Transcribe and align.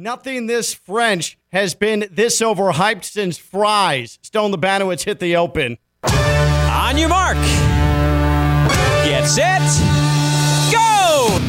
Nothing 0.00 0.46
this 0.46 0.74
French 0.74 1.36
has 1.50 1.74
been 1.74 2.06
this 2.12 2.40
overhyped 2.40 3.02
since 3.02 3.36
fries. 3.36 4.20
Stone 4.22 4.52
Lebanowitz 4.52 5.02
hit 5.02 5.18
the 5.18 5.34
open. 5.34 5.76
On 6.04 6.96
your 6.96 7.08
mark. 7.08 7.36
Get 9.04 9.26
set. 9.26 9.58
Go! 10.70 11.40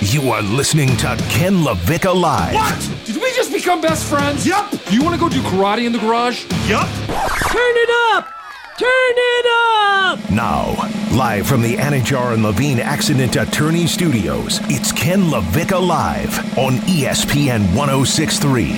You 0.00 0.30
are 0.30 0.40
listening 0.40 0.96
to 0.96 1.22
Ken 1.28 1.56
LaVicka 1.56 2.18
Live. 2.18 2.54
What? 2.54 3.04
Did 3.04 3.16
we 3.16 3.30
just 3.34 3.52
become 3.52 3.82
best 3.82 4.06
friends? 4.06 4.46
Yep. 4.46 4.70
Do 4.86 4.94
you 4.94 5.02
want 5.02 5.14
to 5.14 5.20
go 5.20 5.28
do 5.28 5.42
karate 5.42 5.84
in 5.84 5.92
the 5.92 5.98
garage? 5.98 6.46
Yup. 6.66 6.88
Turn 6.88 7.76
it 7.76 7.90
up! 8.16 8.37
Turn 8.78 8.88
it 9.16 9.46
up! 9.50 10.30
Now, 10.30 10.68
live 11.12 11.48
from 11.48 11.62
the 11.62 11.74
Anidjar 11.74 12.32
and 12.34 12.44
Levine 12.44 12.78
Accident 12.78 13.34
Attorney 13.34 13.88
Studios, 13.88 14.60
it's 14.70 14.92
Ken 14.92 15.22
LaVicka 15.22 15.84
Live 15.84 16.38
on 16.56 16.74
ESPN 16.86 17.74
1063. 17.74 18.76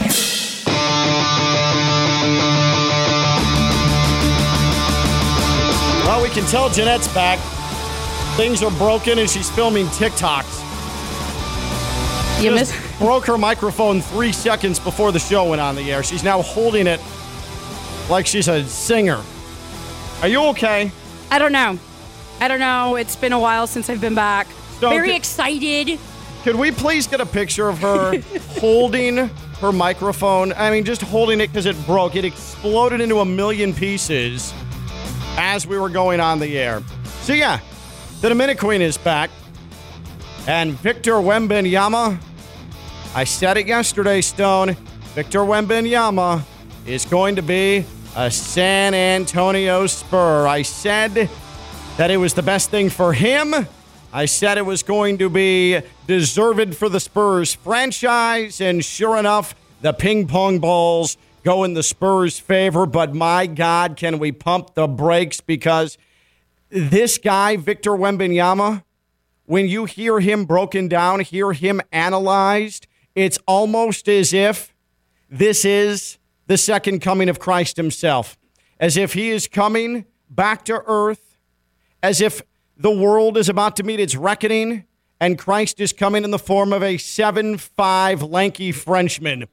Well, 6.07 6.23
we 6.23 6.31
can 6.31 6.45
tell 6.47 6.71
Jeanette's 6.71 7.13
back. 7.13 7.39
Things 8.37 8.63
are 8.63 8.71
broken 8.79 9.19
and 9.19 9.29
she's 9.29 9.51
filming 9.51 9.87
TikToks. 9.89 10.59
You 12.43 12.51
Just 12.57 12.73
miss. 12.73 12.99
broke 12.99 13.27
her 13.27 13.37
microphone 13.37 14.01
three 14.01 14.33
seconds 14.33 14.79
before 14.79 15.13
the 15.13 15.19
show 15.19 15.51
went 15.51 15.61
on 15.61 15.77
the 15.77 15.93
air. 15.93 16.03
She's 16.03 16.25
now 16.25 16.41
holding 16.41 16.87
it 16.87 17.01
like 18.09 18.27
she's 18.27 18.49
a 18.49 18.65
singer. 18.65 19.23
Are 20.23 20.29
you 20.29 20.43
okay? 20.49 20.91
I 21.31 21.39
don't 21.39 21.53
know. 21.53 21.79
I 22.41 22.49
don't 22.49 22.61
know. 22.61 22.97
It's 22.97 23.17
been 23.17 23.33
a 23.33 23.41
while 23.41 23.67
since 23.67 23.89
I've 23.89 24.01
been 24.01 24.15
back. 24.15 24.47
Don't 24.81 24.93
Very 24.95 25.09
get- 25.09 25.17
excited. 25.17 25.99
Could 26.43 26.57
we 26.57 26.71
please 26.71 27.07
get 27.07 27.21
a 27.21 27.27
picture 27.27 27.69
of 27.69 27.79
her 27.79 28.19
holding 28.61 29.17
her 29.17 29.73
microphone? 29.73 30.53
I 30.55 30.71
mean, 30.71 30.85
just 30.85 31.03
holding 31.03 31.41
it 31.41 31.49
because 31.49 31.67
it 31.67 31.77
broke. 31.87 32.17
It 32.17 32.25
exploded 32.25 33.01
into 33.01 33.21
a 33.21 33.25
million 33.25 33.75
pieces 33.75 34.53
as 35.37 35.67
we 35.67 35.79
were 35.79 35.91
going 35.91 36.19
on 36.21 36.39
the 36.39 36.59
air. 36.59 36.83
So, 37.23 37.35
yeah, 37.35 37.61
the 38.23 38.31
Dominican 38.31 38.59
Queen 38.61 38.83
is 38.83 38.97
back. 38.97 39.31
And 40.47 40.73
Victor 40.73 41.13
Wembanyama, 41.13 42.19
I 43.15 43.25
said 43.25 43.59
it 43.59 43.67
yesterday, 43.67 44.23
Stone. 44.23 44.73
Victor 45.15 45.41
Wembanyama 45.41 46.43
is 46.87 47.05
going 47.05 47.37
to 47.37 47.43
be 47.43 47.85
a 48.17 48.31
San 48.31 48.93
Antonio 48.93 49.87
Spur. 49.87 50.47
I 50.47 50.63
said 50.63 51.31
that 51.97 52.11
it 52.11 52.17
was 52.17 52.35
the 52.35 52.43
best 52.43 52.71
thing 52.71 52.91
for 52.91 53.13
him. 53.13 53.55
I 54.13 54.25
said 54.25 54.59
it 54.59 54.67
was 54.67 54.83
going 54.83 55.19
to 55.19 55.31
be 55.31 55.81
deserved 56.09 56.77
for 56.77 56.89
the 56.89 56.99
Spurs 56.99 57.55
franchise, 57.55 58.61
and 58.61 58.85
sure 58.85 59.17
enough, 59.17 59.55
the 59.81 59.93
ping 59.93 60.27
pong 60.27 60.59
balls 60.59 61.17
go 61.45 61.63
in 61.63 61.75
the 61.75 61.85
Spurs' 61.85 62.41
favor. 62.41 62.85
But 62.85 63.15
my 63.15 63.47
God, 63.47 63.97
can 63.97 64.19
we 64.19 64.33
pump 64.33 64.75
the 64.75 64.89
brakes 64.89 65.41
because 65.41 65.97
this 66.69 67.17
guy, 67.17 67.57
Victor 67.57 67.93
Wembanyama, 67.93 68.83
when 69.47 69.69
you 69.69 69.85
hear 69.85 70.19
him 70.19 70.45
broken 70.45 70.89
down, 70.89 71.21
hear 71.21 71.53
him 71.53 71.81
analyzed, 71.93 72.89
it's 73.15 73.39
almost 73.47 74.09
as 74.09 74.33
if 74.33 74.75
this 75.29 75.65
is 75.65 76.19
the 76.51 76.59
second 76.59 76.99
coming 76.99 77.29
of 77.29 77.39
Christ 77.39 77.77
himself, 77.77 78.37
as 78.81 78.97
if 78.97 79.13
he 79.13 79.31
is 79.31 79.47
coming 79.47 80.05
back 80.29 80.65
to 80.65 80.83
earth, 80.85 81.39
as 82.03 82.21
if 82.21 82.43
the 82.77 82.91
world 82.91 83.37
is 83.37 83.49
about 83.49 83.77
to 83.77 83.85
meet 83.85 84.01
its 84.01 84.17
reckoning, 84.17 84.85
and 85.21 85.39
Christ 85.39 85.79
is 85.79 85.93
coming 85.93 86.25
in 86.25 86.33
the 86.33 86.41
form 86.41 86.73
of 86.73 86.83
a 86.83 86.97
7 86.97 87.57
5 87.57 88.23
lanky 88.25 88.73
Frenchman. 88.73 89.47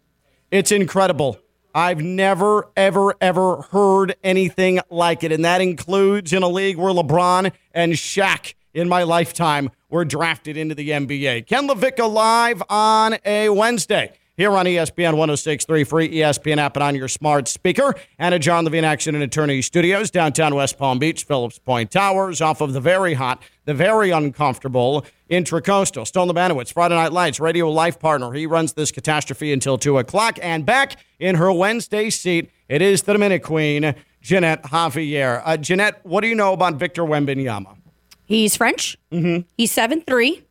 It's 0.49 0.71
incredible. 0.71 1.39
I've 1.75 2.01
never, 2.01 2.71
ever, 2.75 3.13
ever 3.21 3.61
heard 3.69 4.15
anything 4.23 4.79
like 4.89 5.23
it. 5.23 5.31
And 5.31 5.45
that 5.45 5.61
includes 5.61 6.33
in 6.33 6.41
a 6.41 6.49
league 6.49 6.77
where 6.77 6.91
LeBron 6.91 7.51
and 7.75 7.93
Shaq 7.93 8.55
in 8.73 8.89
my 8.89 9.03
lifetime 9.03 9.69
were 9.87 10.03
drafted 10.03 10.57
into 10.57 10.73
the 10.73 10.89
NBA. 10.89 11.45
Ken 11.45 11.67
LaVicka 11.67 12.11
live 12.11 12.63
on 12.71 13.17
a 13.23 13.49
Wednesday 13.49 14.13
here 14.37 14.51
on 14.51 14.65
ESPN 14.65 15.17
1063, 15.17 15.83
free 15.83 16.09
ESPN 16.09 16.57
app 16.57 16.75
and 16.77 16.83
on 16.83 16.95
your 16.95 17.07
smart 17.07 17.47
speaker. 17.47 17.95
And 18.19 18.35
a 18.35 18.39
John 18.39 18.63
Levine 18.63 18.85
Action 18.85 19.15
and 19.15 19.23
Attorney 19.23 19.63
Studios, 19.63 20.11
downtown 20.11 20.53
West 20.53 20.77
Palm 20.77 20.99
Beach, 20.99 21.23
Phillips 21.23 21.57
Point 21.57 21.89
Towers, 21.89 22.39
off 22.39 22.61
of 22.61 22.73
the 22.73 22.79
very 22.79 23.15
hot, 23.15 23.41
the 23.65 23.73
very 23.73 24.11
uncomfortable 24.11 25.05
Intracoastal. 25.29 26.05
Stone 26.05 26.29
Lebanowitz, 26.29 26.71
Friday 26.71 26.95
Night 26.95 27.11
Lights, 27.11 27.39
radio 27.39 27.69
life 27.69 27.99
partner. 27.99 28.31
He 28.31 28.45
runs 28.45 28.73
this 28.73 28.91
catastrophe 28.91 29.51
until 29.51 29.77
2 29.77 29.97
o'clock. 29.97 30.37
And 30.41 30.65
back 30.65 30.97
in 31.19 31.35
her 31.35 31.51
Wednesday 31.51 32.09
seat, 32.11 32.51
it 32.69 32.81
is 32.81 33.01
the 33.01 33.13
Dominican 33.13 33.45
Queen, 33.45 33.95
Jeanette 34.21 34.63
Javier. 34.63 35.41
Uh, 35.43 35.57
Jeanette, 35.57 35.99
what 36.05 36.21
do 36.21 36.27
you 36.27 36.35
know 36.35 36.53
about 36.53 36.75
Victor 36.75 37.03
Wembanyama? 37.03 37.75
He's 38.23 38.55
French. 38.55 38.97
Mm-hmm. 39.11 39.47
He's 39.57 39.71
seven 39.71 40.01
three. 40.01 40.43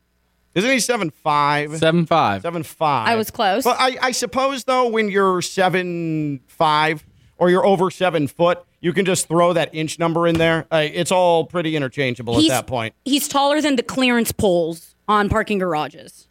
Isn't 0.56 0.70
he 0.70 0.80
seven 0.80 1.10
five? 1.10 1.76
Seven 1.76 2.06
five. 2.06 2.40
Seven 2.42 2.62
five. 2.62 3.08
I 3.08 3.14
was 3.14 3.30
close. 3.30 3.62
But 3.62 3.76
I, 3.78 3.98
I 4.00 4.10
suppose 4.12 4.64
though, 4.64 4.88
when 4.88 5.10
you're 5.10 5.42
seven 5.42 6.40
five 6.46 7.04
or 7.36 7.50
you're 7.50 7.66
over 7.66 7.90
seven 7.90 8.26
foot, 8.26 8.64
you 8.80 8.94
can 8.94 9.04
just 9.04 9.28
throw 9.28 9.52
that 9.52 9.74
inch 9.74 9.98
number 9.98 10.26
in 10.26 10.38
there. 10.38 10.66
Uh, 10.72 10.86
it's 10.90 11.12
all 11.12 11.44
pretty 11.44 11.76
interchangeable 11.76 12.38
He's, 12.38 12.50
at 12.50 12.62
that 12.62 12.66
point. 12.66 12.94
He's 13.04 13.28
taller 13.28 13.60
than 13.60 13.76
the 13.76 13.82
clearance 13.82 14.32
poles 14.32 14.94
on 15.06 15.28
parking 15.28 15.58
garages. 15.58 16.26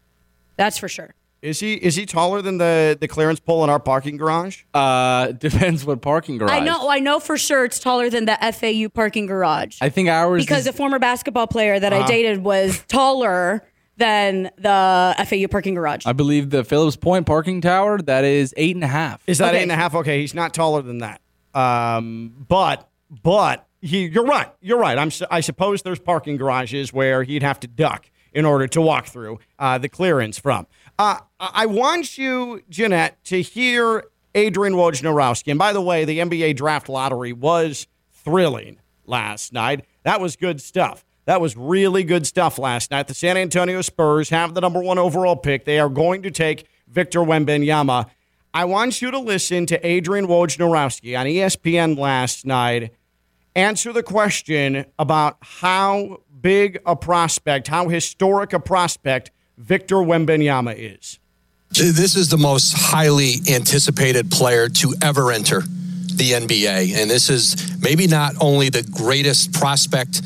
That's 0.58 0.80
for 0.80 0.88
sure. 0.88 1.14
Is 1.44 1.60
he 1.60 1.76
is 1.76 1.96
he 1.96 2.08
taller 2.08 2.42
than 2.42 2.58
the 2.58 2.98
the 3.00 3.08
clearance 3.08 3.40
pole 3.40 3.64
in 3.64 3.70
our 3.70 3.80
parking 3.80 4.18
garage? 4.18 4.64
Uh, 4.74 5.28
depends 5.34 5.86
what 5.86 6.02
parking 6.02 6.40
garage. 6.40 6.52
I 6.52 6.62
know. 6.62 6.90
I 6.90 6.98
know 6.98 7.20
for 7.20 7.38
sure 7.38 7.64
it's 7.64 7.80
taller 7.80 8.10
than 8.10 8.26
the 8.26 8.36
FAU 8.52 8.90
parking 8.90 9.28
garage. 9.28 9.78
I 9.82 9.90
think 9.90 10.10
ours 10.10 10.44
because 10.44 10.62
is, 10.62 10.68
a 10.68 10.74
former 10.74 10.98
basketball 10.98 11.46
player 11.46 11.80
that 11.80 11.94
Uh-huh. 11.94 12.06
I 12.06 12.08
dated 12.08 12.44
was 12.44 12.80
taller 12.88 13.62
than 13.98 14.52
the 14.58 15.16
FAU 15.28 15.48
parking 15.48 15.74
garage. 15.76 16.06
I 16.06 16.14
believe 16.14 16.50
the 16.50 16.64
Phillips 16.64 16.96
Point 16.96 17.26
parking 17.26 17.62
tower 17.62 17.98
that 18.00 18.24
is 18.24 18.54
eight 18.58 18.76
and 18.76 18.84
a 18.84 18.88
half. 18.88 19.22
Is 19.28 19.38
that 19.38 19.50
Okay. 19.50 19.60
eight 19.60 19.64
and 19.64 19.72
a 19.72 19.76
half? 19.76 19.96
Okay, 19.96 20.22
he's 20.22 20.34
not 20.34 20.54
taller 20.54 20.82
than 20.82 20.98
that. 21.00 21.22
Um, 21.54 22.46
but 22.48 22.90
but 23.24 23.68
he, 23.82 24.06
you're 24.08 24.26
right. 24.26 24.52
You're 24.62 24.80
right. 24.80 24.98
I'm. 24.98 25.12
su- 25.12 25.26
I 25.32 25.40
suppose 25.42 25.82
there's 25.84 26.00
parking 26.00 26.38
garages 26.38 26.92
where 26.92 27.24
he'd 27.24 27.44
have 27.44 27.60
to 27.62 27.68
duck 27.68 28.10
in 28.34 28.44
order 28.46 28.68
to 28.68 28.82
walk 28.82 29.06
through 29.08 29.40
uh, 29.60 29.78
the 29.78 29.88
clearance 29.88 30.38
from. 30.40 30.68
Uh, 31.00 31.20
I 31.40 31.52
I 31.54 31.66
want 31.68 32.18
you, 32.18 32.62
Jeanette, 32.70 33.24
to 33.26 33.42
hear 33.42 34.04
Adrian 34.34 34.74
Wojnarowski. 34.76 35.50
And 35.52 35.60
by 35.60 35.72
the 35.72 35.82
way, 35.82 36.04
the 36.04 36.20
NBA 36.20 36.56
draft 36.58 36.90
lottery 36.90 37.32
was 37.32 37.88
thrilling 38.12 38.80
last 39.06 39.54
night. 39.54 39.86
That 40.04 40.20
was 40.20 40.36
good 40.36 40.60
stuff. 40.62 41.06
That 41.26 41.42
was 41.42 41.58
really 41.58 42.04
good 42.04 42.28
stuff 42.28 42.60
last 42.60 42.92
night. 42.92 43.08
The 43.08 43.14
San 43.14 43.36
Antonio 43.36 43.82
Spurs 43.82 44.30
have 44.30 44.54
the 44.54 44.62
number 44.62 44.82
one 44.82 44.98
overall 44.98 45.36
pick. 45.36 45.66
They 45.66 45.80
are 45.80 45.90
going 45.90 46.22
to 46.24 46.32
take 46.32 46.68
Victor 46.88 47.20
Wembanyama. 47.20 48.10
I 48.54 48.66
want 48.66 49.02
you 49.02 49.12
to 49.12 49.20
listen 49.20 49.66
to 49.66 49.86
Adrian 49.86 50.28
Wojnarowski 50.28 51.20
on 51.20 51.26
ESPN 51.26 51.98
last 51.98 52.46
night 52.46 52.92
answer 53.56 53.94
the 53.94 54.04
question 54.04 54.86
about 55.00 55.38
how 55.42 56.22
big 56.42 56.80
a 56.86 56.96
prospect, 56.96 57.68
how 57.68 57.88
historic 57.90 58.54
a 58.54 58.60
prospect 58.60 59.32
Victor 59.58 59.96
Wembanyama 59.96 60.76
is. 60.78 61.20
This 61.72 62.16
is 62.16 62.30
the 62.30 62.38
most 62.38 62.74
highly 62.76 63.36
anticipated 63.50 64.30
player 64.30 64.70
to 64.70 64.94
ever 65.02 65.32
enter 65.32 65.62
the 65.62 66.32
NBA. 66.32 66.96
And 66.96 67.10
this 67.10 67.30
is 67.30 67.78
maybe 67.82 68.08
not 68.08 68.36
only 68.40 68.70
the 68.70 68.84
greatest 68.84 69.54
prospect 69.54 70.22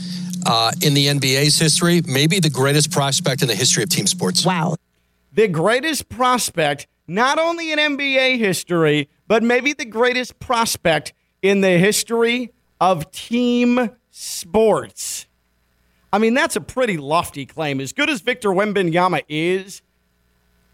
uh, 0.45 0.71
in 0.81 0.93
the 0.93 1.07
NBA's 1.07 1.57
history, 1.57 2.01
maybe 2.05 2.39
the 2.39 2.49
greatest 2.49 2.91
prospect 2.91 3.41
in 3.41 3.47
the 3.47 3.55
history 3.55 3.83
of 3.83 3.89
team 3.89 4.07
sports. 4.07 4.45
Wow. 4.45 4.75
The 5.33 5.47
greatest 5.47 6.09
prospect, 6.09 6.87
not 7.07 7.39
only 7.39 7.71
in 7.71 7.79
NBA 7.79 8.37
history, 8.37 9.09
but 9.27 9.43
maybe 9.43 9.73
the 9.73 9.85
greatest 9.85 10.39
prospect 10.39 11.13
in 11.41 11.61
the 11.61 11.77
history 11.77 12.51
of 12.81 13.11
team 13.11 13.91
sports. 14.09 15.27
I 16.11 16.17
mean, 16.17 16.33
that's 16.33 16.55
a 16.55 16.61
pretty 16.61 16.97
lofty 16.97 17.45
claim. 17.45 17.79
As 17.79 17.93
good 17.93 18.09
as 18.09 18.21
Victor 18.21 18.49
Wembanyama 18.49 19.23
is, 19.29 19.81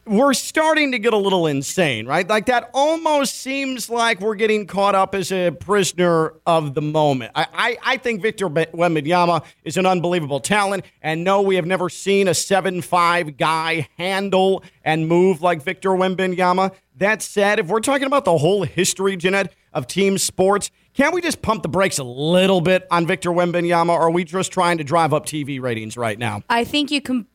we're 0.06 0.34
starting 0.34 0.92
to 0.92 1.00
get 1.00 1.14
a 1.14 1.18
little 1.18 1.48
insane, 1.48 2.06
right? 2.06 2.28
Like 2.28 2.46
that 2.46 2.70
almost 2.74 3.38
seems 3.38 3.90
like 3.90 4.20
we're 4.20 4.36
getting 4.36 4.68
caught 4.68 4.94
up 4.94 5.16
as 5.16 5.32
a 5.32 5.52
prisoner 5.52 6.34
of 6.46 6.76
the 6.76 6.82
moment. 6.82 7.32
I, 7.34 7.48
I, 7.54 7.78
I 7.84 7.98
think 7.98 8.22
Victor 8.22 8.48
Wembanyama 8.48 9.44
is 9.64 9.78
an 9.78 9.86
unbelievable 9.86 10.40
talent, 10.40 10.86
and 11.02 11.24
no, 11.24 11.42
we 11.42 11.56
have 11.56 11.66
never 11.66 11.90
seen 11.90 12.28
a 12.28 12.34
seven-five 12.34 13.38
guy 13.38 13.88
handle 13.98 14.64
and 14.84 15.08
move 15.08 15.42
like 15.42 15.64
Victor 15.64 15.90
Wembanyama. 15.90 16.74
That 16.98 17.22
said, 17.22 17.60
if 17.60 17.68
we're 17.68 17.80
talking 17.80 18.08
about 18.08 18.26
the 18.26 18.38
whole 18.38 18.64
history, 18.64 19.18
Jeanette, 19.18 19.54
of 19.74 19.88
team 19.88 20.18
sports, 20.18 20.72
can't 20.94 21.14
we 21.14 21.22
just 21.22 21.42
pump 21.42 21.64
the 21.64 21.70
brakes 21.70 21.98
a 21.98 22.04
little 22.04 22.62
bit 22.62 22.88
on 22.92 23.08
Victor 23.08 23.32
Wembanyama, 23.32 23.90
or 23.90 24.02
are 24.02 24.12
we 24.12 24.24
just 24.24 24.52
trying 24.52 24.78
to 24.78 24.84
drive 24.84 25.14
up 25.14 25.26
TV 25.26 25.60
ratings 25.60 25.98
right 25.98 26.18
now? 26.18 26.44
I 26.50 26.64
think 26.64 26.92
you 26.92 27.02
can 27.02 27.26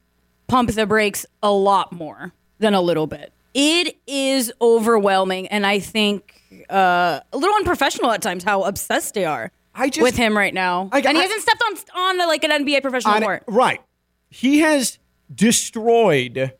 pump 0.46 0.70
the 0.70 0.86
brakes 0.86 1.26
a 1.42 1.50
lot 1.50 1.92
more 1.92 2.32
than 2.60 2.74
a 2.74 2.80
little 2.80 3.06
bit. 3.08 3.32
It 3.52 3.96
is 4.06 4.52
overwhelming, 4.60 5.48
and 5.48 5.66
I 5.66 5.80
think 5.80 6.40
uh, 6.70 7.20
a 7.32 7.36
little 7.36 7.56
unprofessional 7.56 8.12
at 8.12 8.22
times 8.22 8.44
how 8.44 8.62
obsessed 8.62 9.14
they 9.14 9.24
are 9.24 9.50
just- 9.86 10.00
with 10.02 10.16
him 10.16 10.36
right 10.36 10.54
now. 10.54 10.88
I- 10.92 10.98
and 11.00 11.16
he 11.16 11.18
I- 11.18 11.22
hasn't 11.26 11.42
stepped 11.42 11.62
on 11.94 12.18
on 12.18 12.28
like 12.28 12.44
an 12.44 12.52
NBA 12.52 12.80
professional 12.82 13.14
On- 13.14 13.22
court. 13.22 13.42
right. 13.48 13.80
He 14.28 14.60
has 14.60 14.98
destroyed 15.34 16.52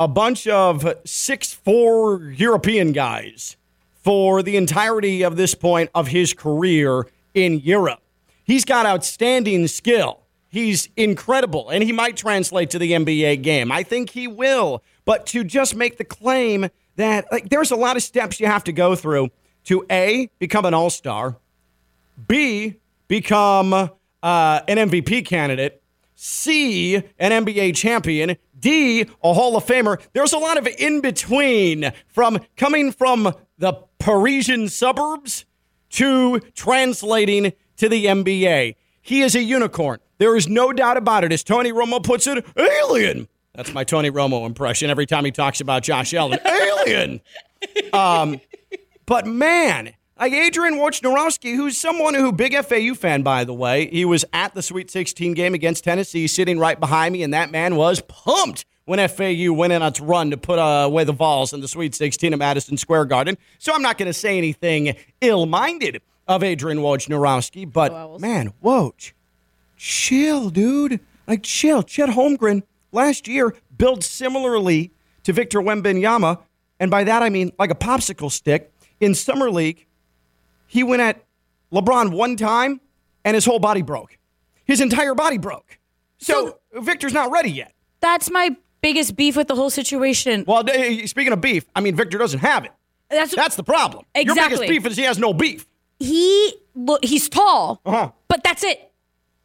a 0.00 0.08
bunch 0.08 0.46
of 0.48 0.86
six 1.04 1.52
four 1.52 2.32
European 2.36 2.92
guys 2.92 3.56
for 4.02 4.42
the 4.42 4.56
entirety 4.56 5.22
of 5.22 5.36
this 5.36 5.54
point 5.54 5.90
of 5.94 6.08
his 6.08 6.34
career 6.34 7.06
in 7.34 7.60
Europe. 7.60 8.00
He's 8.44 8.64
got 8.64 8.84
outstanding 8.84 9.68
skill. 9.68 10.18
He's 10.48 10.88
incredible, 10.96 11.70
and 11.70 11.82
he 11.84 11.92
might 11.92 12.16
translate 12.16 12.68
to 12.70 12.78
the 12.78 12.92
NBA 12.92 13.36
game. 13.42 13.70
I 13.72 13.82
think 13.84 14.10
he 14.10 14.26
will. 14.26 14.82
But 15.04 15.26
to 15.26 15.44
just 15.44 15.74
make 15.74 15.98
the 15.98 16.04
claim 16.04 16.68
that 16.96 17.26
like 17.32 17.48
there's 17.48 17.70
a 17.70 17.76
lot 17.76 17.96
of 17.96 18.02
steps 18.02 18.40
you 18.40 18.46
have 18.46 18.64
to 18.64 18.72
go 18.72 18.94
through 18.94 19.30
to 19.64 19.84
A, 19.90 20.30
become 20.38 20.64
an 20.64 20.74
all-star, 20.74 21.36
B, 22.28 22.76
become 23.08 23.72
uh, 23.72 23.88
an 24.22 24.76
MVP 24.76 25.26
candidate, 25.26 25.82
C, 26.14 26.96
an 27.18 27.44
NBA 27.44 27.74
champion, 27.74 28.36
D, 28.58 29.02
a 29.22 29.34
Hall 29.34 29.56
of 29.56 29.64
Famer. 29.64 30.00
There's 30.12 30.32
a 30.32 30.38
lot 30.38 30.56
of 30.58 30.66
in 30.66 31.00
between 31.00 31.92
from 32.06 32.40
coming 32.56 32.92
from 32.92 33.34
the 33.58 33.72
Parisian 33.98 34.68
suburbs 34.68 35.44
to 35.90 36.40
translating 36.54 37.52
to 37.76 37.88
the 37.88 38.06
NBA. 38.06 38.76
He 39.00 39.22
is 39.22 39.34
a 39.34 39.42
unicorn. 39.42 39.98
There 40.18 40.36
is 40.36 40.48
no 40.48 40.72
doubt 40.72 40.96
about 40.96 41.24
it. 41.24 41.32
As 41.32 41.42
Tony 41.42 41.72
Romo 41.72 42.02
puts 42.02 42.26
it, 42.28 42.46
alien. 42.56 43.26
That's 43.54 43.74
my 43.74 43.84
Tony 43.84 44.10
Romo 44.10 44.46
impression 44.46 44.88
every 44.88 45.04
time 45.04 45.24
he 45.26 45.30
talks 45.30 45.60
about 45.60 45.82
Josh 45.82 46.14
Allen. 46.14 46.38
alien. 46.46 47.20
Um, 47.92 48.40
but 49.04 49.26
man, 49.26 49.92
like 50.18 50.32
Adrian 50.32 50.74
Wojnarowski, 50.74 51.54
who's 51.54 51.76
someone 51.76 52.14
who, 52.14 52.32
big 52.32 52.54
FAU 52.64 52.94
fan, 52.94 53.22
by 53.22 53.44
the 53.44 53.52
way, 53.52 53.88
he 53.90 54.06
was 54.06 54.24
at 54.32 54.54
the 54.54 54.62
Sweet 54.62 54.90
16 54.90 55.34
game 55.34 55.52
against 55.52 55.84
Tennessee, 55.84 56.26
sitting 56.26 56.58
right 56.58 56.80
behind 56.80 57.12
me, 57.12 57.22
and 57.22 57.34
that 57.34 57.50
man 57.50 57.76
was 57.76 58.00
pumped 58.00 58.64
when 58.86 59.06
FAU 59.06 59.52
went 59.52 59.72
in 59.72 59.82
on 59.82 59.88
its 59.88 60.00
run 60.00 60.30
to 60.30 60.36
put 60.36 60.58
uh, 60.58 60.84
away 60.86 61.04
the 61.04 61.12
Vols 61.12 61.52
in 61.52 61.60
the 61.60 61.68
Sweet 61.68 61.94
16 61.94 62.32
at 62.32 62.38
Madison 62.38 62.76
Square 62.78 63.06
Garden. 63.06 63.36
So 63.58 63.74
I'm 63.74 63.82
not 63.82 63.98
going 63.98 64.06
to 64.06 64.14
say 64.14 64.38
anything 64.38 64.96
ill 65.20 65.44
minded 65.44 66.00
of 66.26 66.42
Adrian 66.42 66.78
Wojnarowski, 66.78 67.70
but 67.70 68.18
man, 68.18 68.54
Woj, 68.64 69.12
chill, 69.76 70.48
dude. 70.48 71.00
Like, 71.26 71.42
chill. 71.42 71.82
Chet 71.82 72.10
Holmgren 72.10 72.62
last 72.92 73.26
year 73.28 73.54
built 73.76 74.04
similarly 74.04 74.92
to 75.24 75.32
Victor 75.32 75.60
Wembanyama, 75.60 76.40
and 76.78 76.90
by 76.90 77.04
that 77.04 77.22
I 77.22 77.28
mean 77.30 77.52
like 77.58 77.70
a 77.70 77.74
popsicle 77.74 78.30
stick. 78.30 78.72
In 79.00 79.14
Summer 79.16 79.50
League, 79.50 79.86
he 80.68 80.84
went 80.84 81.02
at 81.02 81.24
LeBron 81.72 82.12
one 82.12 82.36
time, 82.36 82.80
and 83.24 83.34
his 83.34 83.44
whole 83.44 83.58
body 83.58 83.82
broke. 83.82 84.16
His 84.64 84.80
entire 84.80 85.14
body 85.16 85.38
broke. 85.38 85.78
So, 86.18 86.58
Victor's 86.72 87.12
not 87.12 87.32
ready 87.32 87.50
yet. 87.50 87.72
That's 88.00 88.30
my 88.30 88.54
biggest 88.80 89.16
beef 89.16 89.36
with 89.36 89.48
the 89.48 89.56
whole 89.56 89.70
situation. 89.70 90.44
Well, 90.46 90.62
speaking 91.06 91.32
of 91.32 91.40
beef, 91.40 91.64
I 91.74 91.80
mean, 91.80 91.96
Victor 91.96 92.16
doesn't 92.16 92.38
have 92.40 92.64
it. 92.64 92.70
That's 93.10 93.34
That's 93.34 93.56
the 93.56 93.64
problem. 93.64 94.04
Exactly. 94.14 94.24
Your 94.24 94.32
Exactly. 94.46 94.66
biggest 94.68 94.84
beef 94.84 94.90
is 94.92 94.96
he 94.96 95.02
has 95.04 95.18
no 95.18 95.34
beef. 95.34 95.66
he 95.98 96.54
he's 97.02 97.28
tall, 97.28 97.80
Uh-huh. 97.84 98.12
but 98.28 98.44
that's 98.44 98.62
it. 98.62 98.90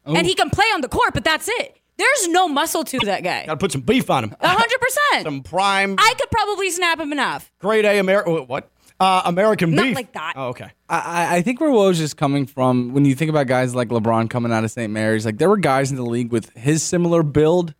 And 0.06 0.26
he 0.26 0.34
can 0.34 0.48
play 0.50 0.64
on 0.72 0.80
the 0.82 0.88
court, 0.88 1.12
but 1.14 1.24
that's 1.24 1.48
it. 1.48 1.76
There's 1.98 2.28
no 2.28 2.48
muscle 2.48 2.84
to 2.84 2.98
that 3.00 3.22
guy. 3.24 3.44
Got 3.46 3.54
to 3.54 3.56
put 3.58 3.72
some 3.72 3.80
beef 3.82 4.08
on 4.08 4.24
him. 4.24 4.36
A 4.40 4.48
hundred 4.48 4.78
percent. 4.80 5.24
Some 5.24 5.42
prime, 5.42 5.96
I 5.98 6.14
could 6.18 6.30
probably 6.30 6.70
snap 6.70 6.98
him 7.00 7.12
enough. 7.12 7.52
grade 7.58 7.84
A 7.84 7.98
American. 7.98 8.46
What? 8.46 8.70
Uh, 9.00 9.22
American 9.26 9.72
Not 9.76 9.82
beef. 9.84 9.94
like 9.94 10.12
that. 10.12 10.32
Oh, 10.34 10.48
okay. 10.48 10.70
I, 10.88 11.36
I 11.36 11.42
think 11.42 11.60
where 11.60 11.70
Woj 11.70 12.00
is 12.00 12.14
coming 12.14 12.46
from, 12.46 12.92
when 12.92 13.04
you 13.04 13.14
think 13.14 13.28
about 13.28 13.46
guys 13.46 13.72
like 13.72 13.90
LeBron 13.90 14.28
coming 14.28 14.52
out 14.52 14.64
of 14.64 14.72
St. 14.72 14.92
Mary's, 14.92 15.24
like 15.24 15.38
there 15.38 15.48
were 15.48 15.56
guys 15.56 15.90
in 15.92 15.96
the 15.96 16.04
league 16.04 16.32
with 16.32 16.50
his 16.56 16.82
similar 16.82 17.22
build, 17.22 17.74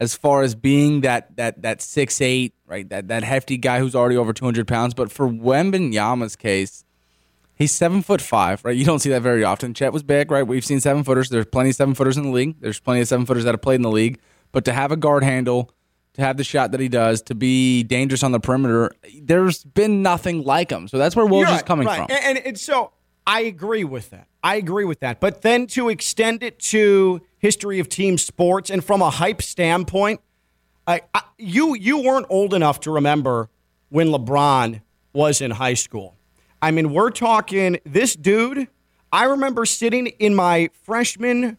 as 0.00 0.16
far 0.16 0.42
as 0.42 0.54
being 0.54 1.02
that 1.02 1.36
that 1.36 1.62
that 1.62 1.82
six 1.82 2.20
eight, 2.20 2.54
right, 2.66 2.88
that 2.88 3.08
that 3.08 3.22
hefty 3.22 3.58
guy 3.58 3.78
who's 3.80 3.94
already 3.94 4.16
over 4.16 4.32
two 4.32 4.44
hundred 4.44 4.66
pounds. 4.66 4.94
But 4.94 5.12
for 5.12 5.28
Wembanyama's 5.28 6.34
case, 6.36 6.84
he's 7.60 7.70
seven 7.70 8.02
foot 8.02 8.20
five, 8.20 8.64
right? 8.64 8.74
You 8.74 8.84
don't 8.84 8.98
see 8.98 9.10
that 9.10 9.22
very 9.22 9.44
often. 9.44 9.74
Chet 9.74 9.92
was 9.92 10.02
big, 10.02 10.32
right? 10.32 10.42
We've 10.42 10.64
seen 10.64 10.80
seven 10.80 11.04
footers. 11.04 11.28
There's 11.28 11.46
plenty 11.46 11.70
of 11.70 11.76
seven 11.76 11.94
footers 11.94 12.16
in 12.16 12.24
the 12.24 12.30
league. 12.30 12.56
There's 12.60 12.80
plenty 12.80 13.02
of 13.02 13.06
seven 13.06 13.26
footers 13.26 13.44
that 13.44 13.52
have 13.52 13.62
played 13.62 13.76
in 13.76 13.82
the 13.82 13.90
league. 13.90 14.18
But 14.50 14.64
to 14.64 14.72
have 14.72 14.90
a 14.90 14.96
guard 14.96 15.22
handle, 15.22 15.70
to 16.14 16.22
have 16.22 16.36
the 16.38 16.42
shot 16.42 16.72
that 16.72 16.80
he 16.80 16.88
does, 16.88 17.22
to 17.22 17.36
be 17.36 17.84
dangerous 17.84 18.24
on 18.24 18.32
the 18.32 18.40
perimeter, 18.40 18.90
there's 19.22 19.62
been 19.62 20.02
nothing 20.02 20.42
like 20.42 20.70
him. 20.70 20.88
So 20.88 20.98
that's 20.98 21.14
where 21.14 21.26
Woj 21.26 21.46
You're 21.46 21.56
is 21.56 21.62
coming 21.62 21.86
right. 21.86 21.98
from. 21.98 22.16
And, 22.16 22.38
and, 22.38 22.46
and 22.46 22.58
so 22.58 22.92
I 23.26 23.42
agree 23.42 23.84
with 23.84 24.10
that. 24.10 24.26
I 24.42 24.56
agree 24.56 24.84
with 24.84 25.00
that. 25.00 25.20
But 25.20 25.42
then 25.42 25.66
to 25.68 25.90
extend 25.90 26.42
it 26.42 26.58
to 26.60 27.20
history 27.38 27.78
of 27.78 27.88
team 27.88 28.18
sports 28.18 28.70
and 28.70 28.82
from 28.82 29.02
a 29.02 29.10
hype 29.10 29.42
standpoint, 29.42 30.20
I, 30.86 31.02
I, 31.14 31.22
you 31.38 31.74
you 31.74 31.98
weren't 31.98 32.26
old 32.30 32.54
enough 32.54 32.80
to 32.80 32.90
remember 32.90 33.50
when 33.90 34.08
LeBron 34.08 34.80
was 35.12 35.40
in 35.40 35.52
high 35.52 35.74
school. 35.74 36.16
I 36.62 36.70
mean, 36.70 36.92
we're 36.92 37.10
talking 37.10 37.78
this 37.84 38.14
dude. 38.14 38.68
I 39.12 39.24
remember 39.24 39.64
sitting 39.64 40.08
in 40.18 40.34
my 40.34 40.70
freshman 40.82 41.56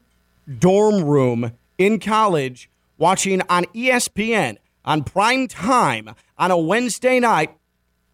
dorm 0.59 1.03
room 1.03 1.53
in 1.77 1.99
college 1.99 2.69
watching 2.97 3.41
on 3.49 3.65
ESPN 3.65 4.57
on 4.85 5.03
prime 5.03 5.47
time 5.47 6.11
on 6.37 6.51
a 6.51 6.57
Wednesday 6.57 7.19
night 7.19 7.49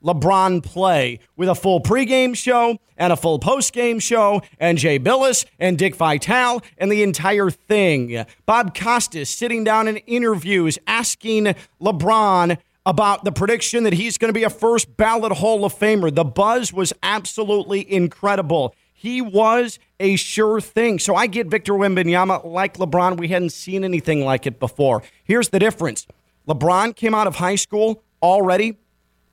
LeBron 0.04 0.64
play 0.64 1.20
with 1.36 1.50
a 1.50 1.56
full 1.56 1.82
pregame 1.82 2.36
show 2.36 2.78
and 2.98 3.14
a 3.14 3.18
full 3.18 3.40
postgame 3.40 4.02
show, 4.02 4.42
and 4.60 4.78
Jay 4.78 4.98
Bilas 4.98 5.46
and 5.60 5.78
Dick 5.78 5.96
Vitale 5.96 6.64
and 6.78 6.92
the 6.92 7.04
entire 7.04 7.52
thing. 7.52 8.26
Bob 8.46 8.76
Costas 8.76 9.30
sitting 9.30 9.64
down 9.64 9.88
in 9.88 9.98
interviews 9.98 10.80
asking 10.88 11.54
LeBron 11.80 12.58
about 12.88 13.26
the 13.26 13.32
prediction 13.34 13.84
that 13.84 13.94
he's 13.94 14.18
going 14.18 14.30
to 14.30 14.34
be 14.34 14.46
a 14.46 14.50
first 14.50 14.96
ballot 14.96 15.34
Hall 15.34 15.66
of 15.66 15.78
Famer. 15.78 16.14
The 16.14 16.24
buzz 16.24 16.72
was 16.72 16.94
absolutely 17.04 17.92
incredible. 17.92 18.74
He 18.94 19.22
was 19.22 19.78
a 20.00 20.16
sure 20.16 20.62
thing. 20.62 20.98
So 20.98 21.14
I 21.14 21.28
get 21.28 21.48
Victor 21.48 21.74
Wembanyama 21.74 22.46
like 22.46 22.78
LeBron. 22.78 23.18
We 23.18 23.28
hadn't 23.28 23.52
seen 23.52 23.84
anything 23.84 24.24
like 24.24 24.48
it 24.48 24.58
before. 24.60 25.04
Here's 25.26 25.50
the 25.50 25.60
difference 25.60 26.08
LeBron 26.48 26.96
came 26.96 27.14
out 27.14 27.28
of 27.28 27.36
high 27.36 27.56
school 27.56 28.02
already 28.24 28.78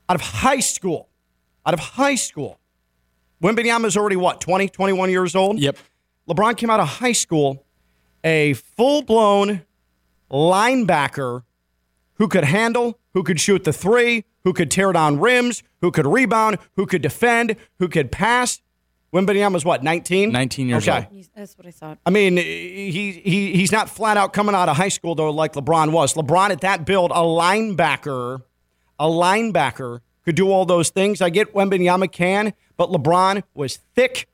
out 0.08 0.16
of 0.16 0.20
high 0.20 0.60
school, 0.60 1.08
out 1.64 1.74
of 1.74 1.80
high 1.80 2.14
school. 2.14 2.58
Wembanyama's 3.42 3.96
already 3.96 4.16
what, 4.16 4.40
20, 4.40 4.68
21 4.68 5.10
years 5.10 5.34
old? 5.34 5.58
Yep. 5.58 5.78
LeBron 6.28 6.56
came 6.56 6.70
out 6.70 6.80
of 6.80 6.88
high 6.88 7.12
school 7.12 7.64
a 8.22 8.54
full 8.54 9.02
blown 9.02 9.62
linebacker 10.30 11.42
who 12.14 12.28
could 12.28 12.44
handle, 12.44 12.98
who 13.14 13.22
could 13.22 13.40
shoot 13.40 13.64
the 13.64 13.72
three, 13.72 14.24
who 14.42 14.52
could 14.52 14.70
tear 14.70 14.92
down 14.92 15.18
rims, 15.18 15.62
who 15.80 15.90
could 15.90 16.06
rebound, 16.06 16.58
who 16.76 16.84
could 16.84 17.00
defend, 17.00 17.56
who 17.78 17.88
could 17.88 18.12
pass. 18.12 18.60
Wembanyama's 19.14 19.64
what, 19.64 19.84
19? 19.84 20.32
19 20.32 20.68
years 20.68 20.88
okay. 20.88 21.08
old. 21.10 21.24
That's 21.36 21.56
what 21.56 21.66
I 21.66 21.70
thought. 21.70 21.98
I 22.04 22.10
mean, 22.10 22.36
he, 22.36 23.22
he 23.24 23.52
he's 23.54 23.72
not 23.72 23.88
flat 23.88 24.16
out 24.16 24.32
coming 24.32 24.54
out 24.54 24.68
of 24.68 24.76
high 24.76 24.88
school 24.88 25.14
though, 25.14 25.30
like 25.30 25.54
LeBron 25.54 25.92
was. 25.92 26.14
LeBron 26.14 26.50
at 26.50 26.60
that 26.62 26.84
build, 26.84 27.12
a 27.12 27.14
linebacker, 27.14 28.42
a 28.98 29.06
linebacker 29.06 30.00
could 30.24 30.34
do 30.34 30.50
all 30.50 30.64
those 30.64 30.90
things. 30.90 31.20
I 31.20 31.30
get 31.30 31.54
Wembanyama 31.54 32.10
can, 32.10 32.54
but 32.76 32.90
LeBron 32.90 33.42
was 33.54 33.76
thick, 33.94 34.28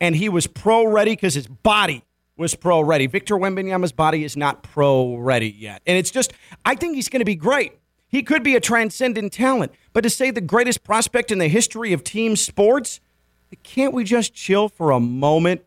and 0.00 0.16
he 0.16 0.28
was 0.28 0.46
pro 0.46 0.86
ready 0.86 1.12
because 1.12 1.34
his 1.34 1.46
body 1.46 2.04
was 2.36 2.54
pro 2.54 2.80
ready. 2.80 3.06
Victor 3.06 3.36
Wembanyama's 3.36 3.92
body 3.92 4.24
is 4.24 4.36
not 4.36 4.62
pro 4.62 5.16
ready 5.16 5.50
yet, 5.50 5.82
and 5.86 5.98
it's 5.98 6.10
just 6.10 6.32
I 6.64 6.74
think 6.74 6.94
he's 6.94 7.08
going 7.08 7.20
to 7.20 7.26
be 7.26 7.36
great. 7.36 7.72
He 8.14 8.22
could 8.22 8.44
be 8.44 8.54
a 8.54 8.60
transcendent 8.60 9.32
talent, 9.32 9.72
but 9.92 10.02
to 10.02 10.08
say 10.08 10.30
the 10.30 10.40
greatest 10.40 10.84
prospect 10.84 11.32
in 11.32 11.38
the 11.38 11.48
history 11.48 11.92
of 11.92 12.04
team 12.04 12.36
sports, 12.36 13.00
can't 13.64 13.92
we 13.92 14.04
just 14.04 14.32
chill 14.32 14.68
for 14.68 14.92
a 14.92 15.00
moment? 15.00 15.64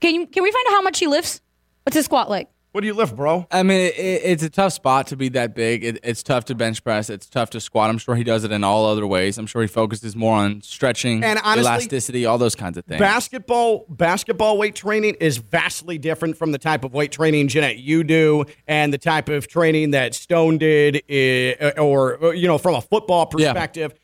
Can 0.00 0.14
you 0.14 0.26
can 0.26 0.42
we 0.42 0.50
find 0.50 0.66
out 0.68 0.72
how 0.72 0.80
much 0.80 0.98
he 1.00 1.06
lifts? 1.06 1.42
What's 1.82 1.94
his 1.94 2.06
squat 2.06 2.30
like? 2.30 2.48
What 2.76 2.82
do 2.82 2.88
you 2.88 2.92
lift, 2.94 3.16
bro? 3.16 3.46
I 3.50 3.62
mean, 3.62 3.80
it, 3.80 3.98
it- 3.98 4.20
it's 4.24 4.42
a 4.42 4.50
tough 4.50 4.74
spot 4.74 5.06
to 5.06 5.16
be 5.16 5.30
that 5.30 5.54
big. 5.54 5.82
It, 5.82 5.98
it's 6.02 6.22
tough 6.22 6.44
to 6.44 6.54
bench 6.54 6.84
press. 6.84 7.08
It's 7.08 7.26
tough 7.26 7.48
to 7.50 7.58
squat. 7.60 7.88
I'm 7.88 7.96
sure 7.96 8.14
he 8.16 8.22
does 8.22 8.44
it 8.44 8.52
in 8.52 8.62
all 8.64 8.84
other 8.84 9.06
ways. 9.06 9.38
I'm 9.38 9.46
sure 9.46 9.62
he 9.62 9.66
focuses 9.68 10.14
more 10.14 10.36
on 10.36 10.60
stretching, 10.60 11.24
And 11.24 11.38
honestly, 11.42 11.70
elasticity, 11.70 12.26
all 12.26 12.36
those 12.36 12.54
kinds 12.54 12.76
of 12.76 12.84
things. 12.84 12.98
Basketball 13.00 13.86
basketball 13.88 14.58
weight 14.58 14.74
training 14.74 15.16
is 15.20 15.38
vastly 15.38 15.96
different 15.96 16.36
from 16.36 16.52
the 16.52 16.58
type 16.58 16.84
of 16.84 16.92
weight 16.92 17.12
training 17.12 17.48
Jeanette 17.48 17.78
you 17.78 18.04
do 18.04 18.44
and 18.68 18.92
the 18.92 18.98
type 18.98 19.30
of 19.30 19.48
training 19.48 19.92
that 19.92 20.14
Stone 20.14 20.58
did, 20.58 21.02
eh, 21.08 21.70
or, 21.78 22.34
you 22.34 22.46
know, 22.46 22.58
from 22.58 22.74
a 22.74 22.82
football 22.82 23.24
perspective. 23.24 23.92
Uh, 23.92 23.96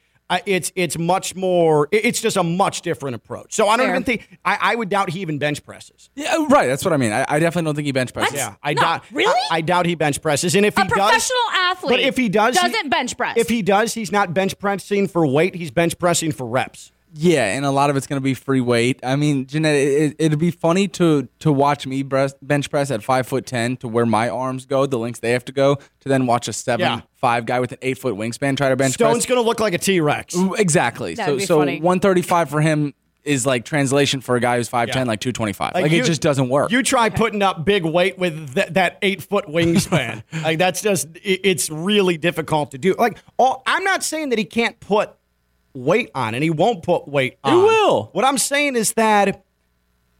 it's 0.47 0.73
it's 0.77 0.97
much 0.97 1.35
more. 1.35 1.89
It's 1.93 2.21
just 2.21 2.37
a 2.37 2.43
much 2.43 2.83
different 2.83 3.17
approach. 3.17 3.55
So 3.55 3.69
I 3.69 3.77
don't 3.77 3.87
Fair. 3.87 3.95
even 3.95 4.05
think 4.05 4.29
I, 4.45 4.59
I 4.61 4.75
would 4.75 4.89
doubt 4.89 5.11
he 5.11 5.21
even 5.21 5.39
bench 5.39 5.62
presses. 5.65 6.11
Yeah, 6.15 6.31
oh, 6.35 6.49
right. 6.49 6.67
That's 6.67 6.85
what 6.85 6.95
I 6.95 6.97
mean. 6.97 7.12
I, 7.12 7.25
I 7.29 7.39
definitely 7.39 7.67
don't 7.69 7.75
think 7.75 7.87
he 7.87 7.93
bench 7.93 8.15
presses. 8.15 8.37
Yeah, 8.37 8.55
I 8.62 8.75
No, 8.75 8.81
doubt. 8.83 9.05
really? 9.12 9.41
I, 9.51 9.57
I 9.59 9.61
doubt 9.61 9.87
he 9.87 9.95
bench 9.95 10.23
presses. 10.23 10.55
And 10.55 10.65
if 10.65 10.77
A 10.79 10.83
he 10.83 10.89
does, 10.89 10.97
professional 10.99 11.39
athlete 11.55 11.91
but 11.91 12.01
if 12.01 12.17
he 12.17 12.29
does, 12.29 12.55
doesn't 12.55 12.89
bench 12.89 13.17
press. 13.17 13.37
If 13.37 13.49
he 13.49 13.62
does, 13.62 13.95
he's 13.95 14.12
not 14.12 14.33
bench 14.33 14.59
pressing 14.59 15.09
for 15.09 15.27
weight. 15.27 15.55
He's 15.55 15.71
bench 15.71 15.99
pressing 15.99 16.33
for 16.33 16.47
reps. 16.47 16.93
Yeah, 17.14 17.45
and 17.54 17.64
a 17.66 17.71
lot 17.71 17.90
of 17.90 17.97
it's 17.97 18.07
going 18.07 18.16
to 18.21 18.25
be 18.25 18.35
free 18.35 18.61
weight. 18.62 18.99
I 19.02 19.16
mean, 19.16 19.47
Jeanette, 19.47 19.75
it, 19.75 20.16
it'd 20.19 20.38
be 20.38 20.50
funny 20.50 20.88
to 20.88 21.28
to 21.40 21.52
watch 21.52 21.87
me 21.87 22.02
breast, 22.02 22.37
bench 22.40 22.71
press 22.71 22.90
at 22.90 23.02
five 23.02 23.26
foot 23.26 23.45
ten 23.47 23.76
to 23.78 23.88
where 23.88 24.07
my 24.07 24.28
arms 24.31 24.64
go, 24.64 24.87
the 24.87 24.99
lengths 24.99 25.21
they 25.21 25.33
have 25.33 25.45
to 25.45 25.52
go, 25.52 25.76
to 26.00 26.09
then 26.09 26.26
watch 26.26 26.49
a 26.49 26.52
seven 26.52 26.87
Yeah. 26.87 27.00
five 27.14 27.45
guy 27.45 27.61
with 27.61 27.73
an 27.73 27.78
eight 27.83 27.99
foot 27.99 28.14
wingspan 28.14 28.57
try 28.57 28.71
to 28.71 28.76
bench 28.76 28.97
press. 28.97 29.09
Stone's 29.11 29.25
press. 29.25 29.26
going 29.26 29.42
to 29.42 29.47
look 29.47 29.61
like 29.61 29.75
a 29.75 29.78
T 29.78 30.00
Rex. 30.00 30.35
Exactly. 30.59 31.14
That'd 31.14 31.35
so 31.35 31.38
be 31.38 31.45
so 31.45 31.59
funny. 31.59 31.81
one 31.81 32.00
thirty 32.00 32.23
five 32.23 32.49
for 32.49 32.61
him 32.61 32.95
is 33.25 33.47
like 33.47 33.64
translation 33.64 34.21
for 34.21 34.35
a 34.35 34.40
guy 34.40 34.57
who's 34.57 34.69
five 34.69 34.88
ten, 34.90 35.07
Yeah. 35.07 35.11
like 35.11 35.21
two 35.21 35.33
twenty 35.33 35.52
five. 35.52 35.75
Like, 35.75 35.92
you- 35.92 36.00
it 36.00 36.07
just 36.07 36.23
doesn't 36.23 36.49
work. 36.49 36.73
You 36.73 36.83
try 36.83 37.09
putting 37.11 37.42
up 37.42 37.64
big 37.64 37.85
weight 37.85 38.19
with 38.19 38.54
th- 38.54 38.69
that 38.71 38.99
eight 39.02 39.23
foot 39.23 39.47
wingspan. 39.47 40.23
like 40.42 40.59
that's 40.59 40.81
just 40.81 41.09
it- 41.23 41.40
it's 41.45 41.69
really 41.71 42.16
difficult 42.16 42.71
to 42.73 42.78
do. 42.78 42.95
Like 42.99 43.19
all, 43.38 43.62
I'm 43.66 43.85
not 43.85 44.02
saying 44.02 44.31
that 44.31 44.38
he 44.38 44.45
can't 44.45 44.81
put 44.81 45.11
weight 45.75 46.11
on, 46.14 46.35
and 46.35 46.43
he 46.43 46.50
won't 46.50 46.83
put 46.83 47.09
weight 47.09 47.38
on. 47.45 47.52
He 47.52 47.59
will. 47.59 48.11
What 48.12 48.25
I'm 48.25 48.38
saying 48.38 48.76
is 48.76 48.93
that 48.95 49.45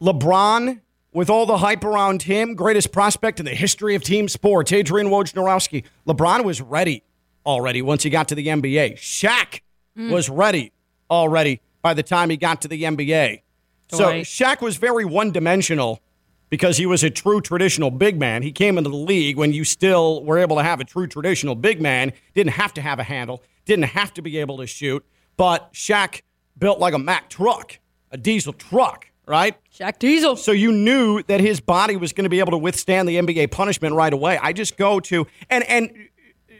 LeBron, 0.01 0.81
with 1.13 1.31
all 1.31 1.47
the 1.47 1.59
hype 1.59 1.85
around 1.85 2.23
him, 2.23 2.55
greatest 2.55 2.93
prospect 2.93 3.39
in 3.39 3.47
the 3.47 3.55
history 3.55 3.95
of 3.95 4.03
team 4.03 4.29
sports, 4.29 4.73
Adrian 4.73 5.09
Wojnarowski. 5.09 5.85
LeBron 6.07 6.45
was 6.45 6.61
ready 6.61 7.03
already 7.45 7.83
once 7.83 8.03
he 8.03 8.11
got 8.11 8.29
to 8.29 8.35
the 8.35 8.47
NBA. 8.47 8.95
Shaq 8.95 9.61
mm. 9.97 10.11
was 10.11 10.29
ready 10.29 10.73
already 11.11 11.61
by 11.83 11.95
the 11.95 12.03
time 12.03 12.31
he 12.31 12.37
got 12.37 12.63
to 12.63 12.69
the 12.69 12.83
NBA. 12.83 13.43
So 13.91 14.05
Dwight. 14.05 14.25
Shaq 14.25 14.61
was 14.61 14.77
very 14.77 15.05
one 15.05 15.33
dimensional 15.33 16.01
because 16.49 16.77
he 16.77 16.87
was 16.87 17.03
a 17.03 17.11
true 17.11 17.41
traditional 17.41 17.91
big 17.91 18.19
man. 18.19 18.43
He 18.43 18.53
came 18.53 18.79
into 18.79 18.91
the 18.91 18.97
league 18.97 19.37
when 19.37 19.53
you 19.53 19.65
still 19.65 20.23
were 20.25 20.39
able 20.39 20.57
to 20.57 20.63
have 20.63 20.81
a 20.81 20.85
true 20.85 21.07
traditional 21.07 21.55
big 21.55 21.81
man, 21.81 22.13
didn't 22.35 22.53
have 22.53 22.75
to 22.75 22.83
have 22.83 22.99
a 22.99 23.03
handle, 23.03 23.43
didn't 23.65 23.87
have 23.87 24.13
to 24.15 24.23
be 24.23 24.39
able 24.39 24.59
to 24.59 24.67
shoot, 24.67 25.05
but 25.43 25.73
Shaq 25.73 26.23
built 26.57 26.79
like 26.79 26.95
a 26.95 27.01
Mack 27.01 27.29
truck, 27.29 27.81
a 28.13 28.17
diesel 28.17 28.53
truck, 28.53 29.11
right? 29.27 29.57
Shaq 29.77 29.99
Diesel. 29.99 30.37
So 30.37 30.53
you 30.53 30.71
knew 30.71 31.21
that 31.25 31.41
his 31.41 31.59
body 31.59 31.97
was 31.97 32.13
going 32.13 32.27
to 32.27 32.31
be 32.31 32.39
able 32.39 32.53
to 32.53 32.59
withstand 32.59 33.09
the 33.09 33.17
NBA 33.17 33.51
punishment 33.51 33.97
right 33.97 34.13
away. 34.13 34.39
I 34.41 34.53
just 34.53 34.77
go 34.77 35.01
to 35.01 35.27
and 35.51 35.65
and 35.65 35.91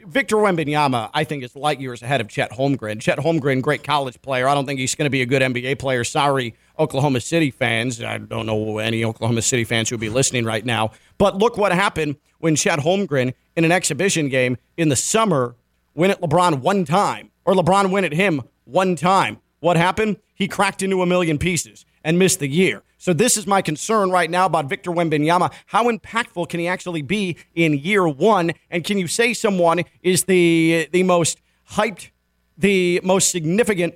Victor 0.05 0.35
Wembanyama, 0.35 1.11
I 1.13 1.23
think, 1.23 1.45
is 1.45 1.55
light 1.55 1.79
years 1.79 2.01
ahead 2.01 2.19
of 2.19 2.27
Chet 2.27 2.51
Holmgren. 2.51 2.99
Chet 2.99 3.19
Holmgren, 3.19 3.61
great 3.61 3.85
college 3.85 4.21
player. 4.21 4.49
I 4.49 4.53
don't 4.53 4.65
think 4.65 4.81
he's 4.81 4.95
going 4.95 5.05
to 5.05 5.09
be 5.09 5.21
a 5.21 5.25
good 5.25 5.41
NBA 5.41 5.79
player. 5.79 6.03
Sorry, 6.03 6.53
Oklahoma 6.77 7.21
City 7.21 7.51
fans. 7.51 8.03
I 8.03 8.17
don't 8.17 8.45
know 8.45 8.79
any 8.79 9.05
Oklahoma 9.05 9.43
City 9.43 9.63
fans 9.63 9.89
who 9.89 9.93
would 9.93 10.01
be 10.01 10.09
listening 10.09 10.43
right 10.43 10.65
now. 10.65 10.91
But 11.17 11.37
look 11.37 11.57
what 11.57 11.71
happened 11.71 12.17
when 12.39 12.57
Chet 12.57 12.79
Holmgren, 12.79 13.33
in 13.55 13.63
an 13.63 13.71
exhibition 13.71 14.27
game 14.27 14.57
in 14.75 14.89
the 14.89 14.97
summer, 14.97 15.55
went 15.95 16.11
at 16.11 16.19
LeBron 16.19 16.59
one 16.59 16.83
time, 16.83 17.31
or 17.45 17.53
LeBron 17.53 17.89
went 17.89 18.05
at 18.05 18.11
him 18.11 18.41
one 18.65 18.95
time. 18.95 19.39
What 19.59 19.77
happened? 19.77 20.17
He 20.35 20.47
cracked 20.47 20.81
into 20.83 21.01
a 21.01 21.05
million 21.05 21.37
pieces 21.37 21.85
and 22.03 22.19
missed 22.19 22.39
the 22.39 22.47
year. 22.49 22.83
So 22.97 23.13
this 23.13 23.37
is 23.37 23.45
my 23.47 23.61
concern 23.61 24.11
right 24.11 24.29
now 24.29 24.45
about 24.45 24.67
Victor 24.69 24.91
Wembanyama. 24.91 25.53
How 25.67 25.89
impactful 25.89 26.49
can 26.49 26.59
he 26.59 26.67
actually 26.67 27.01
be 27.01 27.37
in 27.53 27.73
year 27.73 28.07
one? 28.07 28.51
And 28.69 28.83
can 28.83 28.97
you 28.97 29.07
say 29.07 29.33
someone 29.33 29.83
is 30.01 30.23
the 30.25 30.87
the 30.91 31.03
most 31.03 31.41
hyped, 31.71 32.11
the 32.57 32.99
most 33.03 33.31
significant 33.31 33.95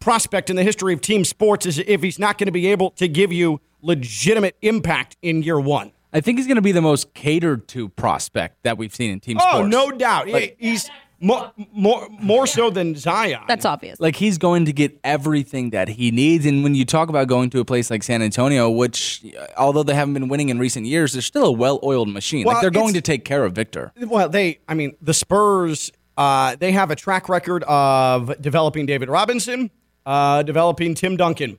prospect 0.00 0.50
in 0.50 0.56
the 0.56 0.62
history 0.62 0.92
of 0.92 1.00
team 1.00 1.24
sports 1.24 1.64
is 1.64 1.78
if 1.78 2.02
he's 2.02 2.18
not 2.18 2.36
going 2.38 2.46
to 2.46 2.52
be 2.52 2.66
able 2.66 2.90
to 2.92 3.08
give 3.08 3.32
you 3.32 3.60
legitimate 3.80 4.56
impact 4.62 5.16
in 5.22 5.42
year 5.42 5.58
one? 5.60 5.92
I 6.12 6.20
think 6.20 6.38
he's 6.38 6.46
going 6.46 6.56
to 6.56 6.62
be 6.62 6.72
the 6.72 6.82
most 6.82 7.12
catered 7.14 7.66
to 7.68 7.88
prospect 7.88 8.62
that 8.62 8.78
we've 8.78 8.94
seen 8.94 9.10
in 9.10 9.20
team 9.20 9.38
sports. 9.38 9.54
Oh, 9.54 9.68
sports. 9.68 9.72
no 9.72 9.90
doubt. 9.98 10.28
He- 10.28 10.54
he's 10.58 10.88
more, 11.20 11.52
more, 11.72 12.08
more 12.20 12.46
so 12.46 12.70
than 12.70 12.94
Zion. 12.96 13.42
That's 13.48 13.64
obvious. 13.64 13.98
like 14.00 14.16
he's 14.16 14.38
going 14.38 14.64
to 14.66 14.72
get 14.72 14.98
everything 15.04 15.70
that 15.70 15.88
he 15.88 16.10
needs. 16.10 16.44
And 16.46 16.62
when 16.62 16.74
you 16.74 16.84
talk 16.84 17.08
about 17.08 17.28
going 17.28 17.50
to 17.50 17.60
a 17.60 17.64
place 17.64 17.90
like 17.90 18.02
San 18.02 18.22
Antonio, 18.22 18.70
which 18.70 19.24
uh, 19.38 19.46
although 19.56 19.82
they 19.82 19.94
haven't 19.94 20.14
been 20.14 20.28
winning 20.28 20.48
in 20.48 20.58
recent 20.58 20.86
years, 20.86 21.12
they're 21.12 21.22
still 21.22 21.46
a 21.46 21.52
well-oiled 21.52 22.08
machine. 22.08 22.44
Well, 22.44 22.54
like 22.54 22.62
they're 22.62 22.70
going 22.70 22.94
to 22.94 23.00
take 23.00 23.24
care 23.24 23.44
of 23.44 23.52
Victor. 23.54 23.92
Well, 23.96 24.28
they, 24.28 24.60
I 24.68 24.74
mean, 24.74 24.96
the 25.00 25.14
Spurs, 25.14 25.92
uh, 26.16 26.56
they 26.56 26.72
have 26.72 26.90
a 26.90 26.96
track 26.96 27.28
record 27.28 27.64
of 27.64 28.40
developing 28.40 28.86
David 28.86 29.08
Robinson, 29.08 29.70
uh, 30.06 30.42
developing 30.42 30.94
Tim 30.94 31.16
Duncan. 31.16 31.58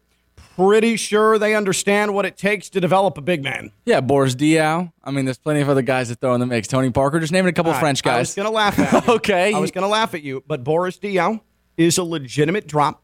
Pretty 0.56 0.96
sure 0.96 1.38
they 1.38 1.54
understand 1.54 2.14
what 2.14 2.26
it 2.26 2.38
takes 2.38 2.70
to 2.70 2.80
develop 2.80 3.18
a 3.18 3.22
big 3.22 3.44
man. 3.44 3.72
Yeah, 3.86 4.00
Boris 4.00 4.36
Diaw. 4.36 4.92
I 5.04 5.12
mean, 5.12 5.26
there's 5.26 5.38
plenty 5.38 5.60
of 5.62 5.68
other 5.70 5.82
guys 5.82 6.08
that 6.10 6.22
throw 6.22 6.34
in 6.34 6.40
the 6.40 6.46
mix. 6.46 6.68
Tony 6.68 6.90
Parker, 6.92 7.20
just 7.20 7.34
naming 7.34 7.50
a 7.50 7.54
couple 7.54 7.72
All 7.72 7.76
right, 7.76 7.82
French 7.82 8.02
guys. 8.04 8.16
I 8.16 8.20
was 8.20 8.36
going 8.36 8.46
to 8.48 8.52
laugh 8.54 8.80
at 8.80 8.94
you. 9.08 9.14
Okay. 9.16 9.54
I 9.54 9.60
was 9.60 9.72
going 9.72 9.82
to 9.84 9.88
laugh 9.90 10.14
at 10.14 10.24
you, 10.24 10.44
but 10.48 10.64
Boris 10.64 10.98
Diaw 10.98 11.42
is 11.78 11.98
a 11.98 12.04
legitimate 12.04 12.68
drop 12.68 13.04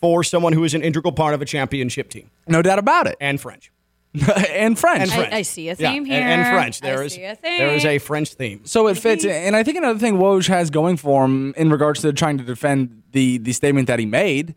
for 0.00 0.24
someone 0.24 0.52
who 0.52 0.64
is 0.64 0.74
an 0.74 0.82
integral 0.82 1.12
part 1.12 1.34
of 1.34 1.42
a 1.42 1.44
championship 1.44 2.08
team 2.10 2.30
no 2.48 2.62
doubt 2.62 2.78
about 2.78 3.06
it. 3.06 3.16
and 3.20 3.40
French. 3.40 3.70
and 4.50 4.76
French. 4.76 5.02
And 5.02 5.10
I- 5.12 5.14
French. 5.16 5.32
I 5.34 5.42
see 5.42 5.68
a 5.68 5.76
Yeah, 5.78 5.92
theme 5.92 6.04
and- 6.04 6.12
And, 6.12 6.42
here. 6.42 6.52
French. 6.54 6.82
I 6.82 6.86
There 6.86 7.02
is 7.04 7.12
see 7.12 7.22
a 7.22 7.38
there 7.40 7.68
is 7.74 7.84
a 7.84 7.98
French 7.98 8.34
theme. 8.34 8.62
So 8.64 8.88
it 8.88 8.98
fits, 8.98 9.24
and 9.24 9.54
I 9.54 9.62
think 9.62 9.76
another 9.76 9.98
thing 10.00 10.16
Woj 10.16 10.48
has 10.48 10.70
going 10.70 10.96
for 10.96 11.24
him 11.24 11.54
in 11.56 11.70
regards 11.70 12.00
to 12.00 12.12
trying 12.12 12.38
to 12.38 12.44
defend 12.44 13.04
the 13.12 13.38
the 13.38 13.52
statement 13.52 13.86
that 13.86 14.00
he 14.00 14.06
made 14.06 14.56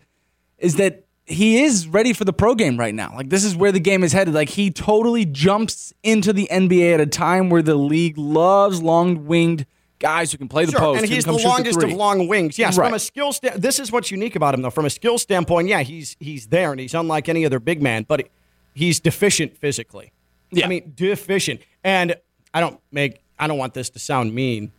is 0.58 0.78
that 0.78 1.06
he 1.26 1.64
is 1.64 1.88
ready 1.88 2.12
for 2.14 2.26
the 2.26 2.34
pro 2.34 2.54
game 2.56 2.78
right 2.78 2.94
now. 2.94 3.14
Like 3.16 3.30
this 3.30 3.44
is 3.44 3.56
where 3.56 3.72
the 3.72 3.80
game 3.80 4.04
is 4.04 4.12
headed. 4.12 4.34
Like 4.34 4.50
he 4.50 4.70
totally 4.72 5.26
jumps 5.26 5.94
into 6.04 6.34
the 6.34 6.48
NBA 6.52 6.94
at 6.96 7.00
a 7.00 7.06
time 7.06 7.50
where 7.50 7.62
the 7.62 7.76
league 7.76 8.18
loves 8.18 8.82
long 8.82 9.26
winged 9.26 9.66
guys 10.00 10.34
who 10.34 10.38
can 10.38 10.50
play 10.50 10.66
the 10.66 10.72
Sure, 10.72 10.80
post. 10.82 11.02
and 11.02 11.10
he's 11.10 11.24
can 11.24 11.34
the 11.34 11.38
come 11.40 11.42
shoot 11.42 11.48
longest 11.48 11.84
of 11.84 11.92
long 11.94 12.28
wings. 12.28 12.60
Yes, 12.60 12.78
Right. 12.78 12.88
from 12.88 12.94
a 12.96 13.00
skill 13.00 13.32
sta- 13.32 13.54
this 13.58 13.80
is 13.80 13.90
what's 13.92 14.12
unique 14.12 14.36
about 14.36 14.54
him 14.54 14.62
though. 14.62 14.70
From 14.70 14.86
a 14.86 14.90
skill 14.90 15.18
standpoint, 15.18 15.70
yeah, 15.70 15.82
he's 15.82 16.18
he's 16.20 16.48
there 16.48 16.72
and 16.72 16.80
he's 16.82 16.94
unlike 16.94 17.30
any 17.30 17.46
other 17.46 17.60
big 17.60 17.82
man, 17.82 18.06
but 18.08 18.28
he's 18.74 19.00
deficient 19.00 19.56
physically. 19.58 20.12
Yeah. 20.52 20.66
I 20.66 20.68
mean, 20.70 20.92
deficient. 20.94 21.62
And 21.86 22.16
I 22.54 22.60
don't 22.60 22.80
make 22.92 23.22
I 23.40 23.48
don't 23.48 23.58
want 23.58 23.74
this 23.74 23.90
to 23.92 24.00
sound 24.00 24.36
mean, 24.36 24.74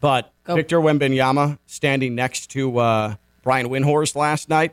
but 0.00 0.32
Go. 0.44 0.54
Victor 0.56 0.80
Wembanyama 0.80 1.58
standing 1.66 2.14
next 2.14 2.46
to 2.52 2.78
uh, 2.78 3.14
Brian 3.42 3.68
Windhorst 3.68 4.16
last 4.16 4.48
night. 4.48 4.72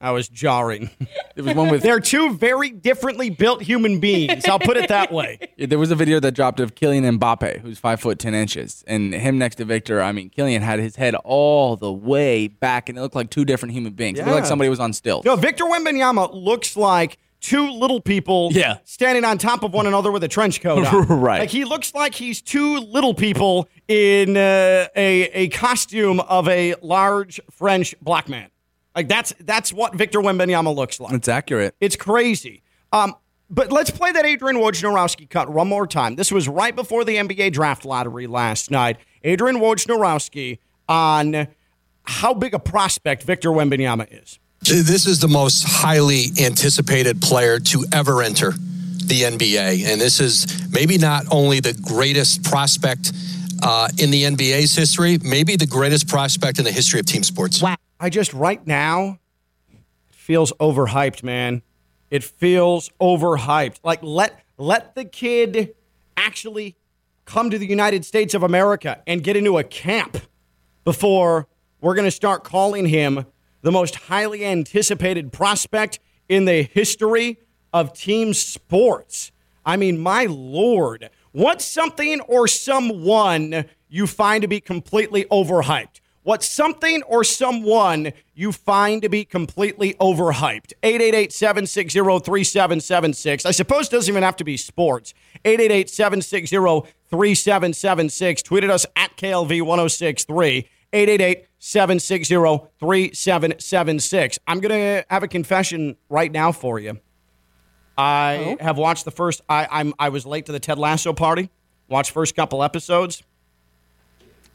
I 0.00 0.10
was 0.10 0.28
jarring. 0.28 0.90
There 1.36 1.44
was 1.44 1.54
one 1.54 1.70
with 1.70 1.82
They're 1.82 2.00
two 2.00 2.34
very 2.34 2.70
differently 2.70 3.30
built 3.30 3.62
human 3.62 4.00
beings. 4.00 4.44
I'll 4.46 4.58
put 4.58 4.76
it 4.76 4.88
that 4.88 5.12
way. 5.12 5.38
There 5.56 5.78
was 5.78 5.92
a 5.92 5.94
video 5.94 6.18
that 6.18 6.32
dropped 6.32 6.58
of 6.58 6.74
Kylian 6.74 7.18
Mbappe, 7.18 7.60
who's 7.60 7.78
five 7.78 8.00
foot 8.00 8.18
ten 8.18 8.34
inches, 8.34 8.82
and 8.88 9.14
him 9.14 9.38
next 9.38 9.56
to 9.56 9.64
Victor. 9.64 10.02
I 10.02 10.10
mean, 10.10 10.28
Kylian 10.30 10.60
had 10.60 10.80
his 10.80 10.96
head 10.96 11.14
all 11.14 11.76
the 11.76 11.92
way 11.92 12.48
back, 12.48 12.88
and 12.88 12.98
it 12.98 13.00
looked 13.00 13.14
like 13.14 13.30
two 13.30 13.44
different 13.44 13.74
human 13.74 13.92
beings. 13.92 14.18
It 14.18 14.24
looked 14.26 14.34
like 14.34 14.46
somebody 14.46 14.68
was 14.68 14.80
on 14.80 14.92
stilts. 14.92 15.24
No, 15.24 15.36
Victor 15.36 15.64
Wembanyama 15.64 16.30
looks 16.34 16.76
like 16.76 17.18
two 17.40 17.70
little 17.70 18.00
people 18.00 18.48
Yeah. 18.52 18.78
standing 18.84 19.24
on 19.24 19.38
top 19.38 19.62
of 19.62 19.72
one 19.72 19.86
another 19.86 20.10
with 20.10 20.22
a 20.24 20.28
trench 20.28 20.60
coat 20.60 20.84
on. 20.86 21.06
Right. 21.20 21.40
Like 21.40 21.50
he 21.50 21.64
looks 21.64 21.94
like 21.94 22.14
he's 22.14 22.42
two 22.42 22.78
little 22.78 23.14
people 23.14 23.68
in 23.88 24.36
uh, 24.36 24.88
a 24.96 25.22
a 25.32 25.48
costume 25.48 26.18
of 26.20 26.48
a 26.48 26.74
large 26.82 27.40
French 27.50 27.94
black 28.02 28.28
man. 28.28 28.48
Like 28.94 29.08
that's 29.08 29.32
that's 29.40 29.72
what 29.72 29.94
Victor 29.94 30.20
Wembanyama 30.20 30.74
looks 30.74 31.00
like. 31.00 31.12
It's 31.14 31.28
accurate. 31.28 31.74
It's 31.80 31.96
crazy. 31.96 32.62
Um, 32.92 33.14
but 33.48 33.70
let's 33.70 33.90
play 33.90 34.12
that 34.12 34.24
Adrian 34.24 34.56
Wojnarowski 34.56 35.28
cut 35.28 35.50
one 35.50 35.68
more 35.68 35.86
time. 35.86 36.16
This 36.16 36.32
was 36.32 36.48
right 36.48 36.74
before 36.74 37.04
the 37.04 37.16
NBA 37.16 37.52
draft 37.52 37.84
lottery 37.84 38.26
last 38.26 38.70
night. 38.70 38.96
Adrian 39.24 39.56
Wojnarowski 39.56 40.58
on 40.88 41.48
how 42.04 42.34
big 42.34 42.54
a 42.54 42.58
prospect 42.58 43.22
Victor 43.22 43.50
Wembanyama 43.50 44.22
is. 44.22 44.38
This 44.62 45.06
is 45.06 45.20
the 45.20 45.28
most 45.28 45.64
highly 45.66 46.26
anticipated 46.40 47.20
player 47.20 47.58
to 47.58 47.84
ever 47.92 48.22
enter 48.22 48.52
the 48.52 49.22
NBA. 49.22 49.84
And 49.84 50.00
this 50.00 50.20
is 50.20 50.70
maybe 50.72 50.98
not 50.98 51.24
only 51.30 51.60
the 51.60 51.74
greatest 51.74 52.44
prospect 52.44 53.12
uh, 53.62 53.88
in 53.98 54.10
the 54.10 54.22
NBA's 54.22 54.74
history, 54.74 55.18
maybe 55.22 55.56
the 55.56 55.66
greatest 55.66 56.08
prospect 56.08 56.58
in 56.58 56.64
the 56.64 56.72
history 56.72 57.00
of 57.00 57.06
team 57.06 57.22
sports. 57.22 57.62
I 58.02 58.10
just 58.10 58.34
right 58.34 58.66
now 58.66 59.20
it 59.70 59.78
feels 60.10 60.52
overhyped, 60.54 61.22
man. 61.22 61.62
It 62.10 62.24
feels 62.24 62.90
overhyped. 63.00 63.78
Like 63.84 64.00
let 64.02 64.40
let 64.58 64.96
the 64.96 65.04
kid 65.04 65.76
actually 66.16 66.74
come 67.26 67.48
to 67.50 67.58
the 67.58 67.66
United 67.66 68.04
States 68.04 68.34
of 68.34 68.42
America 68.42 69.00
and 69.06 69.22
get 69.22 69.36
into 69.36 69.56
a 69.56 69.62
camp 69.62 70.16
before 70.82 71.46
we're 71.80 71.94
going 71.94 72.04
to 72.04 72.10
start 72.10 72.42
calling 72.42 72.86
him 72.86 73.24
the 73.60 73.70
most 73.70 73.94
highly 73.94 74.44
anticipated 74.44 75.32
prospect 75.32 76.00
in 76.28 76.44
the 76.44 76.64
history 76.64 77.38
of 77.72 77.92
team 77.92 78.34
sports. 78.34 79.30
I 79.64 79.76
mean, 79.76 80.00
my 80.00 80.24
lord, 80.24 81.08
what's 81.30 81.64
something 81.64 82.20
or 82.22 82.48
someone 82.48 83.64
you 83.88 84.08
find 84.08 84.42
to 84.42 84.48
be 84.48 84.60
completely 84.60 85.24
overhyped? 85.26 86.00
What's 86.24 86.48
something 86.48 87.02
or 87.02 87.24
someone 87.24 88.12
you 88.32 88.52
find 88.52 89.02
to 89.02 89.08
be 89.08 89.24
completely 89.24 89.94
overhyped? 89.94 90.72
888 90.84 91.32
760 91.32 91.98
3776. 91.98 93.44
I 93.44 93.50
suppose 93.50 93.88
it 93.88 93.90
doesn't 93.90 94.12
even 94.12 94.22
have 94.22 94.36
to 94.36 94.44
be 94.44 94.56
sports. 94.56 95.14
888 95.44 95.90
760 95.90 96.56
3776. 97.10 98.42
Tweeted 98.42 98.70
us 98.70 98.86
at 98.94 99.16
KLV 99.16 99.62
1063. 99.62 100.68
888 100.92 101.46
760 101.58 102.34
3776. 102.78 104.38
I'm 104.46 104.60
going 104.60 104.70
to 104.70 105.04
have 105.10 105.24
a 105.24 105.28
confession 105.28 105.96
right 106.08 106.30
now 106.30 106.52
for 106.52 106.78
you. 106.78 107.00
I 107.98 108.56
oh. 108.60 108.64
have 108.64 108.78
watched 108.78 109.04
the 109.04 109.10
first. 109.10 109.40
I, 109.48 109.66
I'm. 109.70 109.92
I 109.98 110.08
was 110.08 110.24
late 110.24 110.46
to 110.46 110.52
the 110.52 110.60
Ted 110.60 110.78
Lasso 110.78 111.12
party. 111.12 111.50
Watched 111.88 112.12
first 112.12 112.36
couple 112.36 112.62
episodes. 112.62 113.22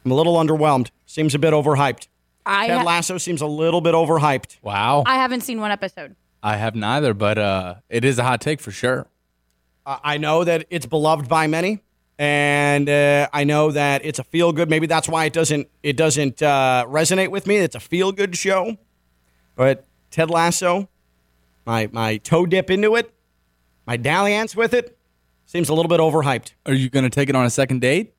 I'm 0.07 0.11
a 0.11 0.15
little 0.15 0.35
underwhelmed. 0.35 0.89
Seems 1.05 1.35
a 1.35 1.39
bit 1.39 1.51
overhyped. 1.51 2.07
I 2.45 2.67
Ted 2.67 2.77
ha- 2.77 2.83
Lasso 2.85 3.17
seems 3.17 3.41
a 3.41 3.45
little 3.45 3.81
bit 3.81 3.93
overhyped. 3.93 4.55
Wow. 4.61 5.03
I 5.05 5.15
haven't 5.15 5.41
seen 5.41 5.59
one 5.59 5.69
episode. 5.69 6.15
I 6.41 6.55
have 6.55 6.75
neither, 6.75 7.13
but 7.13 7.37
uh, 7.37 7.75
it 7.89 8.05
is 8.05 8.17
a 8.17 8.23
hot 8.23 8.39
take 8.39 8.61
for 8.61 8.71
sure. 8.71 9.07
Uh, 9.85 9.97
I 10.01 10.17
know 10.17 10.45
that 10.45 10.65
it's 10.69 10.85
beloved 10.85 11.27
by 11.27 11.47
many, 11.47 11.81
and 12.17 12.87
uh, 12.87 13.27
I 13.33 13.43
know 13.43 13.71
that 13.71 14.05
it's 14.05 14.17
a 14.17 14.23
feel 14.23 14.53
good. 14.53 14.69
Maybe 14.69 14.87
that's 14.87 15.09
why 15.09 15.25
it 15.25 15.33
doesn't. 15.33 15.67
It 15.83 15.97
doesn't 15.97 16.41
uh, 16.41 16.85
resonate 16.87 17.29
with 17.31 17.45
me. 17.45 17.57
It's 17.57 17.75
a 17.75 17.81
feel 17.81 18.13
good 18.13 18.37
show, 18.37 18.77
but 19.57 19.85
Ted 20.09 20.29
Lasso, 20.29 20.87
my 21.65 21.89
my 21.91 22.15
toe 22.15 22.45
dip 22.45 22.69
into 22.69 22.95
it, 22.95 23.13
my 23.85 23.97
dalliance 23.97 24.55
with 24.55 24.73
it, 24.73 24.97
seems 25.45 25.67
a 25.67 25.73
little 25.73 25.89
bit 25.89 25.99
overhyped. 25.99 26.53
Are 26.65 26.73
you 26.73 26.89
going 26.89 27.03
to 27.03 27.09
take 27.09 27.27
it 27.27 27.35
on 27.35 27.45
a 27.45 27.49
second 27.49 27.81
date? 27.81 28.13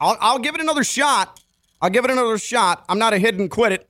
I'll, 0.00 0.16
I'll 0.20 0.38
give 0.38 0.54
it 0.54 0.60
another 0.60 0.84
shot. 0.84 1.40
I'll 1.80 1.90
give 1.90 2.04
it 2.04 2.10
another 2.10 2.38
shot. 2.38 2.84
I'm 2.88 2.98
not 2.98 3.12
a 3.12 3.18
hit 3.18 3.36
and 3.36 3.50
quit 3.50 3.72
it, 3.72 3.88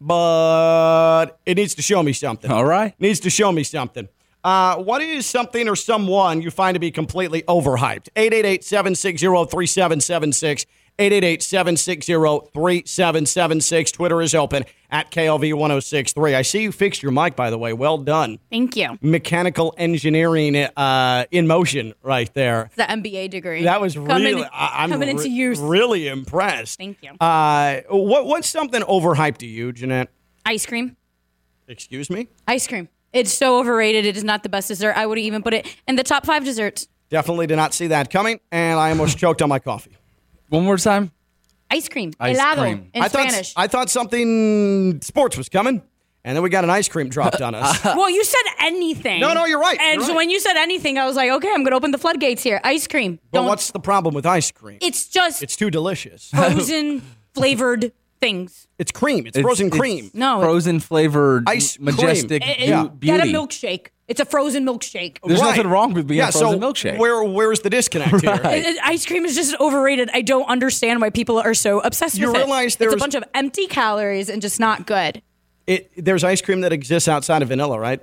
but 0.00 1.38
it 1.46 1.56
needs 1.56 1.74
to 1.76 1.82
show 1.82 2.02
me 2.02 2.12
something. 2.12 2.50
All 2.50 2.64
right. 2.64 2.94
Needs 2.98 3.20
to 3.20 3.30
show 3.30 3.52
me 3.52 3.62
something. 3.62 4.08
Uh, 4.42 4.76
what 4.76 5.02
is 5.02 5.26
something 5.26 5.68
or 5.68 5.76
someone 5.76 6.40
you 6.40 6.50
find 6.50 6.74
to 6.74 6.80
be 6.80 6.90
completely 6.90 7.42
overhyped? 7.42 8.08
888 8.16 8.64
760 8.64 9.26
3776. 9.26 10.66
888 11.00 11.42
760 11.42 12.12
3776. 12.52 13.92
Twitter 13.92 14.20
is 14.20 14.34
open 14.34 14.66
at 14.90 15.10
KLV 15.10 15.54
1063. 15.54 16.34
I 16.34 16.42
see 16.42 16.62
you 16.62 16.72
fixed 16.72 17.02
your 17.02 17.10
mic, 17.10 17.34
by 17.34 17.48
the 17.48 17.56
way. 17.56 17.72
Well 17.72 17.96
done. 17.96 18.38
Thank 18.50 18.76
you. 18.76 18.98
Mechanical 19.00 19.74
engineering 19.78 20.56
uh, 20.56 21.24
in 21.30 21.46
motion 21.46 21.94
right 22.02 22.32
there. 22.34 22.68
The 22.76 22.82
MBA 22.82 23.30
degree. 23.30 23.62
That 23.64 23.80
was 23.80 23.94
coming, 23.94 24.22
really. 24.22 24.44
I, 24.52 24.84
am 24.84 24.90
coming 24.90 25.08
into 25.08 25.22
re- 25.22 25.30
use. 25.30 25.58
Really 25.58 26.06
impressed. 26.06 26.76
Thank 26.76 26.98
you. 27.02 27.12
Uh, 27.18 27.80
what 27.88 28.26
what's 28.26 28.48
something 28.48 28.82
overhyped 28.82 29.38
to 29.38 29.46
you, 29.46 29.72
Jeanette? 29.72 30.10
Ice 30.44 30.66
cream. 30.66 30.98
Excuse 31.66 32.10
me. 32.10 32.28
Ice 32.46 32.66
cream. 32.66 32.90
It's 33.14 33.32
so 33.32 33.58
overrated. 33.58 34.04
It 34.04 34.18
is 34.18 34.24
not 34.24 34.42
the 34.42 34.50
best 34.50 34.68
dessert. 34.68 34.92
I 34.98 35.06
would 35.06 35.18
even 35.18 35.42
put 35.42 35.54
it 35.54 35.66
in 35.88 35.96
the 35.96 36.04
top 36.04 36.26
five 36.26 36.44
desserts. 36.44 36.88
Definitely 37.08 37.46
did 37.46 37.56
not 37.56 37.72
see 37.72 37.86
that 37.86 38.10
coming, 38.10 38.38
and 38.52 38.78
I 38.78 38.90
almost 38.90 39.16
choked 39.18 39.40
on 39.40 39.48
my 39.48 39.58
coffee. 39.58 39.96
One 40.50 40.64
more 40.64 40.76
time. 40.76 41.10
Ice 41.70 41.88
cream. 41.88 42.12
Ice 42.20 42.38
Helado 42.38 42.58
cream. 42.62 42.90
in 42.92 43.02
I 43.02 43.08
thought 43.08 43.28
Spanish. 43.30 43.52
I 43.56 43.66
thought 43.68 43.88
something 43.90 45.00
sports 45.02 45.36
was 45.36 45.48
coming, 45.48 45.82
and 46.24 46.36
then 46.36 46.42
we 46.42 46.50
got 46.50 46.64
an 46.64 46.70
ice 46.70 46.88
cream 46.88 47.08
dropped 47.08 47.40
on 47.40 47.54
us. 47.54 47.82
well, 47.84 48.10
you 48.10 48.24
said 48.24 48.42
anything. 48.58 49.20
No, 49.20 49.32
no, 49.32 49.44
you're 49.46 49.60
right. 49.60 49.78
And 49.80 49.94
You're 49.98 50.02
so 50.06 50.08
right. 50.10 50.16
when 50.16 50.30
you 50.30 50.40
said 50.40 50.56
anything, 50.56 50.98
I 50.98 51.06
was 51.06 51.14
like, 51.16 51.30
okay, 51.30 51.48
I'm 51.48 51.58
going 51.62 51.70
to 51.70 51.76
open 51.76 51.92
the 51.92 51.98
floodgates 51.98 52.42
here. 52.42 52.60
Ice 52.64 52.86
cream. 52.88 53.20
but 53.30 53.38
Don't. 53.38 53.46
what's 53.46 53.70
the 53.70 53.78
problem 53.80 54.14
with 54.14 54.26
ice 54.26 54.50
cream? 54.50 54.78
it's 54.82 55.06
just 55.08 55.42
It's 55.42 55.54
too 55.56 55.70
delicious. 55.70 56.30
frozen 56.30 57.02
flavored 57.34 57.92
things. 58.20 58.66
It's 58.78 58.90
cream. 58.92 59.26
It's 59.26 59.38
frozen 59.38 59.68
It's- 59.68 59.78
cream. 59.80 60.06
it's 60.06 60.14
No, 60.14 60.40
frozen 60.40 60.80
flavored, 60.80 61.44
Ice 61.48 61.76
cream. 61.76 61.84
majestic 61.86 62.42
It- 62.46 62.60
it- 62.68 62.70
beau- 62.70 62.88
beauty. 62.88 63.18
Get 63.18 63.28
a 63.28 63.30
milkshake. 63.32 63.86
It's 64.10 64.18
a 64.20 64.24
frozen 64.24 64.66
milkshake. 64.66 65.18
There's 65.24 65.40
Right. 65.40 65.50
nothing 65.56 65.68
wrong 65.68 65.94
with 65.94 66.08
being 66.08 66.18
yeah, 66.18 66.28
a 66.28 66.32
frozen 66.32 66.60
so 66.60 66.66
milkshake. 66.72 66.98
Where 66.98 67.22
where's 67.22 67.60
the 67.60 67.70
disconnect? 67.70 68.12
Right. 68.24 68.58
It- 68.58 68.66
it- 68.66 68.78
Ice 68.84 69.06
cream 69.06 69.24
is 69.24 69.36
just 69.36 69.54
overrated. 69.60 70.10
I 70.12 70.20
don't 70.22 70.46
understand 70.48 71.00
why 71.00 71.10
people 71.10 71.38
are 71.38 71.54
so 71.54 71.78
obsessed 71.80 72.18
You 72.18 72.26
with 72.26 72.34
it. 72.36 72.38
You 72.40 72.44
realize 72.44 72.76
it's 72.78 72.92
a 72.94 72.96
bunch 72.96 73.14
of 73.14 73.22
empty 73.34 73.66
calories 73.68 74.28
and 74.28 74.42
just 74.42 74.58
not 74.58 74.86
good. 74.86 75.22
It, 75.66 75.92
there's 75.96 76.24
ice 76.24 76.42
cream 76.42 76.62
that 76.62 76.72
exists 76.72 77.08
outside 77.08 77.40
of 77.42 77.48
vanilla, 77.48 77.78
right? 77.78 78.00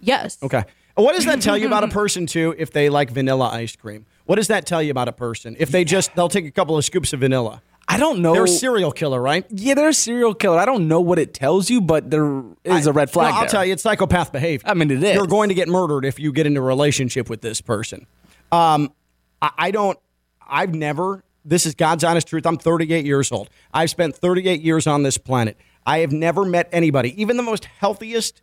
Yes. 0.00 0.38
Okay. 0.42 0.62
What 0.94 1.14
does 1.16 1.24
that 1.24 1.40
tell 1.40 1.56
you 1.58 1.66
about 1.66 1.84
a 1.84 1.88
person 2.02 2.26
too? 2.26 2.54
If 2.56 2.70
they 2.70 2.88
like 2.88 3.10
vanilla 3.10 3.48
ice 3.48 3.74
cream, 3.74 4.06
what 4.26 4.36
does 4.36 4.48
that 4.48 4.66
tell 4.66 4.82
you 4.82 4.90
about 4.90 5.08
a 5.08 5.12
person? 5.12 5.56
If 5.58 5.70
they 5.70 5.84
just 5.84 6.14
they'll 6.14 6.28
take 6.28 6.46
a 6.46 6.50
couple 6.50 6.76
of 6.76 6.84
scoops 6.84 7.12
of 7.12 7.20
vanilla, 7.20 7.62
I 7.92 7.98
don't 7.98 8.20
know. 8.20 8.32
they're 8.32 8.44
a 8.44 8.48
serial 8.48 8.92
killer, 8.92 9.20
right? 9.20 9.44
yeah, 9.50 9.74
they're 9.74 9.88
a 9.88 9.94
serial 9.94 10.34
killer. 10.34 10.58
I 10.58 10.64
don't 10.64 10.88
know 10.88 11.00
what 11.00 11.18
it 11.18 11.34
tells 11.34 11.68
you, 11.70 11.80
but 11.80 12.10
there 12.10 12.42
is 12.64 12.86
a 12.86 12.92
red 12.92 13.10
flag. 13.10 13.30
No, 13.30 13.34
I'll 13.34 13.40
there. 13.42 13.48
tell 13.50 13.64
you, 13.64 13.72
it's 13.74 13.82
psychopath 13.82 14.32
behavior. 14.32 14.68
I 14.68 14.74
mean, 14.74 14.90
it 14.90 15.02
is. 15.02 15.14
You're 15.14 15.26
going 15.26 15.48
to 15.50 15.54
get 15.54 15.68
murdered 15.68 16.04
if 16.04 16.18
you 16.18 16.32
get 16.32 16.46
into 16.46 16.60
a 16.60 16.64
relationship 16.64 17.28
with 17.28 17.40
this 17.42 17.60
person. 17.60 18.06
Um, 18.50 18.92
I, 19.40 19.50
I 19.58 19.70
don't. 19.70 19.98
I've 20.46 20.74
never. 20.74 21.22
This 21.44 21.66
is 21.66 21.74
God's 21.74 22.04
honest 22.04 22.28
truth. 22.28 22.46
I'm 22.46 22.56
38 22.58 23.04
years 23.04 23.32
old. 23.32 23.50
I've 23.74 23.90
spent 23.90 24.16
38 24.16 24.60
years 24.62 24.86
on 24.86 25.02
this 25.02 25.18
planet. 25.18 25.56
I 25.84 25.98
have 25.98 26.12
never 26.12 26.44
met 26.44 26.68
anybody, 26.72 27.20
even 27.20 27.36
the 27.36 27.42
most 27.42 27.64
healthiest 27.64 28.40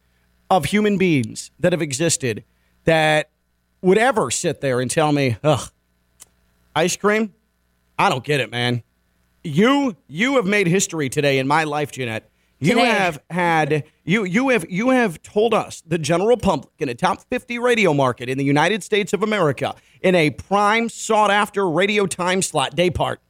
of 0.49 0.65
human 0.65 0.97
beings 0.97 1.51
that 1.59 1.71
have 1.71 1.81
existed, 1.81 2.43
that 2.83 3.29
would 3.81 3.97
ever 3.97 4.29
sit 4.31 4.59
there 4.61 4.81
and 4.81 4.91
tell 4.91 5.11
me, 5.11 5.37
"Ugh, 5.43 5.69
ice 6.75 6.97
cream." 6.97 7.33
I 7.97 8.09
don't 8.09 8.23
get 8.23 8.39
it, 8.39 8.49
man. 8.51 8.83
You 9.43 9.95
you 10.07 10.35
have 10.35 10.45
made 10.45 10.67
history 10.67 11.09
today 11.09 11.39
in 11.39 11.47
my 11.47 11.63
life, 11.63 11.91
Jeanette. 11.91 12.29
You 12.61 12.73
Today. 12.75 12.87
have 12.87 13.21
had 13.29 13.85
you 14.03 14.25
you 14.25 14.49
have 14.49 14.69
you 14.69 14.89
have 14.89 15.21
told 15.21 15.53
us 15.53 15.81
the 15.87 15.97
general 15.97 16.35
public 16.35 16.73
in 16.79 16.89
a 16.89 16.93
top 16.93 17.21
50 17.29 17.57
radio 17.57 17.93
market 17.93 18.27
in 18.27 18.37
the 18.37 18.43
United 18.43 18.83
States 18.83 19.13
of 19.13 19.23
America 19.23 19.75
in 20.01 20.13
a 20.13 20.31
prime 20.31 20.89
sought 20.89 21.31
after 21.31 21.69
radio 21.69 22.05
time 22.05 22.41
slot 22.41 22.75
day 22.75 22.89
part 22.89 23.21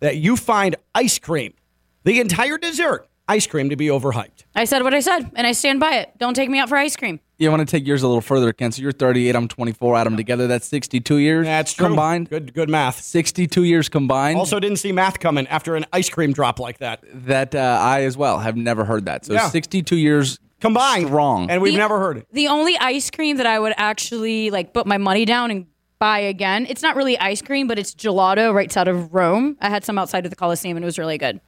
that 0.00 0.16
you 0.16 0.36
find 0.36 0.74
ice 0.92 1.20
cream, 1.20 1.54
the 2.02 2.18
entire 2.18 2.58
dessert, 2.58 3.06
ice 3.28 3.46
cream 3.46 3.70
to 3.70 3.76
be 3.76 3.86
overhyped. 3.86 4.44
I 4.56 4.64
said 4.64 4.82
what 4.82 4.92
I 4.92 5.00
said, 5.00 5.30
and 5.36 5.46
I 5.46 5.52
stand 5.52 5.78
by 5.78 5.94
it. 5.98 6.10
Don't 6.18 6.34
take 6.34 6.50
me 6.50 6.58
out 6.58 6.68
for 6.68 6.76
ice 6.76 6.96
cream. 6.96 7.20
You 7.36 7.50
want 7.50 7.60
to 7.60 7.66
take 7.66 7.84
yours 7.86 8.02
a 8.02 8.06
little 8.06 8.20
further, 8.20 8.52
Ken. 8.52 8.70
So 8.70 8.80
you're 8.80 8.92
38, 8.92 9.34
I'm 9.34 9.48
24. 9.48 9.96
Add 9.96 10.06
them 10.06 10.16
together. 10.16 10.46
That's 10.46 10.68
62 10.68 11.16
years 11.18 11.46
That's 11.46 11.72
true. 11.72 11.86
combined. 11.88 12.30
Good 12.30 12.54
good 12.54 12.70
math. 12.70 13.00
62 13.00 13.64
years 13.64 13.88
combined. 13.88 14.38
Also 14.38 14.60
didn't 14.60 14.78
see 14.78 14.92
math 14.92 15.18
coming 15.18 15.46
after 15.48 15.74
an 15.74 15.84
ice 15.92 16.08
cream 16.08 16.32
drop 16.32 16.60
like 16.60 16.78
that. 16.78 17.02
that 17.26 17.54
uh, 17.54 17.78
I 17.80 18.02
as 18.02 18.16
well 18.16 18.38
have 18.38 18.56
never 18.56 18.84
heard 18.84 19.06
that. 19.06 19.24
So 19.24 19.32
Yeah. 19.34 19.48
62 19.48 19.96
years 19.96 20.38
Combined. 20.60 21.10
wrong, 21.10 21.50
And 21.50 21.60
we've 21.60 21.72
The- 21.74 21.78
never 21.78 21.98
heard 21.98 22.18
it. 22.18 22.26
The 22.32 22.48
only 22.48 22.78
ice 22.78 23.10
cream 23.10 23.36
that 23.38 23.46
I 23.46 23.58
would 23.58 23.74
actually 23.76 24.50
like 24.50 24.72
put 24.72 24.86
my 24.86 24.96
money 24.98 25.24
down 25.24 25.50
and 25.50 25.66
buy 25.98 26.20
again. 26.20 26.66
It's 26.68 26.82
not 26.82 26.94
really 26.96 27.18
ice 27.18 27.42
cream, 27.42 27.66
but 27.66 27.78
it's 27.78 27.94
gelato 27.94 28.54
right 28.54 28.74
out 28.76 28.86
of 28.88 29.12
Rome. 29.12 29.56
I 29.60 29.68
had 29.70 29.84
some 29.84 29.98
outside 29.98 30.24
of 30.24 30.30
the 30.30 30.36
Coliseum 30.36 30.76
and 30.76 30.84
it 30.84 30.86
was 30.86 30.98
really 30.98 31.18
good. 31.18 31.40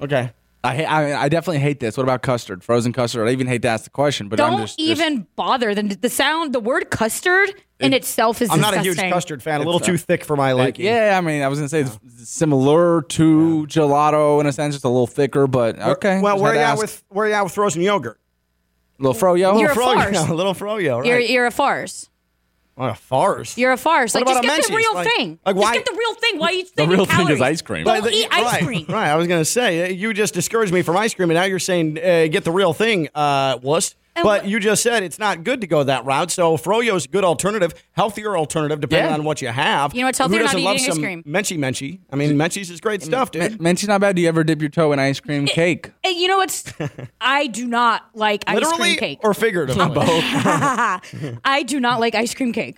Okay. 0.00 0.30
I, 0.64 0.76
ha- 0.76 0.84
I 0.96 1.22
I 1.24 1.28
definitely 1.28 1.58
hate 1.58 1.80
this. 1.80 1.96
What 1.96 2.04
about 2.04 2.22
custard? 2.22 2.62
Frozen 2.62 2.92
custard. 2.92 3.26
I 3.26 3.32
even 3.32 3.48
hate 3.48 3.62
to 3.62 3.68
ask 3.68 3.82
the 3.84 3.90
question, 3.90 4.28
but 4.28 4.40
I'm 4.40 4.52
Don't 4.52 4.60
just 4.60 4.78
just- 4.78 4.88
even 4.88 5.26
bother. 5.34 5.74
The, 5.74 5.82
the 5.82 6.08
sound, 6.08 6.52
the 6.54 6.60
word 6.60 6.90
custard 6.90 7.52
in 7.80 7.92
itself 7.92 8.40
is 8.40 8.48
I'm 8.48 8.60
not 8.60 8.72
a 8.74 8.76
disgusting. 8.76 9.06
huge 9.06 9.12
custard 9.12 9.42
fan. 9.42 9.56
A 9.60 9.64
little 9.64 9.78
It's, 9.78 9.86
too 9.88 9.94
uh, 9.94 9.98
thick 9.98 10.24
for 10.24 10.36
my 10.36 10.52
liking. 10.52 10.84
yeah, 10.86 11.18
I 11.18 11.20
mean, 11.20 11.42
I 11.42 11.48
was 11.48 11.58
gonna 11.58 11.68
say 11.68 11.80
it's 11.80 11.98
similar 12.30 13.02
to 13.02 13.66
gelato 13.68 14.40
in 14.40 14.46
a 14.46 14.52
sense, 14.52 14.76
just 14.76 14.84
a 14.84 14.88
little 14.88 15.08
thicker, 15.08 15.48
but 15.48 15.78
okay. 15.80 16.20
Well, 16.20 16.34
just 16.36 16.42
where 16.42 16.52
had 16.54 16.58
you 16.60 16.64
at 16.64 16.70
ask. 16.74 16.80
with 16.82 17.04
where 17.08 17.26
you 17.26 17.32
at 17.34 17.42
with 17.42 17.52
frozen 17.54 17.82
yogurt? 17.82 18.20
little 18.98 19.20
froyo? 19.20 19.58
You're 19.58 19.72
a 19.72 19.74
Froyo, 19.74 19.94
farce. 19.94 20.28
a 20.28 20.34
little 20.34 20.54
froyo, 20.54 20.98
right? 20.98 21.06
You're, 21.06 21.18
you're 21.18 21.46
a 21.46 21.50
farce. 21.50 22.08
What 22.74 22.90
a 22.90 22.94
farce. 22.94 23.58
You're 23.58 23.72
a 23.72 23.76
farce. 23.76 24.14
What 24.14 24.26
like, 24.26 24.34
just 24.34 24.44
about 24.44 24.58
a 24.58 24.60
get 24.62 24.68
the 24.70 24.76
real 24.76 24.94
Like- 24.94 25.08
thing. 25.16 25.38
like 25.44 25.54
just 25.56 25.62
why- 25.64 25.74
get 25.74 25.84
the 25.84 25.92
real 25.96 26.14
thing. 26.14 26.38
Why 26.38 26.46
are 26.46 26.52
you 26.52 26.62
The 26.64 26.70
thinking 26.70 26.96
real 26.96 27.04
thing 27.06 27.28
is 27.28 27.40
ice 27.40 27.62
cream. 27.62 27.84
Don't 27.84 28.02
Like, 28.02 28.12
eat 28.14 28.28
ice 28.30 28.44
right, 28.44 28.62
cream. 28.64 28.86
Right. 28.88 29.08
I 29.08 29.16
was 29.16 29.26
going 29.26 29.40
to 29.40 29.44
say, 29.44 29.84
uh, 29.84 29.88
you 29.88 30.14
just 30.14 30.32
discouraged 30.34 30.72
me 30.72 30.80
from 30.82 30.96
ice 30.96 31.12
cream, 31.14 31.30
and 31.30 31.36
now 31.38 31.44
you're 31.44 31.58
saying 31.58 31.98
uh, 31.98 32.28
get 32.28 32.44
the 32.44 32.50
real 32.50 32.72
thing, 32.72 33.08
uh, 33.14 33.58
wuss. 33.62 33.94
And 34.14 34.24
But 34.24 34.42
what- 34.42 34.48
you 34.50 34.60
just 34.60 34.82
said 34.82 35.02
it's 35.02 35.18
not 35.18 35.42
good 35.42 35.62
to 35.62 35.66
go 35.66 35.82
that 35.84 36.04
route. 36.04 36.30
So 36.30 36.58
Froyo's 36.58 37.06
a 37.06 37.08
good 37.08 37.24
alternative, 37.24 37.72
healthier 37.92 38.36
alternative, 38.36 38.78
depending 38.80 39.08
Yeah. 39.10 39.14
on 39.14 39.24
what 39.24 39.40
you 39.40 39.48
have. 39.48 39.94
You 39.94 40.00
know 40.02 40.08
what's 40.08 40.18
Who 40.18 40.24
healthier? 40.24 40.40
Not 40.40 40.44
doesn't 40.52 40.64
love 40.64 40.74
eating 40.76 40.86
ice 40.90 40.94
some 40.94 41.02
cream. 41.02 41.22
Menchie 41.26 41.58
Menchie. 41.58 41.98
I 42.12 42.16
mean, 42.16 42.32
Menchie's 42.36 42.68
is 42.70 42.80
great 42.80 43.02
stuff, 43.02 43.30
dude. 43.30 43.58
Mention's 43.60 43.88
not 43.88 44.02
bad. 44.02 44.16
Do 44.16 44.22
you 44.22 44.28
ever 44.28 44.44
dip 44.44 44.60
your 44.60 44.68
toe 44.68 44.92
in 44.92 44.98
ice 44.98 45.18
cream 45.18 45.46
cake? 45.46 45.90
Hey, 46.02 46.10
you 46.10 46.28
know 46.28 46.36
what's? 46.36 46.64
I 47.22 47.46
do 47.46 47.66
not 47.66 48.02
like 48.14 48.44
ice 48.46 48.56
Literally 48.56 48.76
cream 48.90 48.96
cake. 48.98 49.18
or 49.22 49.32
figuratively? 49.32 49.88
Both. 49.88 50.06
I 51.44 51.64
do 51.66 51.80
not 51.80 51.98
like 52.00 52.14
ice 52.14 52.34
cream 52.34 52.52
cake. 52.52 52.76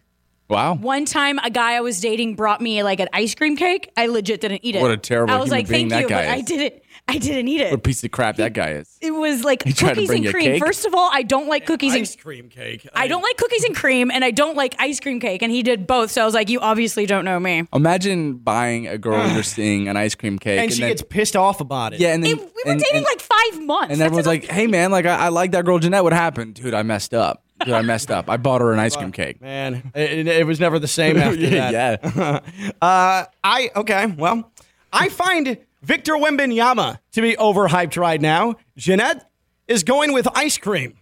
Wow. 0.49 0.75
One 0.75 1.07
time, 1.07 1.39
a 1.39 1.49
guy 1.51 1.73
I 1.73 1.81
was 1.81 2.01
dating 2.01 2.35
brought 2.35 2.61
me 2.61 2.83
like 2.83 3.01
an 3.01 3.09
ice 3.15 3.35
cream 3.35 3.57
cake. 3.57 3.91
I 3.97 4.07
legit 4.07 4.43
didn't 4.43 4.61
eat 4.63 4.77
it. 4.77 4.83
What 4.83 4.91
a 4.91 4.97
terrible 4.99 5.33
I 5.35 5.39
was 5.39 5.51
like, 5.51 5.67
"Thank 5.67 5.91
you," 5.91 6.03
but 6.07 6.13
I 6.13 6.43
didn't. 6.43 6.83
I 7.07 7.19
didn't 7.19 7.49
eat 7.49 7.61
it. 7.61 7.71
What 7.71 7.79
a 7.79 7.83
piece 7.83 8.03
of 8.03 8.11
crap 8.11 8.37
that 8.37 8.55
guy 8.55 8.71
is. 8.73 8.99
It 9.01 9.11
was 9.11 9.45
like 9.45 9.63
tried 9.63 9.95
cookies 9.95 10.11
and 10.11 10.27
cream. 10.27 10.45
cake? 10.45 10.65
First 10.65 10.87
of 10.87 10.95
all, 10.95 11.11
I 11.13 11.23
don't 11.23 11.49
like 11.49 11.67
cookies 11.67 11.93
and 11.93 12.03
Ice 12.03 12.17
cream 12.17 12.49
cake. 12.49 12.89
I 12.95 13.07
don't 13.09 13.23
like 13.23 13.37
cookies 13.37 13.63
and 13.65 13.77
cream, 13.77 14.11
and 14.11 14.25
I 14.25 14.31
don't 14.31 14.57
like 14.57 14.75
ice 14.79 15.01
cream 15.01 15.21
cake. 15.21 15.43
And 15.43 15.53
he 15.53 15.63
did 15.63 15.87
both, 15.87 16.11
so 16.11 16.23
I 16.23 16.25
was 16.25 16.33
like, 16.35 16.49
"You 16.49 16.61
obviously 16.61 17.05
don't 17.07 17.25
know 17.27 17.39
me." 17.39 17.69
Imagine 17.75 18.35
buying 18.39 18.89
a 18.89 18.97
girl 18.99 19.31
you're 19.33 19.43
seeing 19.59 19.87
an 19.87 19.97
ice 19.99 20.15
cream 20.15 20.39
cake, 20.39 20.59
And 20.59 20.73
she 20.73 20.81
then- 20.81 20.89
gets 20.91 21.03
pissed 21.03 21.37
off 21.37 21.61
about 21.61 21.93
it. 21.93 22.01
yeah, 22.01 22.15
and 22.15 22.25
then 22.25 22.33
It- 22.33 22.39
we 22.39 22.45
were 22.65 22.71
and- 22.73 22.81
dating 22.81 22.97
and- 22.97 23.05
like 23.05 23.21
five 23.21 23.63
months, 23.63 23.93
and 23.93 24.01
That's 24.01 24.07
everyone's 24.07 24.27
like, 24.27 24.45
"Hey, 24.47 24.67
man, 24.67 24.91
like 24.91 25.05
I, 25.07 25.27
I 25.27 25.29
like 25.29 25.53
that 25.53 25.65
girl 25.67 25.79
Jeanette. 25.79 26.05
What 26.05 26.15
happened, 26.15 26.55
dude? 26.55 26.73
I 26.75 26.83
messed 26.83 27.13
up. 27.15 27.45
Dude, 27.65 27.75
I 27.75 27.83
messed 27.83 28.11
up. 28.11 28.29
I 28.29 28.37
bought 28.39 28.61
her 28.63 28.73
an 28.73 28.79
ice 28.81 28.97
cream 28.97 29.13
cake. 29.13 29.41
Man, 29.41 29.93
it, 29.95 30.27
it 30.27 30.47
was 30.47 30.59
never 30.59 30.79
the 30.79 30.89
same 30.89 31.17
after 31.19 31.47
that. 31.51 31.73
yeah. 31.73 32.41
Uh, 32.83 33.25
I 33.45 33.71
okay. 33.77 34.07
Well, 34.07 34.51
I 34.93 35.09
find 35.11 35.59
Victor 35.85 36.15
Wembanyama 36.15 36.99
to 37.13 37.21
be 37.21 37.37
overhyped 37.37 37.99
right 37.99 38.21
now. 38.21 38.57
Jeanette 38.75 39.31
is 39.69 39.85
going 39.85 40.15
with 40.15 40.27
ice 40.35 40.57
cream. 40.57 40.97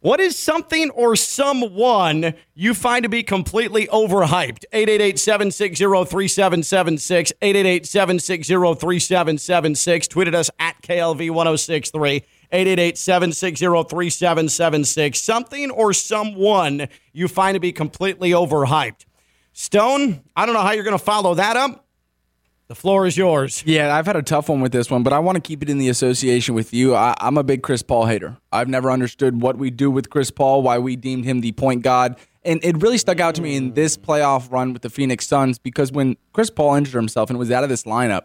What 0.00 0.18
is 0.18 0.36
something 0.36 0.90
or 0.90 1.14
someone 1.16 2.34
you 2.54 2.74
find 2.74 3.04
to 3.04 3.08
be 3.08 3.22
completely 3.22 3.86
overhyped? 3.86 4.64
888-760-3776, 4.72 7.32
888-760-3776. 7.40 10.08
Tweeted 10.08 10.34
us 10.34 10.50
at 10.58 10.82
KLV1063, 10.82 12.24
888-760-3776. 12.52 15.16
Something 15.16 15.70
or 15.70 15.92
someone 15.92 16.88
you 17.12 17.28
find 17.28 17.54
to 17.54 17.60
be 17.60 17.70
completely 17.72 18.30
overhyped. 18.30 19.04
Stone, 19.52 20.24
I 20.36 20.44
don't 20.44 20.54
know 20.54 20.62
how 20.62 20.72
you're 20.72 20.84
going 20.84 20.98
to 20.98 21.04
follow 21.04 21.34
that 21.34 21.56
up. 21.56 21.84
The 22.68 22.74
floor 22.74 23.06
is 23.06 23.16
yours. 23.16 23.62
Yeah, 23.64 23.96
I've 23.96 24.04
had 24.04 24.16
a 24.16 24.22
tough 24.22 24.50
one 24.50 24.60
with 24.60 24.72
this 24.72 24.90
one, 24.90 25.02
but 25.02 25.14
I 25.14 25.20
want 25.20 25.36
to 25.36 25.40
keep 25.40 25.62
it 25.62 25.70
in 25.70 25.78
the 25.78 25.88
association 25.88 26.54
with 26.54 26.74
you. 26.74 26.94
I, 26.94 27.14
I'm 27.18 27.38
a 27.38 27.42
big 27.42 27.62
Chris 27.62 27.82
Paul 27.82 28.04
hater. 28.04 28.36
I've 28.52 28.68
never 28.68 28.90
understood 28.90 29.40
what 29.40 29.56
we 29.56 29.70
do 29.70 29.90
with 29.90 30.10
Chris 30.10 30.30
Paul, 30.30 30.60
why 30.60 30.78
we 30.78 30.94
deemed 30.94 31.24
him 31.24 31.40
the 31.40 31.52
point 31.52 31.82
god. 31.82 32.18
And 32.44 32.62
it 32.62 32.82
really 32.82 32.98
stuck 32.98 33.20
out 33.20 33.34
to 33.36 33.42
me 33.42 33.56
in 33.56 33.72
this 33.72 33.96
playoff 33.96 34.52
run 34.52 34.74
with 34.74 34.82
the 34.82 34.90
Phoenix 34.90 35.26
Suns 35.26 35.58
because 35.58 35.90
when 35.90 36.18
Chris 36.34 36.50
Paul 36.50 36.74
injured 36.74 36.94
himself 36.94 37.30
and 37.30 37.38
was 37.38 37.50
out 37.50 37.62
of 37.62 37.70
this 37.70 37.84
lineup, 37.84 38.24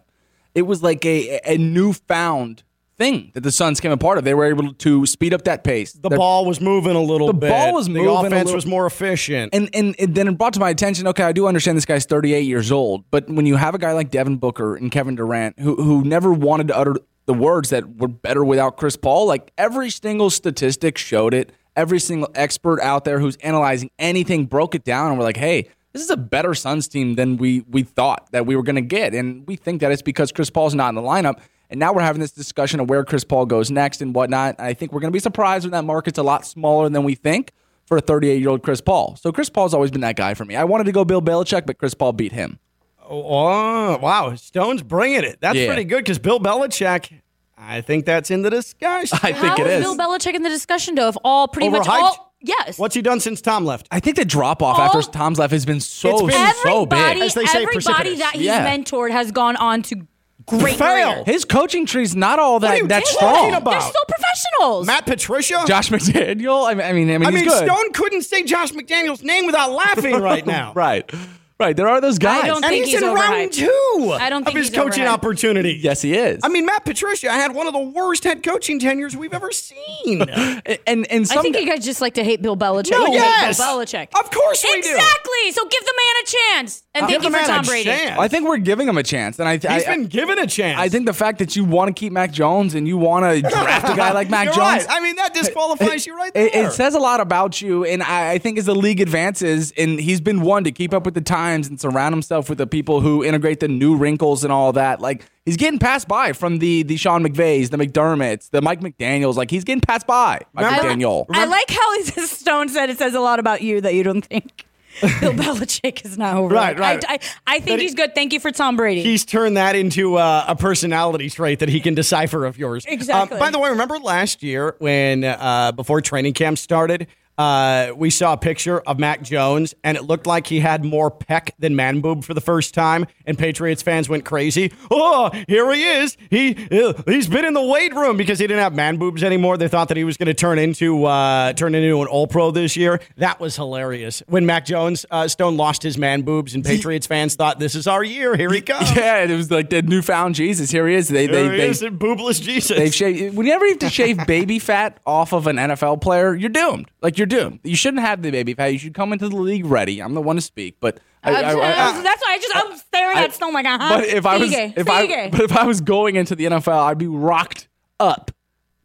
it 0.54 0.64
was 0.64 0.84
like 0.84 1.06
a, 1.06 1.40
a 1.46 1.58
newfound 1.58 2.64
thing 2.98 3.32
that 3.34 3.42
the 3.42 3.52
Suns 3.52 3.80
came 3.80 3.92
a 3.92 3.98
part 3.98 4.18
of. 4.18 4.24
They 4.24 4.34
were 4.34 4.46
able 4.46 4.74
to 4.74 5.06
speed 5.06 5.34
up 5.34 5.44
that 5.44 5.64
pace. 5.64 5.94
The 5.94 6.10
ball 6.10 6.46
was 6.46 6.62
moving 6.62 6.96
a 6.96 7.02
little 7.02 7.28
bit. 7.28 7.34
The 7.34 7.48
bit. 7.48 7.50
ball 7.50 7.74
was 7.74 7.90
moving 7.90 8.06
The 8.06 8.12
offense 8.14 8.34
little- 8.46 8.54
was 8.56 8.66
more 8.66 8.86
efficient. 8.86 9.54
and, 9.54 9.70
and 9.74 9.96
and 10.00 10.16
then 10.16 10.28
it 10.28 10.38
brought 10.38 10.54
to 10.54 10.60
my 10.60 10.70
attention. 10.70 11.08
Okay, 11.08 11.24
I 11.24 11.32
do 11.32 11.48
understand 11.48 11.78
this 11.78 11.86
guy's 11.86 12.06
38 12.06 12.42
years 12.42 12.72
old, 12.72 13.06
but 13.12 13.30
when 13.30 13.46
you 13.46 13.56
have 13.56 13.76
a 13.76 13.78
guy 13.78 13.94
like 13.94 14.12
Devin 14.12 14.38
Booker 14.38 14.76
and 14.76 14.92
Kevin 14.92 15.16
Durant, 15.16 15.60
who 15.60 15.76
who 15.82 16.04
never 16.04 16.32
wanted 16.32 16.68
to 16.70 16.78
utter 16.78 16.96
the 17.26 17.34
words 17.34 17.70
that 17.70 17.98
were 17.98 18.08
better 18.10 18.44
without 18.44 18.78
Chris 18.78 18.98
Paul, 18.98 19.26
like 19.28 19.52
every 19.58 19.90
single 19.90 20.30
statistic 20.30 20.98
showed 20.98 21.34
it. 21.34 21.52
Every 21.76 22.00
single 22.00 22.30
expert 22.36 22.80
out 22.82 23.04
there 23.04 23.20
who's 23.20 23.36
analyzing 23.38 23.90
anything 23.98 24.46
broke 24.46 24.76
it 24.76 24.84
down, 24.84 25.10
and 25.10 25.18
we're 25.18 25.26
like, 25.26 25.38
hey. 25.38 25.70
This 25.92 26.02
is 26.02 26.10
a 26.10 26.18
better 26.18 26.56
Suns 26.56 26.88
team 26.88 27.14
than 27.14 27.38
we 27.38 27.64
we 27.70 27.84
thought 27.84 28.32
that 28.32 28.48
we 28.48 28.56
were 28.56 28.64
going 28.64 28.78
to 28.78 28.82
get, 28.82 29.14
and 29.14 29.46
we 29.46 29.56
think 29.56 29.80
that 29.82 29.92
it's 29.92 30.02
because 30.02 30.32
Chris 30.32 30.50
Paul's 30.50 30.74
not 30.74 30.90
in 30.90 30.96
the 30.96 31.04
lineup. 31.04 31.36
And 31.74 31.80
now 31.80 31.92
we're 31.92 32.04
having 32.04 32.22
this 32.22 32.32
discussion 32.32 32.80
of 32.80 32.88
where 32.88 33.04
Chris 33.04 33.24
Paul 33.24 33.48
goes 33.48 33.72
next 33.72 34.00
and 34.04 34.14
whatnot. 34.14 34.60
I 34.60 34.76
think 34.76 34.92
we're 34.94 35.00
going 35.00 35.10
to 35.12 35.16
be 35.16 35.20
surprised 35.20 35.66
when 35.66 35.72
that 35.72 35.84
market's 35.84 36.20
a 36.20 36.24
lot 36.24 36.46
smaller 36.46 36.88
than 36.88 37.04
we 37.04 37.16
think 37.16 37.52
for 37.88 37.98
a 37.98 38.02
38 38.02 38.40
year 38.40 38.50
old 38.50 38.62
Chris 38.62 38.80
Paul. 38.80 39.16
So 39.16 39.32
Chris 39.32 39.50
Paul's 39.50 39.74
always 39.74 39.90
been 39.90 40.02
that 40.02 40.16
guy 40.16 40.36
for 40.36 40.46
me. 40.46 40.56
I 40.56 40.66
wanted 40.66 40.84
to 40.84 40.92
go 40.92 41.04
Bill 41.04 41.20
Belichick, 41.20 41.66
but 41.66 41.80
Chris 41.80 41.96
Paul 41.96 42.14
beat 42.14 42.32
him. 42.32 42.60
oh, 43.04 43.24
oh 43.26 43.98
wow. 44.04 44.36
Stone's 44.36 44.84
bringing 44.84 45.24
it. 45.24 45.40
That's 45.42 45.58
Yeah. 45.58 45.66
pretty 45.66 45.84
good 45.86 46.04
because 46.04 46.20
Bill 46.20 46.40
Belichick, 46.40 47.22
I 47.58 47.82
think 47.82 48.06
that's 48.06 48.30
in 48.30 48.44
the 48.44 48.52
discussion. 48.52 49.18
I 49.24 49.32
think 49.34 49.38
How 49.38 49.56
it 49.56 49.66
is 49.68 49.80
is. 49.80 49.84
Bill 49.84 49.98
Belichick 49.98 50.36
in 50.36 50.44
the 50.44 50.50
discussion 50.50 50.94
though? 50.94 51.08
If 51.08 51.18
all 51.24 51.48
pretty 51.48 51.70
much 51.70 51.88
all 51.88 52.36
yes, 52.40 52.78
What's 52.78 52.94
he 52.94 53.02
done 53.02 53.20
since 53.20 53.42
Tom 53.42 53.66
left? 53.66 53.88
I 53.90 54.00
think 54.00 54.16
the 54.18 54.26
drop 54.26 54.62
off 54.62 54.78
after 54.78 55.02
Tom's 55.12 55.40
left 55.40 55.52
has 55.54 55.66
been 55.66 55.80
so 55.80 56.10
It's 56.28 56.36
been- 56.36 56.54
so 56.64 56.84
everybody, 56.84 57.14
big. 57.16 57.24
As 57.24 57.34
they 57.34 57.46
say, 57.48 57.64
everybody 57.64 58.16
that 58.18 58.34
he's 58.36 58.44
Yeah. 58.46 58.68
mentored 58.78 59.10
has 59.10 59.32
gone 59.32 59.56
on 59.56 59.82
to 59.84 60.06
great 60.46 60.78
Fail. 60.78 61.14
careers. 61.14 61.26
His 61.26 61.46
coaching 61.46 61.86
tree's 61.86 62.16
not 62.16 62.40
all 62.40 62.58
are 62.58 62.60
that 62.62 62.78
you 62.78 62.88
that 62.88 63.04
talking 63.06 63.18
strong. 63.18 63.54
about? 63.54 63.72
They're 63.72 63.82
still 63.82 64.06
professionals. 64.08 64.88
Matt 64.88 65.06
Patricia? 65.06 65.64
Josh 65.68 65.90
McDaniel. 65.90 66.68
I 66.70 66.74
mean, 66.74 66.86
I 66.86 66.94
mean, 66.94 67.10
I 67.12 67.18
mean, 67.18 67.28
I 67.28 67.32
he's 67.32 67.42
mean, 67.42 67.50
good. 67.50 67.68
Stone 67.68 67.94
couldn't 67.94 68.22
say 68.24 68.44
Josh 68.44 68.72
McDaniel's 68.72 69.24
name 69.24 69.46
without 69.46 69.72
laughing 69.72 70.16
right 70.20 70.46
now. 70.48 70.74
right, 70.76 71.10
right. 71.60 71.76
There 71.76 71.88
are 71.88 72.02
those 72.02 72.18
guys. 72.20 72.44
I 72.44 72.48
don't 72.48 72.58
And 72.64 72.66
think 72.66 72.86
he's, 72.86 72.94
he's 72.96 73.04
in 73.04 73.14
round 73.14 73.52
overhyped. 73.52 73.54
two 73.54 74.18
I 74.20 74.30
don't 74.30 74.48
of 74.48 74.54
his 74.54 74.68
he's 74.68 74.76
coaching 74.76 75.04
overhyped. 75.04 75.08
opportunity. 75.14 75.80
yes, 75.82 76.02
he 76.02 76.14
is. 76.16 76.42
I 76.44 76.50
mean, 76.50 76.66
Matt 76.66 76.86
Patricia 76.86 77.30
I 77.32 77.36
had 77.38 77.54
one 77.56 77.68
of 77.68 77.74
the 77.74 77.80
worst 77.80 78.24
head 78.24 78.44
coaching 78.44 78.80
tenures 78.80 79.16
we've 79.16 79.34
ever 79.34 79.52
seen. 79.52 80.22
and 80.88 81.08
and 81.12 81.28
some 81.28 81.40
I 81.40 81.42
think 81.42 81.58
you 81.58 81.66
guys 81.66 81.84
just 81.86 82.02
like 82.02 82.16
to 82.16 82.24
hate 82.24 82.42
Bill 82.42 82.58
Belichick. 82.58 82.92
No, 82.92 83.06
You 83.08 83.14
hate 83.14 83.18
yes. 83.20 83.58
Bill 83.58 83.68
Belichick. 83.68 84.08
Of 84.20 84.30
course 84.32 84.64
we 84.64 84.72
do. 84.82 84.90
Exactly. 84.90 85.52
So 85.52 85.66
give 85.66 85.84
the 85.86 85.94
man 85.98 86.24
a 86.24 86.26
chance. 86.58 86.84
And 86.96 87.08
Give 87.08 87.22
thank 87.22 87.24
you 87.24 87.30
the 87.32 87.38
for 87.38 87.42
man 87.48 87.56
Tom 87.58 87.66
Brady. 87.66 87.86
chance. 87.86 88.20
I 88.20 88.28
think 88.28 88.48
we're 88.48 88.58
giving 88.58 88.88
him 88.88 88.98
a 89.00 89.04
chance, 89.04 89.40
and 89.40 89.48
I, 89.50 89.54
He's 89.58 89.66
I, 89.66 89.84
been 89.96 90.06
given 90.06 90.38
a 90.38 90.46
chance. 90.46 90.80
I 90.80 90.90
think 90.90 91.08
the 91.08 91.14
fact 91.14 91.40
that 91.40 91.56
you 91.56 91.64
want 91.66 91.88
to 91.96 92.00
keep 92.00 92.14
Mac 92.14 92.32
Jones 92.32 92.76
and 92.76 92.88
you 92.88 92.98
want 92.98 93.26
to 93.26 93.42
draft 93.50 93.92
a 93.92 93.96
guy 93.96 94.12
like 94.12 94.30
Mac 94.30 94.46
You're 94.46 94.54
Jones, 94.54 94.86
right. 94.86 94.88
I 94.90 95.00
mean, 95.00 95.16
that 95.16 95.34
disqualifies 95.34 96.06
you 96.06 96.16
right 96.16 96.32
there. 96.34 96.46
It, 96.46 96.54
it 96.56 96.72
says 96.74 96.94
a 96.94 97.00
lot 97.00 97.20
about 97.20 97.62
you, 97.62 97.84
and 97.84 98.04
I, 98.04 98.34
I 98.34 98.38
think 98.38 98.60
as 98.60 98.66
the 98.66 98.76
league 98.76 99.02
advances, 99.02 99.74
and 99.76 100.00
he's 100.00 100.22
been 100.22 100.42
one 100.42 100.64
to 100.66 100.72
keep 100.72 100.94
up 100.94 101.04
with 101.06 101.16
the 101.16 101.22
times 101.22 101.43
and 101.52 101.80
surround 101.80 102.14
himself 102.14 102.50
with 102.50 102.58
the 102.58 102.68
people 102.68 103.02
who 103.02 103.24
integrate 103.24 103.60
the 103.60 103.68
new 103.68 103.96
wrinkles 103.96 104.44
and 104.44 104.52
all 104.54 104.74
that. 104.74 105.00
Like 105.02 105.26
he's 105.46 105.58
getting 105.58 105.80
passed 105.80 106.08
by 106.08 106.34
from 106.34 106.60
the 106.60 106.84
the 106.84 106.98
Sean 106.98 107.24
McVays, 107.26 107.70
the 107.70 107.78
McDermotts, 107.78 108.50
the 108.50 108.62
Mike 108.62 108.82
McDaniel's. 108.82 109.38
Like 109.38 109.52
he's 109.52 109.64
getting 109.64 109.82
passed 109.82 110.08
by. 110.08 110.42
Mike 110.54 110.66
Remember- 110.66 110.90
McDaniel. 111.04 111.26
I 111.32 111.46
like 111.46 111.70
how 111.70 112.02
Stone 112.26 112.70
said 112.70 112.90
it 112.90 112.98
says 112.98 113.14
a 113.14 113.20
lot 113.20 113.40
about 113.40 113.62
you 113.62 113.82
that 113.82 113.94
you 113.94 114.04
don't 114.04 114.24
think 114.26 114.66
Bill 115.02 115.34
Belichick 115.34 116.06
is 116.06 116.20
not 116.20 116.36
over. 116.36 116.54
Right, 116.54 116.78
right. 116.78 117.04
I, 117.10 117.14
I, 117.14 117.20
I 117.48 117.54
think 117.56 117.66
That 117.66 117.80
he- 117.80 117.86
he's 117.86 117.96
good. 117.96 118.14
Thank 118.14 118.32
you 118.32 118.40
for 118.40 118.52
Tom 118.52 118.76
Brady. 118.78 119.02
He's 119.02 119.26
turned 119.26 119.58
that 119.58 119.76
into 119.76 120.18
uh, 120.18 120.46
a 120.48 120.56
personality 120.56 121.32
trait 121.32 121.60
that 121.60 121.70
he 121.70 121.80
can 121.80 121.96
decipher 121.96 122.46
of 122.46 122.60
yours. 122.60 122.86
Exactly. 122.88 123.38
Um, 123.38 123.40
by 123.40 123.50
the 123.50 123.58
way, 123.58 123.70
remember 123.72 123.98
last 123.98 124.44
year 124.44 124.76
when 124.78 125.24
uh, 125.24 125.72
before 125.72 126.00
training 126.02 126.34
camp 126.34 126.60
started, 126.60 127.08
uh, 127.38 127.92
we 127.96 128.10
saw 128.10 128.34
a 128.34 128.38
picture 128.38 128.80
of 128.82 129.00
Mac 129.00 129.22
Jones, 129.24 129.74
and 129.84 129.98
it 129.98 130.04
looked 130.04 130.28
like 130.28 130.48
he 130.48 130.60
had 130.60 130.86
more 130.86 131.10
peck 131.10 131.56
than 131.60 131.76
man 131.76 132.02
boob 132.02 132.24
for 132.24 132.34
the 132.34 132.42
first 132.42 132.74
time, 132.74 133.06
and 133.26 133.38
Patriots 133.38 133.82
fans 133.82 134.08
went 134.08 134.26
crazy. 134.26 134.72
Oh, 134.92 135.32
here 135.48 135.72
he 135.74 135.84
is! 135.84 136.18
He 136.30 136.56
uh, 136.72 136.94
he's 137.06 137.28
been 137.28 137.46
in 137.46 137.54
the 137.54 137.64
weight 137.64 137.94
room 137.94 138.18
because 138.18 138.40
he 138.40 138.46
didn't 138.46 138.62
have 138.62 138.76
man 138.76 138.98
boobs 138.98 139.24
anymore. 139.24 139.58
They 139.58 139.68
thought 139.68 139.88
that 139.88 139.98
he 139.98 140.04
was 140.04 140.18
going 140.18 140.28
to 140.28 140.34
turn 140.34 140.60
into 140.60 141.06
uh, 141.06 141.54
turn 141.54 141.74
into 141.76 142.02
an 142.02 142.08
All 142.08 142.28
Pro 142.28 142.52
this 142.52 142.76
year. 142.76 143.00
That 143.18 143.40
was 143.40 143.56
hilarious 143.56 144.22
when 144.28 144.46
Mac 144.46 144.66
Jones 144.66 145.06
uh, 145.10 145.28
Stone 145.28 145.58
lost 145.58 145.82
his 145.84 145.98
man 145.98 146.22
boobs, 146.22 146.54
and 146.54 146.64
Patriots 146.64 147.08
fans 147.08 147.36
thought 147.36 147.60
this 147.60 147.76
is 147.76 147.88
our 147.88 148.04
year. 148.04 148.36
Here 148.36 148.52
he 148.52 148.62
comes. 148.62 148.96
Yeah, 148.96 149.24
it 149.24 149.36
was 149.36 149.50
like 149.50 149.70
the 149.70 149.82
newfound 149.82 150.36
Jesus. 150.36 150.70
Here 150.70 150.88
he 150.88 150.96
is. 150.96 151.08
They 151.08 151.28
they 151.28 151.44
There 151.44 151.52
he 151.52 151.58
they, 151.58 151.70
is, 151.70 151.82
boobless 151.82 152.42
Jesus. 152.42 152.78
They've 152.78 152.94
shaved. 152.94 153.36
Whenever 153.36 153.66
you 153.66 153.72
have 153.72 153.80
to 153.80 153.90
shave 153.90 154.26
baby 154.28 154.60
fat 154.60 155.00
off 155.06 155.34
of 155.34 155.48
an 155.48 155.58
NFL 155.58 156.02
player, 156.02 156.36
you're 156.36 156.50
doomed. 156.50 156.90
Like 157.02 157.18
you're 157.18 157.23
doomed. 157.26 157.60
You 157.64 157.76
shouldn't 157.76 158.02
have 158.02 158.22
the 158.22 158.32
baby 158.32 158.54
fat. 158.54 158.68
You 158.68 158.80
should 158.80 158.94
come 158.94 159.14
into 159.14 159.30
the 159.30 159.36
league 159.36 159.66
ready. 159.66 160.02
I'm 160.02 160.14
the 160.14 160.22
one 160.22 160.36
to 160.38 160.42
speak, 160.42 160.78
but 160.80 161.00
I, 161.24 161.32
I- 161.32 161.38
I- 161.50 162.02
that's 162.04 162.22
why 162.22 162.34
I 162.34 162.38
just 162.42 162.56
I'm 162.56 162.78
staring 162.78 163.18
I- 163.18 163.24
at 163.24 163.34
Stone 163.34 163.54
like, 163.54 163.66
uh-huh. 163.66 163.98
but 163.98 164.06
if 164.06 164.26
I 164.26 164.38
was 164.38 164.52
Fige, 164.52 164.74
if 164.78 164.90
I 164.90 165.30
but 165.30 165.42
if 165.42 165.56
I 165.56 165.66
was 165.66 165.82
going 165.82 166.16
into 166.16 166.36
the 166.36 166.46
NFL, 166.46 166.84
I'd 166.84 166.98
be 166.98 167.08
rocked 167.08 167.68
up. 168.00 168.32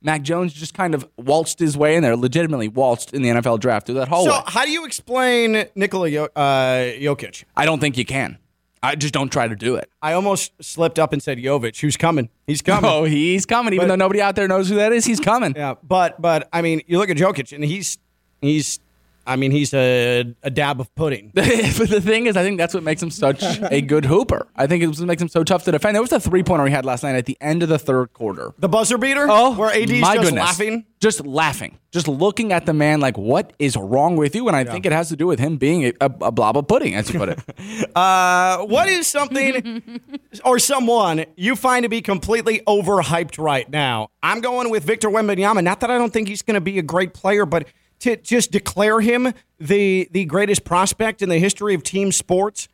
Mac 0.01 0.23
Jones 0.23 0.53
just 0.53 0.75
kind 0.75 0.95
of 0.95 1.09
waltzed 1.17 1.59
his 1.59 1.77
way 1.77 1.97
in 1.97 2.03
there, 2.05 2.17
legitimately 2.17 2.69
waltzed 2.69 3.13
in 3.13 3.23
the 3.23 3.31
NFL 3.31 3.59
draft 3.59 3.87
through 3.87 3.97
that 3.97 4.07
hallway. 4.09 4.31
so, 4.31 4.43
how 4.47 4.65
do 4.65 4.71
you 4.71 4.85
explain 4.87 5.65
Nikola 5.75 6.09
Yo- 6.09 6.29
uh, 6.37 6.93
Jokic? 7.01 7.43
I 7.57 7.65
don't 7.65 7.81
think 7.81 7.97
you 7.99 8.05
can. 8.05 8.39
I 8.81 8.95
just 8.95 9.13
don't 9.13 9.33
try 9.33 9.49
to 9.49 9.57
do 9.57 9.75
it. 9.75 9.91
I 10.01 10.13
almost 10.13 10.53
slipped 10.63 11.01
up 11.01 11.13
and 11.13 11.21
said 11.21 11.39
Jovic. 11.39 11.81
Who's 11.81 11.97
coming? 11.97 12.29
He's 12.47 12.63
coming. 12.63 12.89
Oh, 12.89 13.03
he's 13.03 13.45
coming. 13.45 13.75
Even 13.75 13.89
But- 13.89 13.89
though 13.89 13.97
nobody 14.05 14.21
out 14.23 14.37
there 14.37 14.47
knows 14.47 14.69
who 14.69 14.77
that 14.77 14.93
is, 14.93 15.05
he's 15.05 15.19
coming. 15.19 15.55
Yeah, 15.57 15.75
but 15.83 16.23
but 16.23 16.49
I 16.53 16.63
mean, 16.63 16.83
you 16.87 16.99
look 16.99 17.11
at 17.11 17.17
Jokic, 17.17 17.53
and 17.53 17.65
he's 17.65 17.99
he's. 18.41 18.81
I 19.27 19.37
mean, 19.37 19.51
he's 19.51 19.75
a, 19.75 20.25
a 20.43 20.49
dab 20.49 20.81
of 20.81 20.95
pudding. 20.95 21.33
but 21.35 21.45
the 21.45 22.01
thing 22.03 22.25
is, 22.25 22.35
I 22.35 22.43
think 22.43 22.57
that's 22.57 22.73
what 22.73 22.83
makes 22.83 23.03
him 23.03 23.11
such 23.11 23.43
a 23.71 23.83
good 23.83 24.07
hooper. 24.07 24.49
I 24.57 24.67
think 24.67 24.83
it 24.83 25.01
makes 25.01 25.21
him 25.21 25.29
so 25.29 25.45
tough 25.45 25.65
to 25.65 25.71
defend. 25.71 25.95
There 25.95 26.01
was 26.01 26.13
a 26.13 26.19
three 26.19 26.43
pointer 26.43 26.65
he 26.65 26.73
had 26.73 26.87
last 26.87 27.03
night 27.03 27.15
at 27.15 27.27
the 27.27 27.37
end 27.39 27.63
of 27.63 27.69
the 27.69 27.79
third 27.79 28.15
quarter. 28.15 28.55
The 28.59 28.71
buzzer 28.71 28.97
beater? 28.97 29.27
Oh, 29.29 29.55
where 29.55 29.71
AD's 29.71 29.93
my 30.01 30.15
just 30.15 30.29
goodness. 30.29 30.43
laughing? 30.43 30.87
Just 31.01 31.27
laughing. 31.27 31.79
Just 31.93 32.09
looking 32.09 32.55
at 32.55 32.65
the 32.65 32.73
man 32.73 33.01
like, 33.01 33.19
what 33.19 33.53
is 33.59 33.77
wrong 33.77 34.17
with 34.17 34.35
you? 34.35 34.49
And 34.49 34.57
I 34.57 34.65
think 34.65 34.87
it 34.87 34.93
has 34.93 35.11
to 35.11 35.17
do 35.17 35.27
with 35.27 35.39
him 35.39 35.59
being 35.59 35.85
a, 35.85 35.93
a, 36.01 36.11
a 36.23 36.33
blob 36.33 36.57
of 36.57 36.67
pudding, 36.67 36.95
as 36.95 37.13
you 37.13 37.19
put 37.19 37.29
it. 37.29 37.39
Uh, 37.95 38.65
what 38.65 38.89
is 38.89 39.07
something 39.07 40.01
or 40.45 40.59
someone 40.59 41.25
you 41.37 41.57
find 41.57 41.83
to 41.83 41.89
be 41.89 42.01
completely 42.01 42.61
overhyped 42.67 43.43
right 43.43 43.69
now? 43.69 44.09
I'm 44.23 44.41
going 44.41 44.71
with 44.71 44.85
Victor 44.85 45.09
Wembanyama. 45.09 45.63
Not 45.65 45.81
that 45.81 45.91
I 45.91 45.99
don't 45.99 46.13
think 46.13 46.29
he's 46.29 46.43
going 46.43 46.55
to 46.55 46.61
be 46.61 46.79
a 46.79 46.83
great 46.83 47.13
player, 47.13 47.45
but 47.45 47.67
to 48.01 48.17
just 48.17 48.51
declare 48.51 49.01
him 49.01 49.33
the 49.59 50.09
the 50.11 50.25
greatest 50.25 50.65
prospect 50.65 51.23
in 51.23 51.29
the 51.29 51.39
history 51.39 51.75
of 51.75 51.83
team 51.83 52.13
sports? 52.13 52.69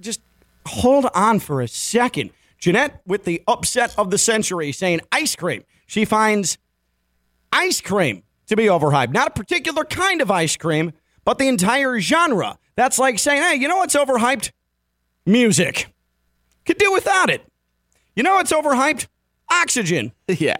Just 0.00 0.20
hold 0.66 1.06
on 1.14 1.38
for 1.38 1.60
a 1.60 1.68
second. 1.68 2.30
Jeanette 2.58 3.00
with 3.06 3.24
the 3.24 3.42
upset 3.48 3.94
of 3.98 4.10
the 4.10 4.18
century 4.18 4.72
saying 4.72 5.00
ice 5.10 5.34
cream. 5.34 5.64
She 5.86 6.04
finds 6.04 6.58
ice 7.52 7.80
cream 7.80 8.22
to 8.46 8.56
be 8.56 8.64
overhyped. 8.64 9.12
Not 9.12 9.28
a 9.28 9.30
particular 9.32 9.84
kind 9.84 10.20
of 10.20 10.30
ice 10.30 10.56
cream, 10.56 10.92
but 11.24 11.38
the 11.38 11.48
entire 11.48 11.98
genre. 12.00 12.58
That's 12.76 12.98
like 12.98 13.18
saying, 13.18 13.42
hey, 13.42 13.54
you 13.56 13.68
know 13.68 13.76
what's 13.78 13.94
overhyped? 13.94 14.50
Music. 15.26 15.92
Could 16.64 16.78
do 16.78 16.92
without 16.92 17.30
it. 17.30 17.42
You 18.14 18.22
know 18.22 18.34
what's 18.34 18.52
overhyped? 18.52 19.06
Oxygen. 19.50 20.12
Yeah. 20.28 20.56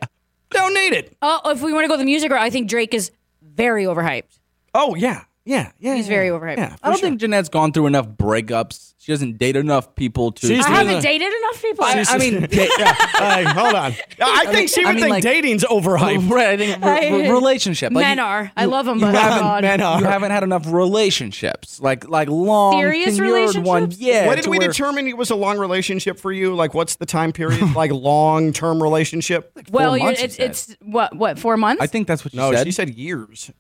Don't 0.51 0.75
need 0.75 0.93
it. 0.93 1.17
Oh, 1.23 1.41
if 1.47 1.63
we 1.63 1.73
want 1.73 1.85
to 1.85 1.89
go 1.89 1.97
the 1.97 2.05
music 2.05 2.31
route, 2.31 2.43
I 2.43 2.51
think 2.51 2.69
Drake 2.69 2.93
is 2.93 3.11
very 3.55 3.85
overhyped. 3.85 4.39
Oh, 4.75 4.95
yeah. 4.95 5.25
Yeah. 5.45 5.73
Yeah. 5.79 5.95
He's 5.97 6.09
yeah. 6.09 6.15
very 6.15 6.29
overhyped. 6.29 6.57
Yeah, 6.59 6.77
I 6.83 6.89
don't 6.91 6.99
sure. 7.01 7.09
think 7.09 7.21
Jeanette's 7.21 7.49
gone 7.49 7.73
through 7.73 7.87
enough 7.87 8.07
breakups. 8.09 8.95
She 8.99 9.11
doesn't 9.11 9.39
date 9.39 9.57
enough 9.57 9.97
people 9.97 10.31
to. 10.31 10.47
She's 10.47 10.65
I 10.65 10.69
haven't 10.71 10.95
the- 10.97 11.01
dated 11.01 11.27
enough 11.33 11.61
people. 11.61 11.85
I, 11.85 12.05
I 12.09 12.19
mean, 12.19 12.47
yeah, 12.53 12.67
yeah. 12.79 12.95
Hey, 12.95 13.43
hold 13.45 13.75
on. 13.75 13.93
I 14.21 14.47
think 14.47 14.69
she 14.69 14.85
I 14.85 14.87
would 14.87 14.95
mean, 14.95 15.03
think 15.03 15.11
like- 15.11 15.23
dating's 15.25 15.65
overhyped. 15.65 16.31
right. 16.31 16.47
I 16.51 16.57
think 16.57 16.85
re- 16.85 17.11
re- 17.23 17.27
I- 17.27 17.31
relationship. 17.33 17.93
Like 17.93 18.05
Men 18.05 18.19
you- 18.19 18.23
are. 18.25 18.53
I 18.57 18.63
you- 18.63 18.69
love 18.71 18.87
'em, 18.87 19.01
you 19.01 19.07
but 19.07 19.15
haven't- 19.17 19.41
God. 19.43 19.63
Men 19.65 19.81
are. 19.81 19.99
You 19.99 20.07
haven't 20.07 20.31
had 20.31 20.45
enough 20.45 20.73
relationships, 20.73 21.81
like 21.81 22.09
like 22.09 22.29
long, 22.29 22.75
Serious 22.75 23.19
tenured 23.19 23.65
one. 23.65 23.83
relationships? 23.83 23.99
Yeah. 23.99 24.27
what 24.29 24.37
did 24.37 24.47
we 24.47 24.59
where- 24.59 24.69
determine 24.69 25.09
it 25.09 25.17
was 25.17 25.31
a 25.31 25.35
long 25.37 25.59
relationship 25.59 26.21
for 26.21 26.31
you? 26.31 26.55
Like, 26.55 26.73
what's 26.75 26.95
the 26.97 27.07
time 27.07 27.33
period? 27.33 27.61
like, 27.75 27.91
long 27.91 28.53
term 28.53 28.81
relationship? 28.81 29.51
well, 29.71 29.91
four 29.91 29.97
you're, 29.99 30.07
months, 30.07 30.23
it's, 30.23 30.39
it's 30.39 30.77
what 30.81 31.17
what 31.17 31.41
four 31.41 31.57
months? 31.57 31.83
I 31.83 31.89
think 31.89 32.07
that's 32.07 32.25
what 32.25 32.33
you 32.33 32.39
No, 32.41 32.53
said. 32.53 32.65
she 32.67 32.71
said 32.71 32.91
years. 32.95 33.51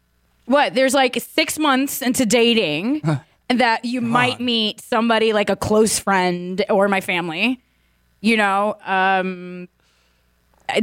What 0.46 0.74
there's 0.74 0.94
like 0.94 1.16
six 1.20 1.58
months 1.58 2.02
into 2.02 2.26
dating 2.26 3.02
that 3.48 3.84
you 3.84 4.00
might 4.00 4.40
meet 4.40 4.80
somebody 4.80 5.32
like 5.32 5.50
a 5.50 5.56
close 5.56 5.98
friend 5.98 6.64
or 6.68 6.88
my 6.88 7.00
family. 7.00 7.60
You 8.20 8.36
know, 8.36 8.76
um, 8.84 9.68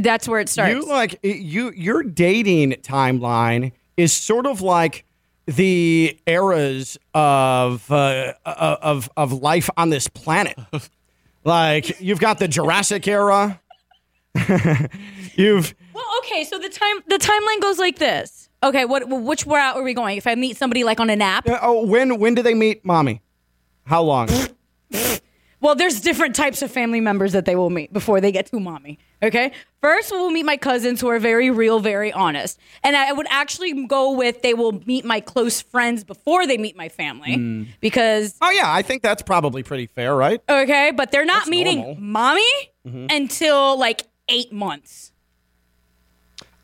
that's 0.00 0.28
where 0.28 0.40
it 0.40 0.48
starts. 0.48 0.72
You 0.72 0.86
like 0.86 1.18
you 1.22 1.72
your 1.72 2.02
dating 2.02 2.72
timeline 2.82 3.72
is 3.96 4.12
sort 4.12 4.46
of 4.46 4.60
like 4.60 5.04
the 5.46 6.18
eras 6.26 6.98
of 7.14 7.90
uh, 7.90 8.34
of 8.44 9.10
of 9.16 9.32
life 9.32 9.70
on 9.76 9.90
this 9.90 10.08
planet. 10.08 10.58
like 11.44 12.00
you've 12.00 12.20
got 12.20 12.38
the 12.38 12.48
Jurassic 12.48 13.08
era. 13.08 13.60
you've 15.34 15.74
Well, 15.92 16.04
okay, 16.18 16.44
so 16.44 16.58
the 16.58 16.68
time 16.68 16.96
the 17.08 17.18
timeline 17.18 17.60
goes 17.60 17.78
like 17.78 17.98
this. 17.98 18.39
Okay, 18.62 18.84
what 18.84 19.08
which 19.08 19.46
route 19.46 19.76
are 19.76 19.82
we 19.82 19.94
going? 19.94 20.18
If 20.18 20.26
I 20.26 20.34
meet 20.34 20.56
somebody 20.56 20.84
like 20.84 21.00
on 21.00 21.08
an 21.08 21.22
app, 21.22 21.48
uh, 21.48 21.58
oh 21.62 21.86
when 21.86 22.18
when 22.18 22.34
do 22.34 22.42
they 22.42 22.54
meet 22.54 22.84
mommy? 22.84 23.22
How 23.84 24.02
long? 24.02 24.28
well, 25.60 25.74
there's 25.74 26.00
different 26.00 26.36
types 26.36 26.60
of 26.62 26.70
family 26.70 27.00
members 27.00 27.32
that 27.32 27.44
they 27.46 27.56
will 27.56 27.70
meet 27.70 27.92
before 27.92 28.20
they 28.20 28.30
get 28.32 28.46
to 28.46 28.60
mommy. 28.60 28.98
Okay, 29.22 29.52
first 29.80 30.10
we'll 30.10 30.30
meet 30.30 30.44
my 30.44 30.58
cousins 30.58 31.00
who 31.00 31.08
are 31.08 31.18
very 31.18 31.50
real, 31.50 31.80
very 31.80 32.12
honest, 32.12 32.58
and 32.82 32.94
I 32.96 33.12
would 33.12 33.26
actually 33.30 33.86
go 33.86 34.12
with 34.12 34.42
they 34.42 34.54
will 34.54 34.72
meet 34.86 35.06
my 35.06 35.20
close 35.20 35.62
friends 35.62 36.04
before 36.04 36.46
they 36.46 36.58
meet 36.58 36.76
my 36.76 36.90
family 36.90 37.66
because 37.80 38.36
oh 38.42 38.50
yeah, 38.50 38.70
I 38.72 38.82
think 38.82 39.02
that's 39.02 39.22
probably 39.22 39.62
pretty 39.62 39.86
fair, 39.86 40.14
right? 40.14 40.42
okay, 40.48 40.92
but 40.94 41.10
they're 41.12 41.24
not 41.24 41.48
meeting 41.48 41.78
normal. 41.78 42.00
mommy 42.00 42.52
until 42.84 43.78
like 43.78 44.02
eight 44.28 44.52
months. 44.52 45.09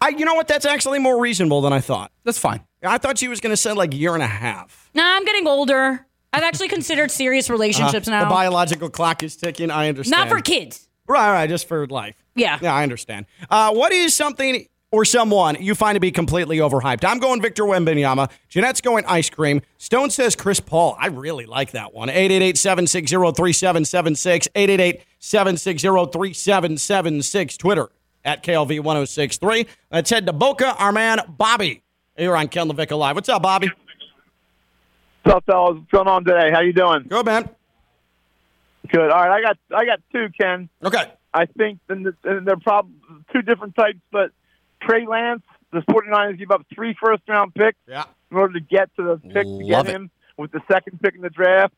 I 0.01 0.09
you 0.11 0.25
know 0.25 0.35
what? 0.35 0.49
That's 0.49 0.67
actually 0.67 0.99
more 0.99 1.21
reasonable 1.21 1.61
than 1.61 1.73
I 1.73 1.81
thought. 1.81 2.11
That's 2.25 2.39
fine. 2.39 2.61
I 2.83 2.99
thought 2.99 3.19
she 3.19 3.29
was 3.29 3.41
going 3.41 3.53
to 3.53 3.57
say 3.57 3.73
like 3.73 3.95
year 3.95 4.15
and 4.15 4.23
a 4.23 4.27
half. 4.29 4.91
Nah, 4.95 5.17
I'm 5.17 5.25
getting 5.25 5.47
older. 5.47 6.07
I've 6.33 6.43
actually 6.43 6.69
considered 6.69 7.11
serious 7.11 7.49
relationships 7.49 8.09
now. 8.09 8.23
Uh-huh. 8.23 8.29
The 8.29 8.35
biological 8.35 8.91
clock 8.91 9.23
is 9.23 9.37
ticking. 9.37 9.71
I 9.71 9.89
understand. 9.89 10.21
Not 10.21 10.29
for 10.29 10.43
kids. 10.43 10.89
Right, 11.09 11.33
right, 11.33 11.49
just 11.49 11.69
for 11.69 11.87
life. 11.87 12.17
Yeah. 12.35 12.59
Yeah, 12.61 12.75
I 12.75 12.83
understand. 12.83 13.27
Uh, 13.49 13.73
what 13.73 13.93
is 13.93 14.13
something 14.15 14.67
or 14.93 15.05
someone 15.05 15.57
you 15.61 15.75
find 15.75 15.97
to 15.97 16.01
be 16.01 16.11
completely 16.11 16.59
overhyped? 16.59 17.05
I'm 17.05 17.19
going 17.21 17.41
Victor 17.41 17.63
Wembanyama. 17.63 18.31
Jeanette's 18.49 18.81
going 18.81 19.05
ice 19.07 19.31
cream. 19.31 19.63
Stone 19.79 20.11
says 20.11 20.35
Chris 20.37 20.59
Paul. 20.61 20.97
I 20.99 21.07
really 21.07 21.47
like 21.47 21.71
that 21.73 21.95
one. 21.95 22.09
888-760-3776. 22.09 25.03
888-760-3776. 25.23 27.59
Twitter 27.59 27.89
at 28.27 28.43
KLV1063. 28.43 29.67
Let's 29.91 30.11
head 30.11 30.27
to 30.27 30.33
Boca. 30.35 30.75
Our 30.77 30.93
man, 30.93 31.21
Bobby. 31.29 31.83
Here 32.19 32.37
on 32.37 32.49
Ken 32.49 32.69
LaVicka 32.69 32.99
Live. 32.99 33.15
What's 33.15 33.29
up, 33.29 33.43
Bobby? 33.43 33.71
What's 35.23 35.37
up, 35.37 35.45
fellas? 35.47 35.77
What's 35.79 35.91
going 35.91 36.09
on 36.09 36.25
today? 36.25 36.51
How 36.51 36.61
you 36.61 36.73
doing? 36.73 37.05
Go, 37.09 37.23
man. 37.23 37.49
Good. 38.91 39.11
All 39.11 39.27
right, 39.29 39.31
I 39.31 39.43
got 39.43 39.59
I 39.77 39.85
got 39.85 40.01
two, 40.12 40.29
Ken. 40.39 40.69
Okay. 40.85 41.11
I 41.35 41.47
think 41.47 41.79
and 41.89 42.07
they're 42.23 42.57
probably 42.57 42.93
two 43.33 43.43
different 43.43 43.75
types, 43.77 43.99
but 44.11 44.31
Trey 44.81 45.07
Lance, 45.07 45.43
the 45.73 45.81
49ers 45.81 46.39
give 46.39 46.51
up 46.51 46.65
three 46.75 46.97
first 47.01 47.23
round 47.29 47.55
picks 47.55 47.77
Yeah. 47.87 48.05
in 48.31 48.37
order 48.39 48.55
to 48.55 48.61
get 48.61 48.95
to 48.97 49.03
the 49.03 49.17
pick 49.19 49.45
to 49.47 49.65
get 49.67 49.87
it. 49.87 49.93
him 49.95 50.11
with 50.39 50.53
the 50.53 50.61
second 50.71 51.01
pick 51.03 51.15
in 51.15 51.21
the 51.21 51.31
draft. 51.31 51.75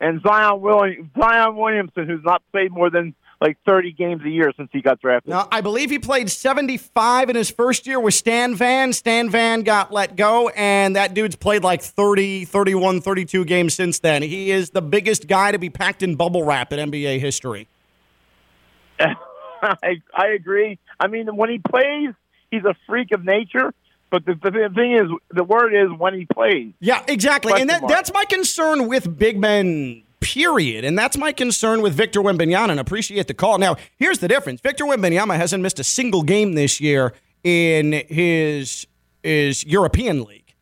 And 0.00 0.20
Zion 0.22 0.60
William, 0.60 1.10
Zion 1.18 1.56
Williamson, 1.56 2.06
who's 2.06 2.22
not 2.24 2.42
played 2.52 2.70
more 2.70 2.90
than 2.90 3.14
like 3.42 3.58
30 3.66 3.92
games 3.92 4.22
a 4.24 4.30
year 4.30 4.52
since 4.56 4.70
he 4.72 4.80
got 4.80 5.00
drafted. 5.00 5.30
Now, 5.30 5.48
I 5.50 5.60
believe 5.62 5.90
he 5.90 5.98
played 5.98 6.30
75 6.30 7.28
in 7.28 7.34
his 7.34 7.50
first 7.50 7.88
year 7.88 7.98
with 7.98 8.14
Stan 8.14 8.54
Van. 8.54 8.92
Stan 8.92 9.30
Van 9.30 9.62
got 9.62 9.92
let 9.92 10.14
go, 10.14 10.48
and 10.50 10.94
that 10.94 11.12
dude's 11.12 11.34
played 11.34 11.64
like 11.64 11.82
30, 11.82 12.44
31, 12.44 13.00
32 13.00 13.44
games 13.44 13.74
since 13.74 13.98
then. 13.98 14.22
He 14.22 14.52
is 14.52 14.70
the 14.70 14.80
biggest 14.80 15.26
guy 15.26 15.50
to 15.50 15.58
be 15.58 15.70
packed 15.70 16.04
in 16.04 16.14
bubble 16.14 16.44
wrap 16.44 16.72
in 16.72 16.90
NBA 16.90 17.18
history. 17.18 17.66
I, 19.00 20.00
I 20.14 20.28
agree. 20.28 20.78
I 21.00 21.08
mean, 21.08 21.26
when 21.34 21.50
he 21.50 21.58
plays, 21.58 22.10
he's 22.50 22.64
a 22.64 22.76
freak 22.86 23.10
of 23.12 23.24
nature. 23.24 23.74
But 24.10 24.26
the, 24.26 24.34
the 24.34 24.70
thing 24.74 24.92
is, 24.92 25.10
the 25.30 25.42
word 25.42 25.74
is 25.74 25.90
when 25.98 26.14
he 26.14 26.26
plays. 26.26 26.74
Yeah, 26.80 27.02
exactly. 27.08 27.50
Question 27.50 27.70
and 27.70 27.82
that, 27.82 27.88
that's 27.88 28.12
my 28.12 28.24
concern 28.26 28.86
with 28.86 29.18
big 29.18 29.40
men, 29.40 30.02
period. 30.22 30.84
And 30.84 30.98
that's 30.98 31.18
my 31.18 31.32
concern 31.32 31.82
with 31.82 31.92
Victor 31.92 32.20
Wembanyama, 32.20 32.70
and 32.70 32.80
appreciate 32.80 33.26
the 33.26 33.34
call. 33.34 33.58
Now, 33.58 33.76
here's 33.98 34.20
the 34.20 34.28
difference. 34.28 34.60
Victor 34.60 34.84
Wembanyama 34.84 35.36
hasn't 35.36 35.62
missed 35.62 35.78
a 35.78 35.84
single 35.84 36.22
game 36.22 36.54
this 36.54 36.80
year 36.80 37.12
in 37.44 37.92
his, 38.08 38.86
his 39.22 39.64
European 39.64 40.24
league. 40.24 40.54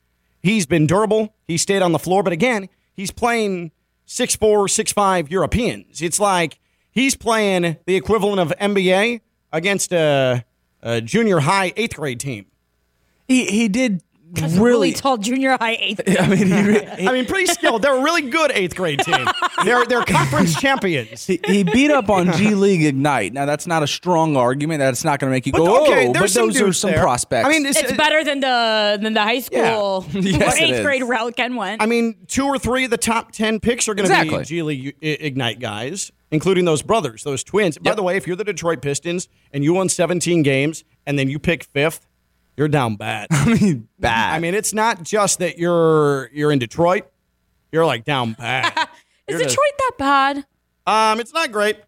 He's 0.43 0.67
been 0.67 0.87
durable. 0.87 1.35
He 1.47 1.57
stayed 1.57 1.83
on 1.83 1.93
the 1.93 1.99
floor. 1.99 2.23
But 2.23 2.33
again, 2.33 2.69
he's 2.95 3.11
playing 3.11 3.73
6'4", 4.07 4.39
6'5", 4.67 5.31
Europeans. 5.31 6.03
It's 6.03 6.19
like 6.19 6.59
he's 6.91 7.15
playing 7.15 7.77
the 7.87 7.97
equivalent 7.97 8.41
of 8.41 8.57
NBA 8.59 9.21
against 9.53 9.93
a, 9.93 10.45
a 10.83 11.01
junior 11.01 11.41
high 11.41 11.73
eighth 11.77 11.97
grade 11.97 12.21
team. 12.21 12.47
He 13.29 13.45
he 13.45 13.69
did 13.69 14.03
That's 14.33 14.53
really. 14.55 14.65
really 14.65 14.93
tall 14.93 15.17
junior 15.17 15.57
high 15.61 15.77
eighth. 15.81 16.01
I 16.21 16.27
mean, 16.29 16.47
he, 16.47 16.63
re- 16.63 16.87
I 17.09 17.13
mean, 17.13 17.27
pretty 17.27 17.47
skilled. 17.47 17.83
They're 17.83 17.97
a 17.97 18.03
really 18.03 18.23
good 18.31 18.51
eighth 18.53 18.77
grade 18.77 19.01
team. 19.01 19.27
They're 19.65 19.85
they're 19.87 20.05
conference 20.05 20.55
champions. 20.61 21.27
he, 21.27 21.41
he 21.47 21.63
beat 21.65 21.91
up 21.91 22.09
on 22.11 22.33
G 22.33 22.55
League 22.55 22.85
Ignite. 22.85 23.33
Now 23.33 23.47
that's 23.47 23.67
not 23.67 23.83
a 23.83 23.87
strong 23.87 24.37
argument. 24.37 24.79
That's 24.79 25.05
not 25.05 25.19
going 25.21 25.31
to 25.31 25.35
make 25.35 25.47
you 25.47 25.53
But 25.53 25.59
go. 25.59 25.83
okay, 25.83 26.09
oh, 26.09 26.13
there's 26.13 26.23
but 26.23 26.31
some 26.31 26.47
those 26.51 26.61
are 26.63 26.73
some 26.73 26.91
there. 26.93 27.01
prospects. 27.01 27.47
I 27.47 27.51
mean, 27.51 27.67
it's, 27.67 27.79
It's 27.79 27.93
uh, 27.93 27.97
better 27.97 28.23
than 28.25 28.41
the 28.41 28.99
than 29.03 29.15
the 29.15 29.23
high 29.23 29.41
school 29.41 30.07
Yes, 30.13 30.55
or 30.55 30.57
it 30.57 30.63
eighth 30.63 30.77
is. 30.77 30.85
grade 30.85 31.03
route 31.05 31.37
Ken 31.37 31.57
went. 31.57 31.83
I 31.83 31.87
mean, 31.87 32.15
two 32.29 32.45
or 32.47 32.59
three 32.59 32.85
of 32.85 32.91
the 32.91 32.99
top 32.99 33.33
ten 33.33 33.59
picks 33.61 33.89
are 33.89 33.95
going 33.95 34.09
to 34.09 34.15
Exactly. 34.15 34.39
be 34.39 34.45
G 34.45 34.63
League 34.63 34.97
I- 35.03 35.07
Ignite 35.07 35.59
guys, 35.61 36.13
including 36.31 36.65
those 36.67 36.83
brothers, 36.83 37.25
those 37.25 37.43
twins. 37.43 37.79
By 37.79 37.95
the 37.95 38.03
way, 38.03 38.17
if 38.17 38.27
you're 38.27 38.37
the 38.37 38.45
Detroit 38.45 38.81
Pistons 38.83 39.29
and 39.53 39.65
you 39.65 39.75
won 39.75 39.89
17 39.89 40.43
games 40.43 40.85
and 41.07 41.19
then 41.19 41.29
you 41.29 41.39
pick 41.39 41.65
fifth, 41.65 42.07
you're 42.61 42.69
down 42.69 42.97
bad. 42.97 43.27
I 43.31 43.55
mean, 43.55 43.89
bad. 43.99 44.35
I 44.35 44.39
mean, 44.39 44.55
it's 44.55 44.75
not 44.75 45.03
just 45.03 45.39
that 45.39 45.57
you're 45.59 46.29
you're 46.33 46.53
in 46.53 46.59
Detroit. 46.59 47.11
You're 47.73 47.87
like 47.87 48.05
down 48.05 48.33
bad. 48.39 48.71
Is 49.27 49.39
You're 49.41 49.49
Detroit 49.49 49.73
that 49.79 49.93
bad? 49.99 50.47
um, 50.87 51.21
it's 51.21 51.33
not 51.33 51.51
great. 51.53 51.79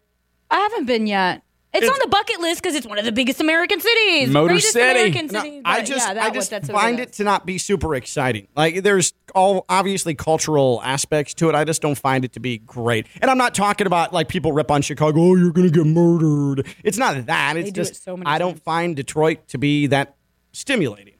I 0.49 0.57
haven't 0.57 0.85
been 0.85 1.05
yet. 1.05 1.43
It's, 1.73 1.83
It's- 1.83 1.91
on 1.91 1.99
the 2.03 2.07
bucket 2.09 2.39
list 2.39 2.61
because 2.61 2.75
it's 2.75 2.85
one 2.87 2.97
of 2.99 3.05
the 3.05 3.11
biggest 3.11 3.39
American 3.41 3.79
cities. 3.79 4.29
Motor 4.29 4.53
Greatest 4.53 4.73
City. 4.73 4.91
American 4.91 5.27
No, 5.27 5.41
city. 5.41 5.61
I 5.65 5.79
But 5.79 5.85
just, 5.87 6.07
yeah, 6.07 6.13
that 6.15 6.23
I 6.23 6.27
was- 6.29 6.35
just 6.37 6.49
that's 6.51 6.67
what 6.69 6.81
find 6.81 6.99
is. 6.99 7.05
it 7.07 7.13
to 7.13 7.23
not 7.23 7.45
be 7.45 7.57
super 7.59 7.93
exciting. 7.95 8.47
Like, 8.55 8.81
there's 8.83 9.13
all 9.35 9.65
obviously 9.69 10.13
cultural 10.15 10.81
aspects 10.83 11.33
to 11.35 11.49
it. 11.49 11.55
I 11.55 11.63
just 11.65 11.81
don't 11.81 11.97
find 11.97 12.23
it 12.25 12.33
to 12.33 12.39
be 12.39 12.57
great. 12.59 13.07
And 13.21 13.29
I'm 13.29 13.37
not 13.39 13.53
talking 13.55 13.85
about 13.87 14.11
like 14.13 14.27
people 14.27 14.53
rip 14.53 14.69
on 14.71 14.81
Chicago. 14.83 15.19
Oh, 15.21 15.35
you're 15.35 15.51
gonna 15.51 15.69
get 15.69 15.85
murdered. 15.85 16.65
It's 16.83 16.97
not 16.97 17.25
that. 17.27 17.57
It's 17.57 17.71
do 17.71 17.81
it 17.81 17.83
just 17.83 18.03
so 18.03 18.15
many 18.17 18.27
I 18.27 18.37
don't 18.39 18.59
find 18.61 18.95
Detroit 18.95 19.47
to 19.49 19.57
be 19.57 19.87
that 19.87 20.15
stimulating. 20.53 21.15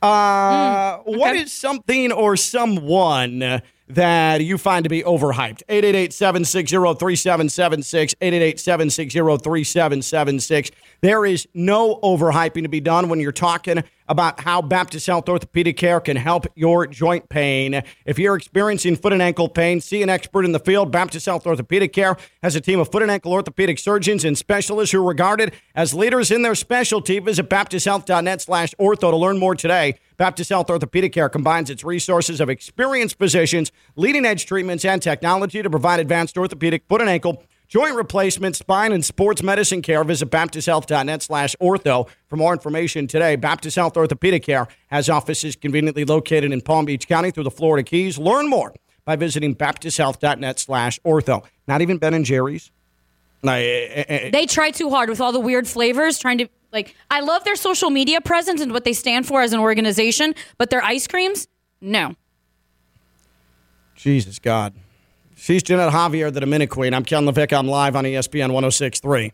Uh, 0.00 0.98
what 1.04 1.36
is 1.36 1.52
something 1.52 2.12
or 2.12 2.36
someone 2.36 3.60
that 3.88 4.44
you 4.44 4.58
find 4.58 4.84
to 4.84 4.88
be 4.88 5.02
overhyped? 5.02 5.62
888-760-3776, 5.68 8.14
888-760-3776. 8.20 10.70
There 11.00 11.24
is 11.26 11.46
no 11.54 11.96
overhyping 12.02 12.62
to 12.62 12.68
be 12.68 12.80
done 12.80 13.08
when 13.08 13.20
you're 13.20 13.32
talking 13.32 13.84
about 14.08 14.40
how 14.40 14.62
Baptist 14.62 15.06
Health 15.06 15.28
Orthopedic 15.28 15.76
Care 15.76 16.00
can 16.00 16.16
help 16.16 16.46
your 16.54 16.86
joint 16.86 17.28
pain. 17.28 17.82
If 18.04 18.18
you're 18.18 18.36
experiencing 18.36 18.96
foot 18.96 19.12
and 19.12 19.20
ankle 19.20 19.48
pain, 19.48 19.80
see 19.80 20.02
an 20.02 20.08
expert 20.08 20.44
in 20.44 20.52
the 20.52 20.60
field. 20.60 20.92
Baptist 20.92 21.26
Health 21.26 21.46
Orthopedic 21.46 21.92
Care 21.92 22.16
has 22.42 22.54
a 22.54 22.60
team 22.60 22.78
of 22.78 22.90
foot 22.90 23.02
and 23.02 23.10
ankle 23.10 23.32
orthopedic 23.32 23.78
surgeons 23.78 24.24
and 24.24 24.38
specialists 24.38 24.92
who 24.92 25.00
are 25.00 25.08
regarded 25.08 25.52
as 25.74 25.92
leaders 25.92 26.30
in 26.30 26.42
their 26.42 26.54
specialty. 26.54 27.18
Visit 27.18 27.50
baptisthealth.net 27.50 28.40
slash 28.40 28.74
ortho 28.80 29.10
to 29.10 29.16
learn 29.16 29.38
more 29.38 29.54
today. 29.54 29.96
Baptist 30.16 30.50
Health 30.50 30.70
Orthopedic 30.70 31.12
Care 31.12 31.28
combines 31.28 31.68
its 31.68 31.84
resources 31.84 32.40
of 32.40 32.48
experienced 32.48 33.18
physicians, 33.18 33.70
leading 33.96 34.24
edge 34.24 34.46
treatments, 34.46 34.84
and 34.84 35.02
technology 35.02 35.62
to 35.62 35.68
provide 35.68 36.00
advanced 36.00 36.38
orthopedic 36.38 36.84
foot 36.88 37.00
and 37.00 37.10
ankle 37.10 37.42
Joint 37.68 37.96
replacement, 37.96 38.54
spine, 38.54 38.92
and 38.92 39.04
sports 39.04 39.42
medicine 39.42 39.82
care. 39.82 40.04
Visit 40.04 40.30
baptisthealth.net 40.30 41.22
slash 41.22 41.56
ortho 41.60 42.08
for 42.28 42.36
more 42.36 42.52
information 42.52 43.06
today. 43.06 43.36
Baptist 43.36 43.76
Health 43.76 43.96
Orthopedic 43.96 44.44
Care 44.44 44.68
has 44.88 45.08
offices 45.08 45.56
conveniently 45.56 46.04
located 46.04 46.52
in 46.52 46.60
Palm 46.60 46.84
Beach 46.84 47.08
County 47.08 47.30
through 47.30 47.44
the 47.44 47.50
Florida 47.50 47.82
Keys. 47.82 48.18
Learn 48.18 48.48
more 48.48 48.72
by 49.04 49.16
visiting 49.16 49.54
baptisthealth.net 49.54 50.60
slash 50.60 51.00
ortho. 51.04 51.44
Not 51.66 51.80
even 51.80 51.98
Ben 51.98 52.14
and 52.14 52.24
Jerry's. 52.24 52.70
Like, 53.42 53.62
eh, 53.64 54.04
eh, 54.08 54.30
They 54.30 54.46
try 54.46 54.70
too 54.70 54.90
hard 54.90 55.08
with 55.08 55.20
all 55.20 55.32
the 55.32 55.40
weird 55.40 55.68
flavors, 55.68 56.18
trying 56.18 56.38
to 56.38 56.48
like. 56.72 56.94
I 57.10 57.20
love 57.20 57.44
their 57.44 57.56
social 57.56 57.90
media 57.90 58.20
presence 58.20 58.60
and 58.60 58.72
what 58.72 58.84
they 58.84 58.92
stand 58.92 59.26
for 59.26 59.42
as 59.42 59.52
an 59.52 59.60
organization, 59.60 60.34
but 60.58 60.70
their 60.70 60.82
ice 60.82 61.06
creams, 61.06 61.48
no. 61.80 62.14
Jesus 63.94 64.38
God. 64.38 64.74
She's 65.38 65.62
Jeanette 65.62 65.92
Javier, 65.92 66.32
the 66.32 66.40
Dominic 66.40 66.70
Queen. 66.70 66.94
I'm 66.94 67.04
Ken 67.04 67.26
LaVicka. 67.26 67.58
I'm 67.58 67.68
live 67.68 67.94
on 67.94 68.04
ESPN 68.04 68.52
1063. 68.54 69.32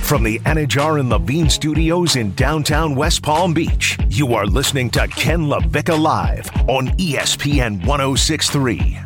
From 0.00 0.22
the 0.22 0.38
Anidjar 0.46 1.00
and 1.00 1.10
Levine 1.10 1.50
studios 1.50 2.14
in 2.14 2.32
downtown 2.36 2.94
West 2.94 3.24
Palm 3.24 3.52
Beach, 3.52 3.98
you 4.08 4.32
are 4.34 4.46
listening 4.46 4.90
to 4.90 5.08
Ken 5.08 5.40
LaVicka 5.40 6.00
Live 6.00 6.48
on 6.68 6.86
ESPN 6.98 7.84
1063. 7.84 8.96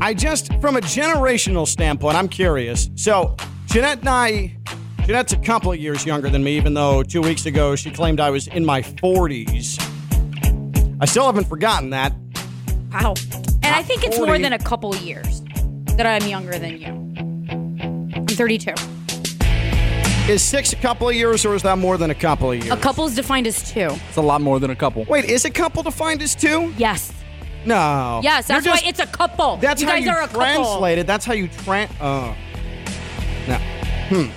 I 0.00 0.14
just, 0.14 0.50
from 0.62 0.78
a 0.78 0.80
generational 0.80 1.68
standpoint, 1.68 2.16
I'm 2.16 2.28
curious. 2.28 2.88
So, 2.94 3.36
Jeanette 3.66 3.98
and 3.98 4.08
I, 4.08 4.56
Jeanette's 5.04 5.34
a 5.34 5.38
couple 5.38 5.72
of 5.72 5.78
years 5.78 6.06
younger 6.06 6.30
than 6.30 6.42
me, 6.42 6.56
even 6.56 6.72
though 6.72 7.02
two 7.02 7.20
weeks 7.20 7.44
ago 7.44 7.76
she 7.76 7.90
claimed 7.90 8.18
I 8.18 8.30
was 8.30 8.48
in 8.48 8.64
my 8.64 8.80
40s. 8.80 9.93
I 11.00 11.06
still 11.06 11.26
haven't 11.26 11.44
forgotten 11.48 11.90
that. 11.90 12.12
Wow. 12.92 13.14
And 13.62 13.74
I 13.74 13.82
think 13.82 14.04
it's 14.04 14.18
more 14.18 14.38
than 14.38 14.52
a 14.52 14.58
couple 14.58 14.94
years 14.96 15.42
that 15.96 16.06
I'm 16.06 16.28
younger 16.28 16.58
than 16.58 16.78
you. 16.78 16.88
I'm 18.16 18.26
32. 18.26 18.72
Is 20.30 20.42
six 20.42 20.72
a 20.72 20.76
couple 20.76 21.08
of 21.08 21.14
years, 21.14 21.44
or 21.44 21.54
is 21.54 21.62
that 21.62 21.76
more 21.76 21.98
than 21.98 22.10
a 22.10 22.14
couple 22.14 22.50
of 22.52 22.56
years? 22.58 22.70
A 22.70 22.80
couple 22.80 23.04
is 23.04 23.14
defined 23.14 23.46
as 23.46 23.70
two. 23.70 23.88
It's 24.08 24.16
a 24.16 24.22
lot 24.22 24.40
more 24.40 24.58
than 24.58 24.70
a 24.70 24.76
couple. 24.76 25.04
Wait, 25.04 25.26
is 25.26 25.44
a 25.44 25.50
couple 25.50 25.82
defined 25.82 26.22
as 26.22 26.34
two? 26.34 26.72
Yes. 26.78 27.12
No. 27.66 28.20
Yes, 28.22 28.48
You're 28.48 28.56
that's 28.56 28.64
just- 28.66 28.82
why 28.84 28.88
it's 28.88 29.00
a 29.00 29.06
couple. 29.06 29.56
That's 29.58 29.82
you 29.82 29.86
how 29.88 29.94
guys 29.94 30.04
you 30.04 30.10
are 30.10 30.22
a 30.22 30.26
couple. 30.28 30.40
translate 30.40 30.98
it. 30.98 31.06
That's 31.06 31.24
how 31.26 31.34
you 31.34 31.48
tran. 31.48 31.90
Oh. 32.00 32.34
No. 33.48 33.56
Hmm. 34.08 34.30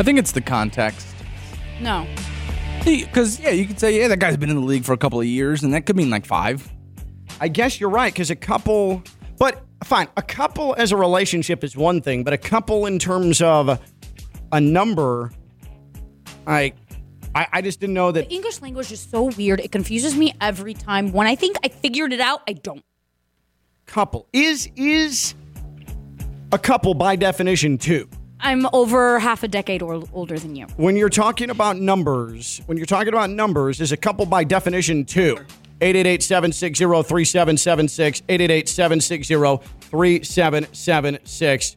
I 0.00 0.02
think 0.02 0.18
it's 0.18 0.32
the 0.32 0.40
context. 0.40 1.06
No. 1.80 2.06
Because, 2.84 3.38
yeah, 3.40 3.50
you 3.50 3.66
could 3.66 3.78
say, 3.78 3.98
yeah, 3.98 4.08
that 4.08 4.18
guy's 4.18 4.36
been 4.36 4.50
in 4.50 4.56
the 4.56 4.62
league 4.62 4.84
for 4.84 4.92
a 4.92 4.96
couple 4.96 5.20
of 5.20 5.26
years, 5.26 5.62
and 5.62 5.72
that 5.74 5.86
could 5.86 5.96
mean 5.96 6.10
like 6.10 6.26
five. 6.26 6.70
I 7.40 7.48
guess 7.48 7.80
you're 7.80 7.90
right 7.90 8.12
because 8.12 8.30
a 8.30 8.36
couple, 8.36 9.02
but 9.38 9.64
fine, 9.84 10.08
a 10.16 10.22
couple 10.22 10.74
as 10.76 10.92
a 10.92 10.96
relationship 10.96 11.64
is 11.64 11.76
one 11.76 12.00
thing, 12.00 12.24
but 12.24 12.32
a 12.32 12.38
couple 12.38 12.86
in 12.86 12.98
terms 12.98 13.40
of 13.40 13.80
a 14.52 14.60
number, 14.60 15.32
I, 16.46 16.72
I, 17.34 17.46
I 17.52 17.62
just 17.62 17.80
didn't 17.80 17.94
know 17.94 18.12
that. 18.12 18.28
The 18.28 18.34
English 18.34 18.60
language 18.60 18.92
is 18.92 19.00
so 19.00 19.24
weird. 19.24 19.60
It 19.60 19.72
confuses 19.72 20.16
me 20.16 20.34
every 20.40 20.74
time. 20.74 21.12
When 21.12 21.26
I 21.26 21.34
think 21.34 21.56
I 21.64 21.68
figured 21.68 22.12
it 22.12 22.20
out, 22.20 22.42
I 22.48 22.52
don't. 22.52 22.84
Couple 23.86 24.28
is 24.32 24.70
is 24.76 25.34
a 26.52 26.58
couple 26.58 26.94
by 26.94 27.16
definition 27.16 27.78
two. 27.78 28.08
I'm 28.42 28.66
over 28.72 29.18
half 29.20 29.42
a 29.44 29.48
decade 29.48 29.80
or 29.82 30.02
older 30.12 30.38
than 30.38 30.54
you. 30.56 30.66
When 30.76 30.96
you're 30.96 31.08
talking 31.08 31.48
about 31.50 31.76
numbers, 31.78 32.60
when 32.66 32.76
you're 32.76 32.86
talking 32.86 33.08
about 33.08 33.30
numbers, 33.30 33.80
is 33.80 33.92
a 33.92 33.96
couple 33.96 34.26
by 34.26 34.42
definition 34.44 35.04
two. 35.04 35.38
888-760-3776, 35.80 38.22
888-760-3776. 39.92 41.76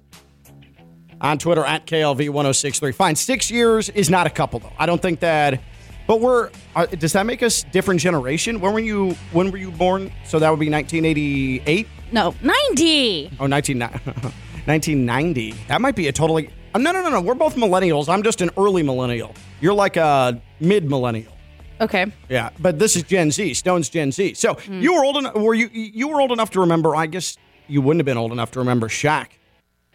On 1.22 1.38
Twitter 1.38 1.64
at 1.64 1.88
KLV1063. 1.88 2.94
Fine, 2.94 3.16
six 3.16 3.50
years 3.50 3.88
is 3.90 4.10
not 4.10 4.28
a 4.28 4.30
couple 4.30 4.60
though. 4.60 4.74
I 4.78 4.86
don't 4.86 5.02
think 5.02 5.22
that. 5.22 5.62
But 6.08 6.20
we're. 6.20 6.50
Uh, 6.76 6.88
does 6.88 7.14
that 7.14 7.26
make 7.26 7.42
us 7.42 7.64
different 7.72 8.02
generation? 8.02 8.60
When 8.60 8.74
were 8.74 8.80
you? 8.80 9.12
When 9.32 9.50
were 9.50 9.58
you 9.58 9.72
born? 9.72 10.12
So 10.26 10.40
that 10.40 10.50
would 10.50 10.60
be 10.60 10.70
1988. 10.70 11.88
No, 12.12 12.36
90. 12.44 13.32
Oh, 13.40 13.48
19, 13.48 13.80
1990. 14.66 15.52
That 15.68 15.82
might 15.82 15.96
be 15.96 16.08
a 16.08 16.12
totally. 16.12 16.50
uh, 16.74 16.80
No, 16.80 16.92
no, 16.92 17.02
no, 17.02 17.10
no. 17.10 17.22
We're 17.22 17.36
both 17.36 17.56
millennials. 17.56 18.10
I'm 18.10 18.24
just 18.24 18.42
an 18.42 18.50
early 18.58 18.84
millennial. 18.84 19.34
You're 19.62 19.74
like 19.74 19.98
a 19.98 20.42
mid 20.60 20.90
millennial. 20.90 21.32
Okay. 21.82 22.06
Yeah, 22.30 22.52
but 22.60 22.80
this 22.80 22.96
is 22.96 23.04
Gen 23.04 23.32
Z. 23.32 23.54
Stone's 23.56 23.90
Gen 23.90 24.12
Z. 24.12 24.36
So 24.36 24.58
you 24.70 24.94
were 24.96 25.04
old 25.04 25.18
enough. 25.18 25.36
Were 25.36 25.54
you? 25.54 25.70
You 25.74 26.08
were 26.08 26.22
old 26.22 26.32
enough 26.32 26.52
to 26.52 26.62
remember? 26.62 26.96
I 26.96 27.06
guess 27.06 27.38
you 27.68 27.82
wouldn't 27.82 28.00
have 28.00 28.06
been 28.06 28.18
old 28.18 28.32
enough 28.32 28.52
to 28.52 28.60
remember 28.60 28.88
Shaq 28.88 29.28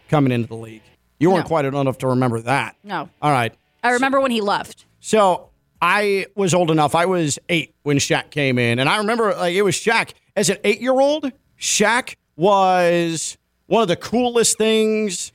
coming 0.09 0.31
into 0.31 0.47
the 0.47 0.55
league. 0.55 0.83
You 1.19 1.31
weren't 1.31 1.45
No. 1.45 1.47
quite 1.47 1.65
old 1.65 1.73
enough 1.75 1.97
to 1.99 2.07
remember 2.07 2.39
that. 2.41 2.75
No. 2.83 3.09
All 3.21 3.31
right. 3.31 3.53
I 3.83 3.91
remember 3.91 4.19
when 4.21 4.29
he 4.31 4.41
left. 4.41 4.85
So 4.99 5.49
I 5.81 6.27
was 6.35 6.53
old 6.53 6.69
enough. 6.69 6.93
I 6.93 7.07
was 7.07 7.39
eight 7.49 7.73
when 7.81 7.97
Shaq 7.97 8.29
came 8.29 8.59
in, 8.59 8.77
and 8.77 8.87
I 8.87 8.97
remember 8.97 9.33
like 9.33 9.55
it 9.55 9.63
was 9.63 9.75
Shaq 9.75 10.11
as 10.35 10.49
an 10.49 10.57
eight-year-old. 10.63 11.31
Shaq 11.59 12.15
was 12.35 13.37
one 13.71 13.81
of 13.81 13.87
the 13.87 13.95
coolest 13.95 14.57
things 14.57 15.31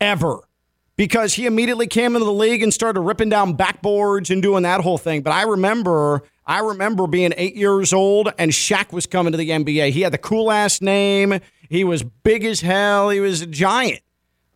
ever 0.00 0.38
because 0.96 1.34
he 1.34 1.44
immediately 1.44 1.86
came 1.86 2.16
into 2.16 2.24
the 2.24 2.32
league 2.32 2.62
and 2.62 2.72
started 2.72 3.00
ripping 3.00 3.28
down 3.28 3.58
backboards 3.58 4.30
and 4.30 4.42
doing 4.42 4.62
that 4.62 4.80
whole 4.80 4.96
thing. 4.96 5.20
But 5.20 5.34
I 5.34 5.42
remember, 5.42 6.22
I 6.46 6.60
remember 6.60 7.06
being 7.06 7.34
eight 7.36 7.54
years 7.56 7.92
old 7.92 8.32
and 8.38 8.52
Shaq 8.52 8.90
was 8.90 9.06
coming 9.06 9.32
to 9.32 9.36
the 9.36 9.50
NBA. 9.50 9.90
He 9.90 10.00
had 10.00 10.14
the 10.14 10.18
cool 10.18 10.50
ass 10.50 10.80
name. 10.80 11.40
He 11.68 11.84
was 11.84 12.02
big 12.02 12.42
as 12.46 12.62
hell. 12.62 13.10
He 13.10 13.20
was 13.20 13.42
a 13.42 13.46
giant. 13.46 14.00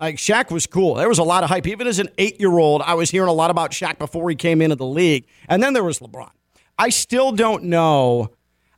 Like 0.00 0.16
Shaq 0.16 0.50
was 0.50 0.66
cool. 0.66 0.94
There 0.94 1.08
was 1.08 1.18
a 1.18 1.22
lot 1.24 1.44
of 1.44 1.50
hype. 1.50 1.66
Even 1.66 1.86
as 1.86 1.98
an 1.98 2.08
eight 2.16 2.40
year 2.40 2.56
old, 2.56 2.80
I 2.80 2.94
was 2.94 3.10
hearing 3.10 3.28
a 3.28 3.34
lot 3.34 3.50
about 3.50 3.72
Shaq 3.72 3.98
before 3.98 4.30
he 4.30 4.36
came 4.36 4.62
into 4.62 4.76
the 4.76 4.86
league. 4.86 5.26
And 5.50 5.62
then 5.62 5.74
there 5.74 5.84
was 5.84 5.98
LeBron. 5.98 6.30
I 6.78 6.88
still 6.88 7.32
don't 7.32 7.64
know. 7.64 8.30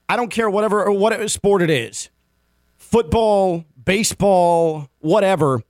I 0.08 0.16
don't 0.16 0.30
care 0.30 0.50
whatever 0.50 0.84
or 0.84 0.90
what 0.90 1.30
sport 1.30 1.62
it 1.62 1.70
is. 1.70 2.10
Football, 2.78 3.64
baseball, 3.90 4.88
whatever. 5.00 5.60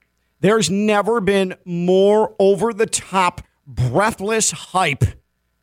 There's 0.41 0.69
never 0.69 1.23
been 1.23 1.55
more 1.65 2.35
over 2.39 2.75
the 2.75 2.85
top, 2.85 3.41
breathless 3.67 4.51
hype 4.51 5.05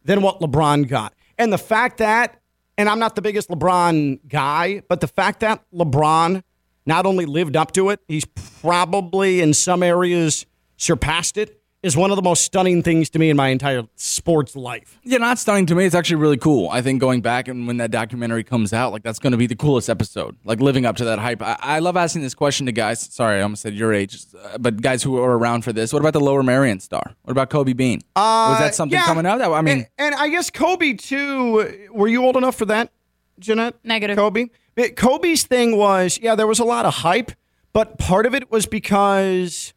than 0.04 0.24
what 0.24 0.40
LeBron 0.40 0.88
got. 0.88 1.14
And 1.38 1.54
the 1.54 1.60
fact 1.60 2.00
that, 2.00 2.42
and 2.76 2.90
I'm 2.90 2.98
not 2.98 3.14
the 3.14 3.22
biggest 3.22 3.50
LeBron 3.50 4.28
guy, 4.28 4.82
but 4.90 5.02
the 5.02 5.08
fact 5.08 5.42
that 5.42 5.64
LeBron 5.72 6.42
not 6.88 7.06
only 7.06 7.28
lived 7.28 7.56
up 7.56 7.74
to 7.74 7.92
it, 7.92 8.00
he's 8.08 8.26
probably 8.26 9.40
in 9.40 9.54
some 9.54 9.84
areas 9.84 10.48
surpassed 10.78 11.38
it, 11.38 11.57
is 11.88 11.98
one 11.98 12.12
of 12.12 12.16
the 12.18 12.22
most 12.22 12.44
stunning 12.44 12.84
things 12.84 13.10
to 13.10 13.18
me 13.20 13.32
in 13.32 13.36
my 13.36 13.48
entire 13.48 13.82
sports 13.96 14.56
life. 14.56 15.00
Yeah, 15.04 15.18
not 15.18 15.40
stunning 15.40 15.66
to 15.68 15.74
me. 15.76 15.86
It's 15.86 15.96
actually 15.96 16.18
really 16.18 16.38
cool. 16.38 16.70
I 16.70 16.84
think 16.84 17.02
going 17.02 17.22
back 17.22 17.48
and 17.48 17.66
when 17.66 17.78
that 17.78 17.90
documentary 17.90 18.44
comes 18.44 18.74
out, 18.74 18.92
like 18.92 19.02
that's 19.02 19.18
going 19.18 19.32
to 19.32 19.38
be 19.38 19.48
the 19.48 19.56
coolest 19.56 19.90
episode. 19.90 20.36
Like 20.46 20.60
living 20.60 20.86
up 20.86 20.98
to 20.98 21.06
that 21.06 21.18
hype. 21.18 21.42
I, 21.42 21.58
I 21.60 21.80
love 21.80 21.98
asking 21.98 22.22
this 22.22 22.36
question 22.36 22.68
to 22.68 22.72
guys. 22.72 23.00
Sorry, 23.00 23.40
I 23.40 23.42
almost 23.42 23.64
said 23.64 23.74
your 23.74 23.94
age, 23.94 24.20
uh, 24.44 24.58
but 24.60 24.82
guys 24.82 25.02
who 25.02 25.18
are 25.18 25.38
around 25.38 25.64
for 25.64 25.74
this. 25.74 25.92
What 25.92 26.00
about 26.02 26.14
the 26.14 26.20
Lower 26.20 26.44
Merion 26.44 26.80
star? 26.80 27.16
What 27.24 27.32
about 27.32 27.50
Kobe 27.50 27.74
Bean? 27.74 28.02
Was 28.16 28.60
that 28.60 28.76
something 28.76 28.98
Uh, 28.98 29.02
yeah. 29.02 29.06
coming 29.08 29.26
out? 29.26 29.40
That 29.40 29.50
I 29.50 29.62
mean, 29.62 29.78
and, 29.80 29.88
and 29.98 30.16
I 30.16 30.30
guess 30.30 30.50
Kobe 30.52 30.94
too. 30.94 31.88
Were 31.92 32.08
you 32.08 32.24
old 32.24 32.38
enough 32.38 32.56
for 32.56 32.66
that, 32.66 32.92
Jeanette? 33.40 33.76
Negative. 33.84 34.16
Kobe. 34.16 34.48
But 34.76 34.96
Kobe's 34.96 35.44
thing 35.44 35.76
was, 35.76 36.20
yeah, 36.22 36.36
there 36.36 36.46
was 36.46 36.60
a 36.60 36.64
lot 36.64 36.86
of 36.86 36.94
hype, 36.96 37.32
but 37.74 37.98
part 37.98 38.26
of 38.28 38.36
it 38.36 38.52
was 38.52 38.66
because 38.68 39.74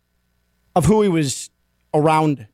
of 0.77 0.85
who 0.85 1.01
he 1.03 1.09
was 1.09 1.49
around. 1.95 2.47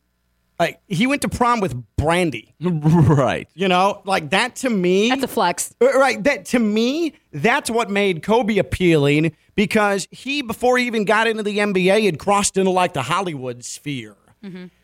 Like 0.58 0.80
he 0.88 1.06
went 1.06 1.22
to 1.22 1.28
prom 1.28 1.60
with 1.60 1.74
Brandy. 1.96 2.54
right. 2.60 3.46
You 3.54 3.68
know, 3.68 4.00
like 4.04 4.30
that 4.30 4.56
to 4.56 4.70
me. 4.70 5.10
That's 5.10 5.24
a 5.24 5.28
flex. 5.28 5.74
Uh, 5.80 5.92
Right. 5.98 6.22
That 6.22 6.46
to 6.46 6.58
me, 6.58 7.14
that's 7.32 7.70
what 7.70 7.90
made 7.90 8.22
Kobe 8.22 8.56
appealing 8.56 9.36
because 9.54 10.08
he, 10.10 10.40
before 10.42 10.78
he 10.78 10.86
even 10.86 11.04
got 11.04 11.26
into 11.26 11.42
the 11.42 11.58
NBA, 11.58 12.04
had 12.04 12.18
crossed 12.18 12.56
into 12.56 12.70
like 12.70 12.94
the 12.94 13.02
Hollywood 13.02 13.64
sphere. 13.64 14.16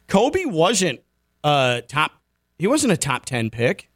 Kobe 0.08 0.44
wasn't 0.44 1.00
a 1.44 1.82
top. 1.88 2.12
He 2.58 2.66
wasn't 2.66 2.92
a 2.92 2.96
top 2.96 3.24
ten 3.24 3.48
pick. 3.48 3.88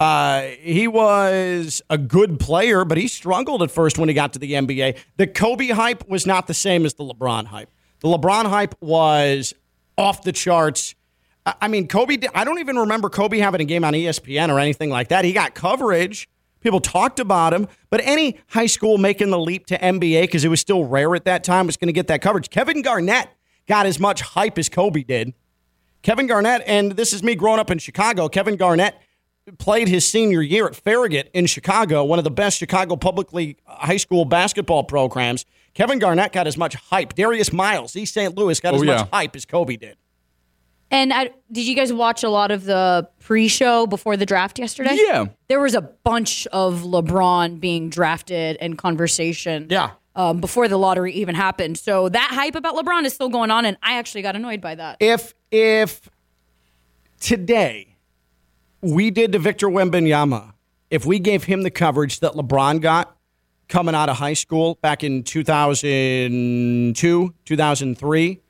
Uh, 0.00 0.42
he 0.60 0.88
was 0.88 1.80
a 1.88 1.96
good 1.96 2.40
player, 2.40 2.84
but 2.84 2.98
he 2.98 3.06
struggled 3.06 3.62
at 3.62 3.70
first 3.70 3.98
when 3.98 4.08
he 4.08 4.14
got 4.14 4.32
to 4.32 4.38
the 4.40 4.52
NBA. 4.54 4.96
The 5.16 5.28
Kobe 5.28 5.68
hype 5.68 6.08
was 6.08 6.26
not 6.26 6.48
the 6.48 6.54
same 6.54 6.84
as 6.84 6.94
the 6.94 7.04
LeBron 7.04 7.46
hype. 7.46 7.70
The 8.02 8.08
LeBron 8.08 8.46
hype 8.46 8.74
was 8.80 9.54
off 9.96 10.22
the 10.22 10.32
charts. 10.32 10.94
I 11.44 11.68
mean, 11.68 11.88
Kobe, 11.88 12.18
I 12.34 12.44
don't 12.44 12.58
even 12.58 12.76
remember 12.76 13.08
Kobe 13.08 13.38
having 13.38 13.60
a 13.60 13.64
game 13.64 13.84
on 13.84 13.94
ESPN 13.94 14.48
or 14.48 14.58
anything 14.58 14.90
like 14.90 15.08
that. 15.08 15.24
He 15.24 15.32
got 15.32 15.54
coverage. 15.54 16.28
People 16.60 16.80
talked 16.80 17.18
about 17.18 17.52
him, 17.52 17.66
but 17.90 18.00
any 18.04 18.38
high 18.48 18.66
school 18.66 18.96
making 18.98 19.30
the 19.30 19.38
leap 19.38 19.66
to 19.66 19.78
NBA 19.78 20.22
because 20.22 20.44
it 20.44 20.48
was 20.48 20.60
still 20.60 20.84
rare 20.84 21.14
at 21.16 21.24
that 21.24 21.42
time 21.42 21.66
was 21.66 21.76
going 21.76 21.88
to 21.88 21.92
get 21.92 22.06
that 22.06 22.22
coverage. 22.22 22.50
Kevin 22.50 22.82
Garnett 22.82 23.28
got 23.66 23.86
as 23.86 23.98
much 23.98 24.20
hype 24.20 24.58
as 24.58 24.68
Kobe 24.68 25.02
did. 25.02 25.34
Kevin 26.02 26.26
Garnett, 26.26 26.62
and 26.66 26.92
this 26.92 27.12
is 27.12 27.22
me 27.22 27.34
growing 27.34 27.58
up 27.58 27.70
in 27.70 27.78
Chicago. 27.78 28.28
Kevin 28.28 28.56
Garnett 28.56 28.96
played 29.58 29.88
his 29.88 30.06
senior 30.06 30.40
year 30.42 30.66
at 30.66 30.76
Farragut 30.76 31.30
in 31.34 31.46
Chicago, 31.46 32.04
one 32.04 32.18
of 32.18 32.24
the 32.24 32.30
best 32.30 32.58
Chicago 32.58 32.96
publicly 32.96 33.56
high 33.66 33.96
school 33.96 34.24
basketball 34.24 34.84
programs. 34.84 35.44
Kevin 35.74 35.98
Garnett 35.98 36.32
got 36.32 36.46
as 36.46 36.56
much 36.56 36.74
hype. 36.74 37.14
Darius 37.14 37.52
Miles, 37.52 37.96
East 37.96 38.14
St. 38.14 38.36
Louis, 38.36 38.60
got 38.60 38.74
Oh, 38.74 38.76
as 38.76 38.82
yeah. 38.84 38.96
much 38.98 39.08
hype 39.12 39.34
as 39.36 39.44
Kobe 39.44 39.76
did. 39.76 39.96
And 40.90 41.10
I, 41.12 41.30
did 41.50 41.66
you 41.66 41.74
guys 41.74 41.90
watch 41.92 42.22
a 42.22 42.28
lot 42.28 42.50
of 42.50 42.64
the 42.64 43.08
pre-show 43.20 43.86
before 43.86 44.16
the 44.18 44.26
draft 44.26 44.58
yesterday? 44.58 44.94
Yeah. 45.00 45.24
There 45.48 45.58
was 45.60 45.74
a 45.74 45.80
bunch 45.80 46.46
of 46.48 46.82
LeBron 46.82 47.58
being 47.60 47.88
drafted 47.88 48.58
and 48.60 48.76
conversation. 48.76 49.68
Yeah. 49.70 49.92
Um, 50.14 50.42
before 50.42 50.68
the 50.68 50.76
lottery 50.76 51.14
even 51.14 51.34
happened. 51.34 51.78
So 51.78 52.10
that 52.10 52.30
hype 52.34 52.54
about 52.54 52.74
LeBron 52.76 53.04
is 53.06 53.14
still 53.14 53.30
going 53.30 53.50
on, 53.50 53.64
and 53.64 53.78
I 53.82 53.94
actually 53.96 54.20
got 54.20 54.36
annoyed 54.36 54.60
by 54.60 54.74
that. 54.74 54.98
If 55.00 55.32
if 55.50 56.10
today 57.18 57.91
we 58.82 59.10
did 59.10 59.32
to 59.32 59.38
Victor 59.38 59.68
Wembanyama, 59.68 60.52
if 60.90 61.06
we 61.06 61.18
gave 61.18 61.44
him 61.44 61.62
the 61.62 61.70
coverage 61.70 62.20
that 62.20 62.32
LeBron 62.32 62.80
got 62.80 63.16
coming 63.68 63.94
out 63.94 64.08
of 64.08 64.16
high 64.16 64.34
school 64.34 64.78
back 64.82 65.04
in 65.04 65.22
2002, 65.22 67.34
2003, 67.44 68.40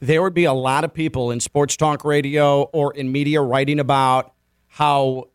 there 0.00 0.22
would 0.22 0.34
be 0.34 0.44
a 0.44 0.52
lot 0.52 0.84
of 0.84 0.92
people 0.92 1.30
in 1.30 1.40
sports 1.40 1.76
talk 1.76 2.04
radio 2.04 2.62
or 2.64 2.94
in 2.94 3.10
media 3.10 3.40
writing 3.40 3.80
about 3.80 4.34
how 4.68 5.28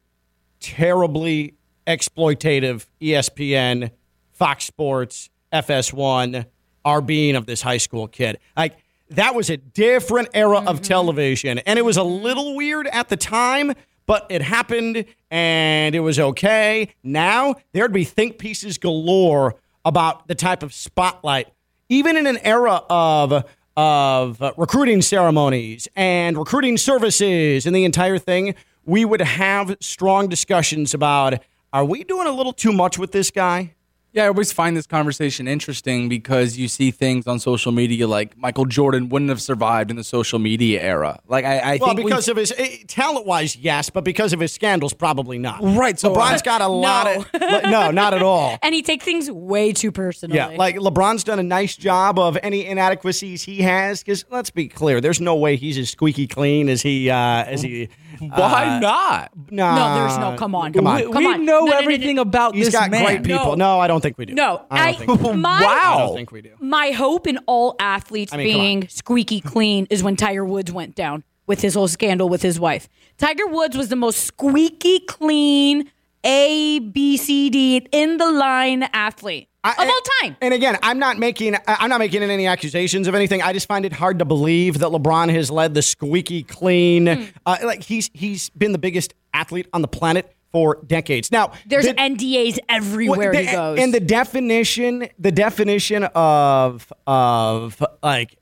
terribly 0.59 1.55
exploitative 1.85 2.85
ESPN, 3.01 3.91
Fox 4.33 4.65
Sports, 4.65 5.29
FS1 5.51 6.45
are 6.85 7.01
being 7.01 7.35
of 7.35 7.45
this 7.45 7.61
high 7.61 7.77
school 7.77 8.07
kid. 8.07 8.38
Like 8.55 8.77
that 9.09 9.35
was 9.35 9.49
a 9.49 9.57
different 9.57 10.29
era 10.33 10.59
of 10.59 10.77
mm-hmm. 10.77 10.83
television 10.83 11.59
and 11.59 11.79
it 11.79 11.83
was 11.83 11.97
a 11.97 12.03
little 12.03 12.55
weird 12.55 12.88
at 12.88 13.09
the 13.09 13.17
time, 13.17 13.73
but 14.07 14.25
it 14.29 14.41
happened 14.41 15.05
and 15.29 15.93
it 15.93 15.99
was 15.99 16.19
okay. 16.19 16.93
Now 17.03 17.55
there'd 17.73 17.93
be 17.93 18.03
think 18.03 18.39
pieces 18.39 18.79
galore 18.79 19.55
about 19.85 20.27
the 20.27 20.35
type 20.35 20.63
of 20.63 20.73
spotlight 20.73 21.47
even 21.89 22.17
in 22.17 22.27
an 22.27 22.37
era 22.37 22.81
of 22.89 23.45
of 23.75 24.41
recruiting 24.57 25.03
ceremonies 25.03 25.87
and 25.95 26.35
recruiting 26.37 26.77
services 26.77 27.67
and 27.67 27.75
the 27.75 27.85
entire 27.85 28.17
thing, 28.17 28.55
we 28.85 29.05
would 29.05 29.21
have 29.21 29.77
strong 29.79 30.27
discussions 30.27 30.95
about 30.95 31.35
are 31.71 31.85
we 31.85 32.03
doing 32.03 32.27
a 32.27 32.31
little 32.31 32.53
too 32.53 32.73
much 32.73 32.97
with 32.97 33.11
this 33.11 33.29
guy? 33.29 33.75
Yeah, 34.18 34.24
I 34.26 34.28
always 34.30 34.51
find 34.51 34.76
this 34.76 34.88
conversation 34.88 35.47
interesting 35.47 36.09
because 36.09 36.57
you 36.57 36.68
see 36.68 36.89
things 36.89 37.28
on 37.28 37.38
social 37.39 37.72
media 37.72 38.07
like 38.07 38.36
Michael 38.36 38.65
Jordan 38.65 39.09
wouldn't 39.09 39.30
have 39.30 39.39
survived 39.39 39.91
in 39.91 39.95
the 39.95 40.03
social 40.03 40.39
media 40.39 40.82
era. 40.82 41.20
Like 41.28 41.45
I, 41.45 41.59
I 41.59 41.78
Well, 41.80 41.93
think 41.93 42.03
because 42.07 42.28
of 42.28 42.36
his 42.36 42.51
eh, 42.57 42.78
talent 42.88 43.28
wise, 43.28 43.55
yes, 43.55 43.91
but 43.91 44.03
because 44.03 44.34
of 44.34 44.39
his 44.39 44.51
scandals, 44.51 44.93
probably 44.93 45.38
not. 45.38 45.59
Right, 45.61 45.99
so 45.99 46.15
LeBron's 46.15 46.41
I- 46.41 46.45
got 46.45 46.61
a 46.61 46.68
lot 46.68 47.05
of 47.15 47.28
no, 47.70 47.91
not 47.91 48.15
at 48.15 48.24
all. 48.24 48.57
And 48.63 48.74
he 48.74 48.82
takes 48.82 49.05
things 49.05 49.30
way 49.30 49.72
too 49.72 49.91
personally. 49.91 50.38
Yeah, 50.38 50.47
like 50.47 50.78
LeBron's 50.78 51.24
done 51.24 51.38
a 51.38 51.43
nice 51.43 51.76
job 51.76 52.18
of 52.18 52.39
any 52.41 52.65
inadequacies 52.65 53.43
he 53.43 53.61
has. 53.61 54.01
Because 54.01 54.26
let's 54.32 54.49
be 54.49 54.68
clear, 54.68 54.99
there's 54.99 55.22
no 55.22 55.36
way 55.36 55.57
he's 55.57 55.78
as 55.78 55.91
squeaky 55.91 56.26
clean 56.26 56.70
as 56.70 56.82
he 56.82 57.11
uh, 57.11 57.43
as 57.43 57.61
he. 57.61 57.89
why 58.20 58.80
not? 58.82 59.30
Nah, 59.51 59.76
no, 59.76 59.99
there's 60.07 60.18
no. 60.18 60.36
Come 60.38 60.55
on, 60.55 60.74
come 60.74 60.88
on. 60.88 60.95
We, 60.95 61.03
come 61.03 61.24
we 61.24 61.28
on. 61.28 61.45
know 61.45 61.59
No, 61.59 61.65
no, 61.65 61.65
no, 61.65 61.72
no. 61.74 61.78
everything 61.78 62.18
about 62.18 62.55
He's 62.55 62.65
this 62.68 62.74
got 62.74 62.89
man. 62.89 63.05
great 63.05 63.24
people. 63.24 63.55
No. 63.57 63.76
No. 63.76 63.80
I 63.80 63.86
don't 63.88 64.01
think 64.01 64.06
we 64.15 64.25
do. 64.25 64.35
No, 64.35 64.63
I 64.69 64.91
don't 64.91 64.99
think 65.07 65.21
we 65.21 65.31
do. 65.31 65.33
my, 65.37 65.57
I 65.57 65.61
Wow. 65.63 65.97
don't 66.07 66.15
think 66.15 66.31
we 66.31 66.41
do. 66.43 66.51
My 66.59 66.91
hope 66.91 67.25
in 67.25 67.39
all 67.47 67.75
athletes 67.79 68.31
I 68.31 68.37
mean, 68.37 68.45
being 68.45 68.87
squeaky 68.89 69.41
clean 69.53 69.87
is 69.89 70.03
when 70.03 70.15
Tiger 70.15 70.45
Woods 70.45 70.71
went 70.71 70.93
down 70.93 71.23
with 71.47 71.61
his 71.61 71.73
whole 71.73 71.87
scandal 71.87 72.29
with 72.29 72.43
his 72.43 72.59
wife. 72.59 72.87
Tiger 73.17 73.47
Woods 73.47 73.75
was 73.75 73.89
the 73.89 73.95
most 73.95 74.19
squeaky 74.19 74.99
clean 74.99 75.89
A 76.23 76.77
B 76.79 77.17
C 77.17 77.49
D 77.49 77.87
in 77.91 78.17
the 78.17 78.29
line 78.31 78.83
athlete 78.93 79.47
I- 79.63 79.71
of 79.71 79.89
all 79.89 80.01
time. 80.21 80.37
And 80.41 80.53
again, 80.53 80.77
I'm 80.83 80.99
not 80.99 81.17
making 81.17 81.55
I- 81.55 81.59
I'm 81.67 81.89
not 81.89 81.99
making 81.99 82.21
any 82.23 82.47
accusations 82.47 83.07
of 83.07 83.15
anything. 83.15 83.41
I 83.41 83.53
just 83.53 83.67
find 83.67 83.85
it 83.85 83.93
hard 83.93 84.19
to 84.19 84.25
believe 84.25 84.79
that 84.79 84.89
LeBron 84.89 85.29
has 85.33 85.49
led 85.49 85.73
the 85.73 85.81
squeaky 85.81 86.43
clean. 86.43 87.07
Hmm. 87.07 87.23
Uh, 87.45 87.57
like 87.63 87.83
he's 87.83 88.09
he's 88.13 88.49
been 88.51 88.71
the 88.71 88.77
biggest 88.77 89.13
athlete 89.33 89.67
on 89.73 89.81
the 89.81 89.87
planet 89.87 90.33
for 90.57 90.79
decades. 90.87 91.31
Now 91.31 91.51
There's 91.67 91.85
the- 91.85 91.93
NDAs 91.93 92.57
everywhere 92.67 93.31
the- 93.31 93.43
he 93.43 93.51
goes. 93.51 93.79
And 93.79 93.93
the 93.93 93.99
definition, 93.99 95.07
the 95.19 95.31
definition 95.31 96.03
of 96.15 96.91
of 97.05 97.83
like 98.01 98.35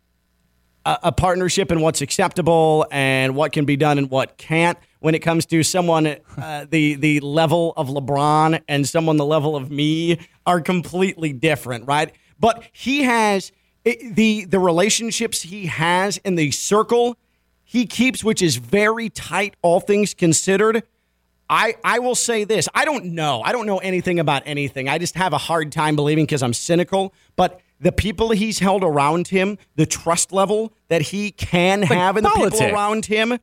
a, 0.86 0.97
a 1.03 1.11
partnership 1.11 1.72
and 1.72 1.82
what's 1.82 1.99
acceptable 2.01 2.86
and 2.89 3.36
what 3.36 3.51
can 3.51 3.66
be 3.66 3.76
done 3.76 3.97
and 3.97 4.09
what 4.09 4.38
can't 4.38 4.78
when 5.01 5.13
it 5.13 5.20
comes 5.20 5.45
to 5.47 5.61
someone 5.61 6.07
uh, 6.38 6.66
the 6.70 6.95
the 6.95 7.20
level 7.20 7.74
of 7.76 7.89
LeBron 7.89 8.61
and 8.70 8.88
someone 8.88 9.18
the 9.18 9.26
level 9.26 9.57
of 9.57 9.70
me 9.70 10.18
are 10.45 10.61
completely 10.61 11.34
different, 11.34 11.86
right? 11.86 12.13
But 12.39 12.63
he 12.72 13.03
has 13.03 13.51
it, 13.84 14.16
the 14.16 14.45
the 14.45 14.59
relationships 14.59 15.41
he 15.41 15.66
has 15.66 16.16
in 16.20 16.36
the 16.36 16.51
circle 16.51 17.18
he 17.68 17.86
keeps, 17.86 18.24
which 18.24 18.41
is 18.41 18.55
very 18.55 19.09
tight, 19.09 19.55
all 19.61 19.82
things 19.82 20.13
considered. 20.13 20.84
I, 21.50 21.76
I 21.84 22.00
will 22.00 22.16
say 22.16 22.43
this. 22.43 22.68
I 22.74 22.86
don't 22.86 23.06
know. 23.06 23.41
I 23.43 23.52
don't 23.52 23.66
know 23.68 23.78
anything 23.78 24.20
about 24.20 24.43
anything. 24.46 24.89
I 24.89 24.98
just 24.98 25.16
have 25.16 25.34
a 25.34 25.38
hard 25.38 25.72
time 25.72 25.96
believing 25.96 26.26
because 26.26 26.41
I'm 26.41 26.54
cynical. 26.54 27.14
But 27.36 27.62
the 27.80 27.91
people 27.91 28.32
he's 28.32 28.60
held 28.60 28.84
around 28.84 29.28
him, 29.28 29.58
the 29.76 29.86
trust 29.86 30.32
level 30.32 30.74
that 30.88 31.02
he 31.04 31.32
can 31.32 31.84
have 31.84 32.18
in 32.18 32.24
the 32.24 32.30
people 32.30 32.64
around 32.64 33.06
him, 33.06 33.38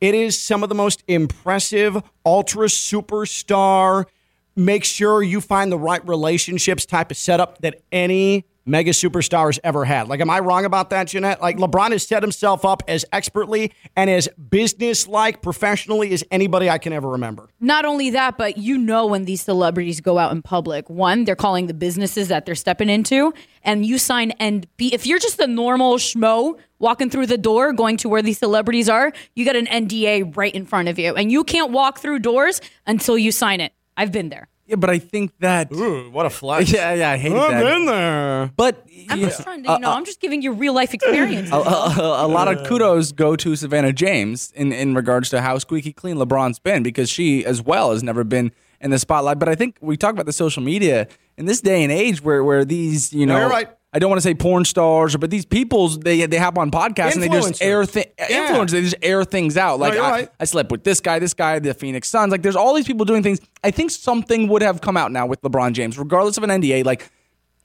it 0.00 0.14
is 0.14 0.40
some 0.40 0.62
of 0.62 0.68
the 0.68 0.74
most 0.74 1.02
impressive, 1.08 2.00
ultra 2.24 2.68
superstar, 2.68 4.06
make 4.54 4.84
sure 4.84 5.22
you 5.22 5.40
find 5.40 5.72
the 5.72 5.78
right 5.78 6.06
relationships 6.06 6.86
type 6.86 7.10
of 7.10 7.16
setup 7.16 7.58
that 7.62 7.82
any 7.90 8.44
mega 8.68 8.90
superstars 8.90 9.58
ever 9.64 9.84
had. 9.84 10.08
Like, 10.08 10.20
am 10.20 10.30
I 10.30 10.40
wrong 10.40 10.64
about 10.64 10.90
that, 10.90 11.08
Jeanette? 11.08 11.40
Like, 11.40 11.56
LeBron 11.56 11.92
has 11.92 12.06
set 12.06 12.22
himself 12.22 12.64
up 12.64 12.82
as 12.86 13.04
expertly 13.12 13.72
and 13.96 14.08
as 14.10 14.28
business 14.50 15.08
like 15.08 15.42
professionally 15.42 16.12
as 16.12 16.22
anybody 16.30 16.68
I 16.68 16.78
can 16.78 16.92
ever 16.92 17.08
remember. 17.08 17.48
Not 17.60 17.84
only 17.84 18.10
that, 18.10 18.38
but 18.38 18.58
you 18.58 18.78
know 18.78 19.06
when 19.06 19.24
these 19.24 19.40
celebrities 19.40 20.00
go 20.00 20.18
out 20.18 20.32
in 20.32 20.42
public, 20.42 20.88
one, 20.90 21.24
they're 21.24 21.36
calling 21.36 21.66
the 21.66 21.74
businesses 21.74 22.28
that 22.28 22.46
they're 22.46 22.54
stepping 22.54 22.88
into, 22.88 23.32
and 23.62 23.84
you 23.84 23.98
sign 23.98 24.32
and 24.32 24.66
be 24.76 24.94
if 24.94 25.06
you're 25.06 25.18
just 25.18 25.40
a 25.40 25.46
normal 25.46 25.96
schmo 25.96 26.58
walking 26.78 27.10
through 27.10 27.26
the 27.26 27.38
door, 27.38 27.72
going 27.72 27.96
to 27.98 28.08
where 28.08 28.22
these 28.22 28.38
celebrities 28.38 28.88
are, 28.88 29.12
you 29.34 29.44
got 29.44 29.56
an 29.56 29.66
NDA 29.66 30.36
right 30.36 30.54
in 30.54 30.64
front 30.64 30.88
of 30.88 30.98
you, 30.98 31.14
and 31.14 31.32
you 31.32 31.42
can't 31.44 31.72
walk 31.72 31.98
through 31.98 32.20
doors 32.20 32.60
until 32.86 33.18
you 33.18 33.32
sign 33.32 33.60
it. 33.60 33.72
I've 33.96 34.12
been 34.12 34.28
there. 34.28 34.48
Yeah, 34.68 34.76
but 34.76 34.90
I 34.90 34.98
think 34.98 35.32
that. 35.38 35.72
Ooh, 35.72 36.10
what 36.10 36.26
a 36.26 36.30
flex. 36.30 36.70
Yeah, 36.78 36.92
yeah, 36.92 37.10
I 37.12 37.16
hate 37.16 37.32
I've 37.32 37.50
that. 37.52 37.62
been 37.62 37.86
there. 37.86 38.52
But 38.54 38.86
I'm 39.08 39.18
yeah, 39.18 39.28
just 39.28 39.42
trying 39.42 39.62
to, 39.62 39.68
you 39.70 39.74
uh, 39.76 39.78
know, 39.78 39.90
I'm 39.90 40.04
just 40.04 40.20
giving 40.20 40.42
you 40.42 40.52
real 40.52 40.74
life 40.74 40.92
experience. 40.92 41.50
a, 41.52 41.56
a, 41.56 42.26
a 42.26 42.28
lot 42.28 42.48
of 42.48 42.66
kudos 42.66 43.12
go 43.12 43.34
to 43.34 43.56
Savannah 43.56 43.94
James 43.94 44.52
in, 44.54 44.70
in 44.72 44.94
regards 44.94 45.30
to 45.30 45.40
how 45.40 45.56
squeaky 45.56 45.94
clean 45.94 46.16
LeBron's 46.16 46.58
been 46.58 46.82
because 46.82 47.08
she 47.08 47.46
as 47.46 47.62
well 47.62 47.92
has 47.92 48.02
never 48.02 48.24
been 48.24 48.52
in 48.82 48.90
the 48.90 48.98
spotlight. 48.98 49.38
But 49.38 49.48
I 49.48 49.54
think 49.54 49.78
we 49.80 49.96
talk 49.96 50.12
about 50.12 50.26
the 50.26 50.34
social 50.34 50.62
media 50.62 51.08
in 51.38 51.46
this 51.46 51.62
day 51.62 51.82
and 51.82 51.90
age 51.90 52.22
where 52.22 52.44
where 52.44 52.66
these 52.66 53.12
you 53.14 53.24
know 53.24 53.38
you're 53.38 53.48
right. 53.48 53.70
I 53.92 53.98
don't 53.98 54.10
want 54.10 54.18
to 54.18 54.22
say 54.22 54.34
porn 54.34 54.66
stars, 54.66 55.16
but 55.16 55.30
these 55.30 55.46
people's 55.46 55.98
they 56.00 56.26
they 56.26 56.36
hop 56.36 56.58
on 56.58 56.70
podcasts 56.70 57.14
and 57.14 57.22
they 57.22 57.28
just 57.30 57.62
air 57.62 57.86
thi- 57.86 58.04
Yeah. 58.18 58.52
influencers. 58.52 58.70
They 58.72 58.82
just 58.82 58.96
air 59.00 59.24
things 59.24 59.56
out. 59.56 59.78
Like 59.80 59.94
you're 59.94 60.02
I, 60.02 60.10
right. 60.10 60.28
I 60.38 60.44
slept 60.44 60.70
with 60.70 60.84
this 60.84 61.00
guy, 61.00 61.18
this 61.18 61.32
guy, 61.32 61.58
the 61.58 61.72
Phoenix 61.72 62.08
Suns. 62.08 62.30
Like 62.30 62.42
there's 62.42 62.56
all 62.56 62.74
these 62.74 62.86
people 62.86 63.06
doing 63.06 63.22
things. 63.22 63.40
I 63.64 63.70
think 63.70 63.90
something 63.90 64.48
would 64.48 64.60
have 64.60 64.82
come 64.82 64.96
out 64.98 65.10
now 65.10 65.26
with 65.26 65.40
LeBron 65.40 65.72
James, 65.72 65.98
regardless 65.98 66.36
of 66.36 66.42
an 66.44 66.50
NDA. 66.50 66.84
Like 66.84 67.10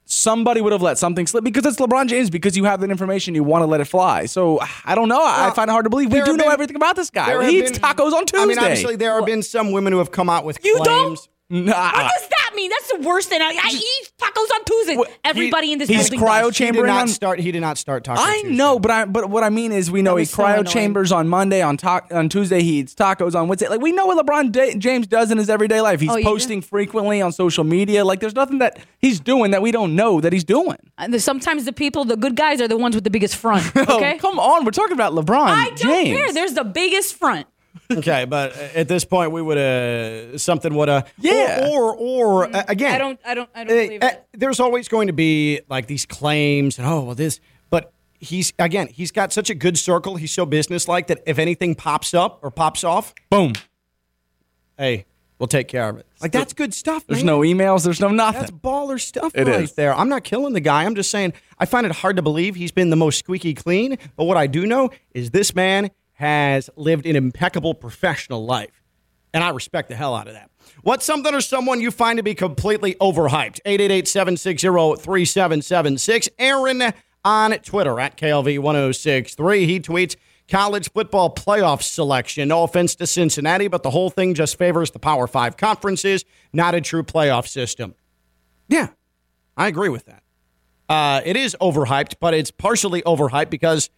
somebody 0.05 0.61
would 0.61 0.71
have 0.73 0.81
let 0.81 0.97
something 0.97 1.27
slip 1.27 1.43
because 1.43 1.65
it's 1.65 1.77
LeBron 1.77 2.07
James. 2.07 2.29
Because 2.29 2.55
you 2.55 2.63
have 2.65 2.79
that 2.81 2.89
information, 2.89 3.35
you 3.35 3.43
want 3.43 3.61
to 3.63 3.65
let 3.65 3.81
it 3.81 3.85
fly. 3.85 4.25
So 4.25 4.59
I 4.85 4.95
don't 4.95 5.09
know. 5.09 5.21
I 5.21 5.51
find 5.51 5.69
it 5.69 5.71
hard 5.73 5.83
to 5.85 5.89
believe. 5.89 6.11
We 6.11 6.21
do 6.21 6.37
know 6.37 6.43
been- 6.45 6.51
everything 6.53 6.75
about 6.77 6.95
this 6.95 7.09
guy. 7.09 7.49
He 7.49 7.59
eats 7.59 7.71
been- 7.71 7.81
tacos 7.81 8.13
on 8.13 8.25
Tuesday. 8.25 8.43
I 8.43 8.45
mean, 8.45 8.59
obviously, 8.59 8.95
there 8.95 9.13
have 9.15 9.25
been 9.25 9.43
some 9.43 9.73
women 9.73 9.91
who 9.91 9.99
have 9.99 10.11
come 10.11 10.29
out 10.29 10.45
with 10.45 10.63
you 10.63 10.75
claims. 10.77 10.87
don't. 10.87 11.27
Nah. 11.53 11.91
what 11.93 12.11
does 12.13 12.27
that 12.29 12.29
that 12.49 12.55
mean? 12.55 12.69
That's 12.71 12.91
the 12.91 13.07
worst 13.07 13.29
thing. 13.29 13.41
I, 13.41 13.45
I 13.61 13.69
eat 13.71 14.11
tacos 14.19 14.53
on 14.55 14.65
Tuesdays. 14.65 14.97
Everybody 15.23 15.71
in 15.71 15.79
this 15.79 15.87
he's 15.87 16.09
building 16.09 16.27
cryo 16.27 16.41
does. 16.47 16.57
He 16.57 16.63
did 16.65 16.73
chambering 16.73 16.87
not 16.87 17.01
on- 17.03 17.07
start. 17.07 17.39
He 17.39 17.51
did 17.51 17.61
not 17.61 17.77
start 17.77 18.03
talking. 18.03 18.23
I 18.25 18.41
know, 18.49 18.79
but 18.79 18.91
I 18.91 19.05
but 19.05 19.29
what 19.29 19.43
I 19.43 19.49
mean 19.49 19.71
is 19.71 19.89
we 19.91 20.01
know 20.01 20.15
he 20.15 20.21
was 20.21 20.31
so 20.31 20.43
cryo 20.43 20.53
annoying. 20.59 20.65
chambers 20.65 21.11
on 21.11 21.27
Monday, 21.29 21.61
on 21.61 21.77
ta- 21.77 22.01
on 22.11 22.29
Tuesday 22.29 22.61
he 22.63 22.79
eats 22.79 22.95
tacos, 22.95 23.35
on 23.35 23.47
Wednesday. 23.47 23.67
Like 23.69 23.81
we 23.81 23.91
know 23.91 24.05
what 24.07 24.23
LeBron 24.25 24.51
Da- 24.51 24.75
James 24.77 25.07
does 25.07 25.31
in 25.31 25.37
his 25.37 25.49
everyday 25.49 25.79
life. 25.81 25.99
He's 25.99 26.09
Oh, 26.09 26.15
you 26.17 26.23
do? 26.23 26.29
posting 26.29 26.61
frequently 26.61 27.21
on 27.21 27.31
social 27.31 27.63
media. 27.63 28.03
Like 28.03 28.19
there's 28.19 28.35
nothing 28.35 28.57
that 28.59 28.79
he's 28.99 29.19
doing 29.19 29.51
that 29.51 29.61
we 29.61 29.71
don't 29.71 29.95
know 29.95 30.19
that 30.21 30.33
he's 30.33 30.43
doing. 30.43 30.77
Uh, 30.97 31.03
and 31.03 31.13
there's- 31.13 31.23
sometimes 31.23 31.65
the 31.65 31.73
people, 31.73 32.03
the 32.03 32.17
good 32.17 32.35
guys, 32.35 32.59
are 32.61 32.67
the 32.67 32.77
ones 32.77 32.95
with 32.95 33.03
the 33.03 33.09
biggest 33.11 33.35
front. 33.35 33.63
Okay. 33.93 34.15
Oh, 34.15 34.17
come 34.19 34.39
on, 34.39 34.65
we're 34.65 34.71
talking 34.71 34.93
about 34.93 35.13
LeBron 35.13 35.47
I 35.47 35.65
don't 35.69 35.77
James. 35.77 36.17
care. 36.17 36.33
There's 36.33 36.53
the 36.53 36.63
biggest 36.63 37.15
front. 37.15 37.45
Okay, 37.91 38.25
but 38.25 38.55
at 38.75 38.87
this 38.87 39.03
point, 39.05 39.31
we 39.31 39.41
would 39.41 39.57
uh 39.57 40.37
something 40.37 40.73
would 40.75 40.89
uh 40.89 41.03
Yeah. 41.19 41.69
or 41.71 41.93
or, 41.95 42.45
or 42.45 42.55
uh, 42.55 42.63
again. 42.67 42.93
I 42.93 42.97
don't. 42.97 43.19
I 43.25 43.33
don't. 43.33 43.49
I 43.55 43.63
don't 43.63 43.73
uh, 43.77 43.83
believe 43.85 44.03
uh, 44.03 44.07
it. 44.07 44.25
there's 44.33 44.59
always 44.59 44.87
going 44.87 45.07
to 45.07 45.13
be 45.13 45.61
like 45.69 45.87
these 45.87 46.05
claims 46.05 46.77
and 46.79 46.87
oh 46.87 47.01
well 47.01 47.15
this, 47.15 47.39
but 47.69 47.91
he's 48.19 48.53
again 48.59 48.87
he's 48.87 49.11
got 49.11 49.33
such 49.33 49.49
a 49.49 49.55
good 49.55 49.77
circle. 49.77 50.15
He's 50.15 50.31
so 50.31 50.45
businesslike 50.45 51.07
that 51.07 51.21
if 51.25 51.39
anything 51.39 51.75
pops 51.75 52.13
up 52.13 52.39
or 52.43 52.51
pops 52.51 52.83
off, 52.83 53.13
Boom. 53.29 53.53
hey, 54.77 55.05
we'll 55.39 55.47
take 55.47 55.67
care 55.67 55.89
of 55.89 55.97
it. 55.97 56.05
Like 56.21 56.31
that's 56.31 56.53
good 56.53 56.73
stuff. 56.73 57.05
There's 57.07 57.23
man. 57.23 57.27
no 57.27 57.39
emails. 57.41 57.83
There's 57.83 57.99
no 57.99 58.09
nothing. 58.09 58.41
That's 58.41 58.51
baller 58.51 58.99
stuff 58.99 59.33
It 59.35 59.47
right 59.47 59.61
is. 59.61 59.73
there. 59.73 59.93
I'm 59.93 60.09
not 60.09 60.23
killing 60.23 60.53
the 60.53 60.61
guy. 60.61 60.83
I'm 60.85 60.95
just 60.95 61.11
saying 61.11 61.33
I 61.59 61.65
find 61.65 61.85
it 61.85 61.91
hard 61.91 62.15
to 62.15 62.21
believe 62.21 62.55
he's 62.55 62.71
been 62.71 62.89
the 62.89 62.95
most 62.95 63.19
squeaky 63.19 63.53
clean. 63.53 63.97
But 64.15 64.25
what 64.25 64.37
I 64.37 64.47
do 64.47 64.65
know 64.65 64.89
is 65.13 65.31
this 65.31 65.53
man 65.55 65.91
has 66.23 66.69
lived 66.77 67.05
an 67.05 67.17
impeccable 67.17 67.73
professional 67.73 68.45
life. 68.45 68.81
And 69.33 69.43
I 69.43 69.49
respect 69.49 69.89
the 69.89 69.95
hell 69.95 70.15
out 70.15 70.29
of 70.29 70.35
that. 70.35 70.49
What's 70.83 71.05
something 71.05 71.35
or 71.35 71.41
someone 71.41 71.81
you 71.81 71.91
find 71.91 72.15
to 72.15 72.23
be 72.23 72.33
completely 72.33 72.95
overhyped? 72.95 73.59
888-760-3776. 73.65 76.29
Aaron 76.39 76.93
on 77.25 77.51
Twitter 77.59 77.99
at 77.99 78.15
KLV1063. 78.15 79.65
He 79.65 79.81
tweets 79.81 80.15
college 80.47 80.89
football 80.93 81.33
playoff 81.33 81.81
selection. 81.81 82.47
No 82.47 82.63
offense 82.63 82.95
to 82.95 83.05
Cincinnati, 83.05 83.67
but 83.67 83.83
the 83.83 83.89
whole 83.89 84.09
thing 84.09 84.33
just 84.33 84.57
favors 84.57 84.91
the 84.91 84.99
Power 84.99 85.27
Five 85.27 85.57
conferences, 85.57 86.23
not 86.53 86.73
a 86.73 86.79
true 86.79 87.03
playoff 87.03 87.49
system. 87.49 87.95
Yeah, 88.69 88.87
I 89.57 89.67
agree 89.67 89.89
with 89.89 90.05
that. 90.05 90.23
Uh, 90.87 91.19
it 91.25 91.35
is 91.35 91.57
overhyped, 91.59 92.15
but 92.21 92.33
it's 92.33 92.51
partially 92.51 93.01
overhyped 93.01 93.49
because 93.49 93.89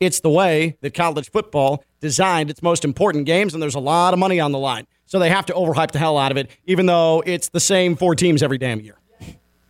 it's 0.00 0.20
the 0.20 0.30
way 0.30 0.76
that 0.80 0.94
college 0.94 1.30
football 1.30 1.84
designed 2.00 2.50
its 2.50 2.62
most 2.62 2.84
important 2.84 3.26
games, 3.26 3.54
and 3.54 3.62
there's 3.62 3.74
a 3.74 3.80
lot 3.80 4.12
of 4.12 4.18
money 4.18 4.40
on 4.40 4.52
the 4.52 4.58
line. 4.58 4.86
So 5.06 5.18
they 5.18 5.28
have 5.30 5.46
to 5.46 5.52
overhype 5.52 5.90
the 5.92 5.98
hell 5.98 6.18
out 6.18 6.30
of 6.30 6.36
it, 6.36 6.50
even 6.66 6.86
though 6.86 7.22
it's 7.26 7.48
the 7.50 7.60
same 7.60 7.94
four 7.96 8.14
teams 8.14 8.42
every 8.42 8.58
damn 8.58 8.80
year. 8.80 8.98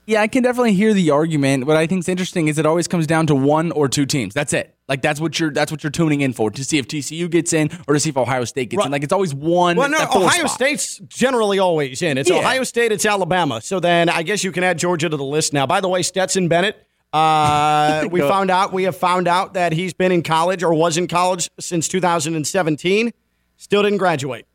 Yeah, 0.06 0.20
I 0.20 0.26
can 0.28 0.42
definitely 0.42 0.74
hear 0.74 0.92
the 0.92 1.10
argument. 1.10 1.64
What 1.66 1.78
I 1.78 1.86
think 1.86 2.00
is 2.00 2.10
interesting 2.10 2.48
is 2.48 2.58
it 2.58 2.66
always 2.66 2.86
comes 2.86 3.06
down 3.06 3.26
to 3.28 3.34
one 3.34 3.72
or 3.72 3.88
two 3.88 4.04
teams. 4.04 4.34
That's 4.34 4.52
it. 4.52 4.74
Like 4.86 5.00
that's 5.00 5.18
what 5.18 5.40
you're 5.40 5.50
that's 5.50 5.72
what 5.72 5.82
you're 5.82 5.90
tuning 5.90 6.20
in 6.20 6.34
for 6.34 6.50
to 6.50 6.62
see 6.62 6.76
if 6.76 6.86
TCU 6.86 7.30
gets 7.30 7.54
in 7.54 7.70
or 7.88 7.94
to 7.94 8.00
see 8.00 8.10
if 8.10 8.16
Ohio 8.18 8.44
State 8.44 8.68
gets 8.68 8.84
in. 8.84 8.92
Like 8.92 9.02
it's 9.02 9.14
always 9.14 9.34
one. 9.34 9.78
Well, 9.78 9.88
no, 9.88 10.02
Ohio 10.02 10.40
spot. 10.44 10.50
State's 10.50 10.98
generally 11.08 11.58
always 11.58 12.02
in. 12.02 12.18
It's 12.18 12.28
Yeah. 12.28 12.40
Ohio 12.40 12.64
State, 12.64 12.92
it's 12.92 13.06
Alabama. 13.06 13.62
So 13.62 13.80
then 13.80 14.10
I 14.10 14.22
guess 14.24 14.44
you 14.44 14.52
can 14.52 14.62
add 14.62 14.78
Georgia 14.78 15.08
to 15.08 15.16
the 15.16 15.24
list 15.24 15.54
now. 15.54 15.66
By 15.66 15.80
the 15.80 15.88
way, 15.88 16.02
Stetson 16.02 16.48
Bennett, 16.48 16.86
uh, 17.14 18.08
we 18.10 18.20
found 18.20 18.50
out 18.50 18.72
we 18.72 18.82
have 18.82 18.96
found 18.96 19.28
out 19.28 19.54
that 19.54 19.72
he's 19.72 19.94
been 19.94 20.10
in 20.10 20.22
college 20.22 20.62
or 20.62 20.74
was 20.74 20.96
in 20.96 21.06
college 21.06 21.48
since 21.60 21.86
2017. 21.86 23.12
Still 23.56 23.82
didn't 23.82 23.98
graduate. 23.98 24.46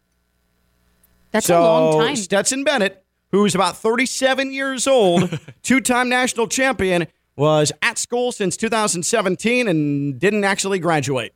That's 1.31 1.45
so 1.45 1.59
a 1.59 1.63
long 1.63 2.05
time. 2.05 2.15
Stetson 2.15 2.63
Bennett, 2.63 3.03
who's 3.31 3.55
about 3.55 3.77
37 3.77 4.51
years 4.51 4.87
old, 4.87 5.39
two-time 5.63 6.09
national 6.09 6.47
champion, 6.47 7.07
was 7.37 7.71
at 7.81 7.97
school 7.97 8.31
since 8.33 8.57
2017 8.57 9.67
and 9.67 10.19
didn't 10.19 10.43
actually 10.43 10.79
graduate. 10.79 11.33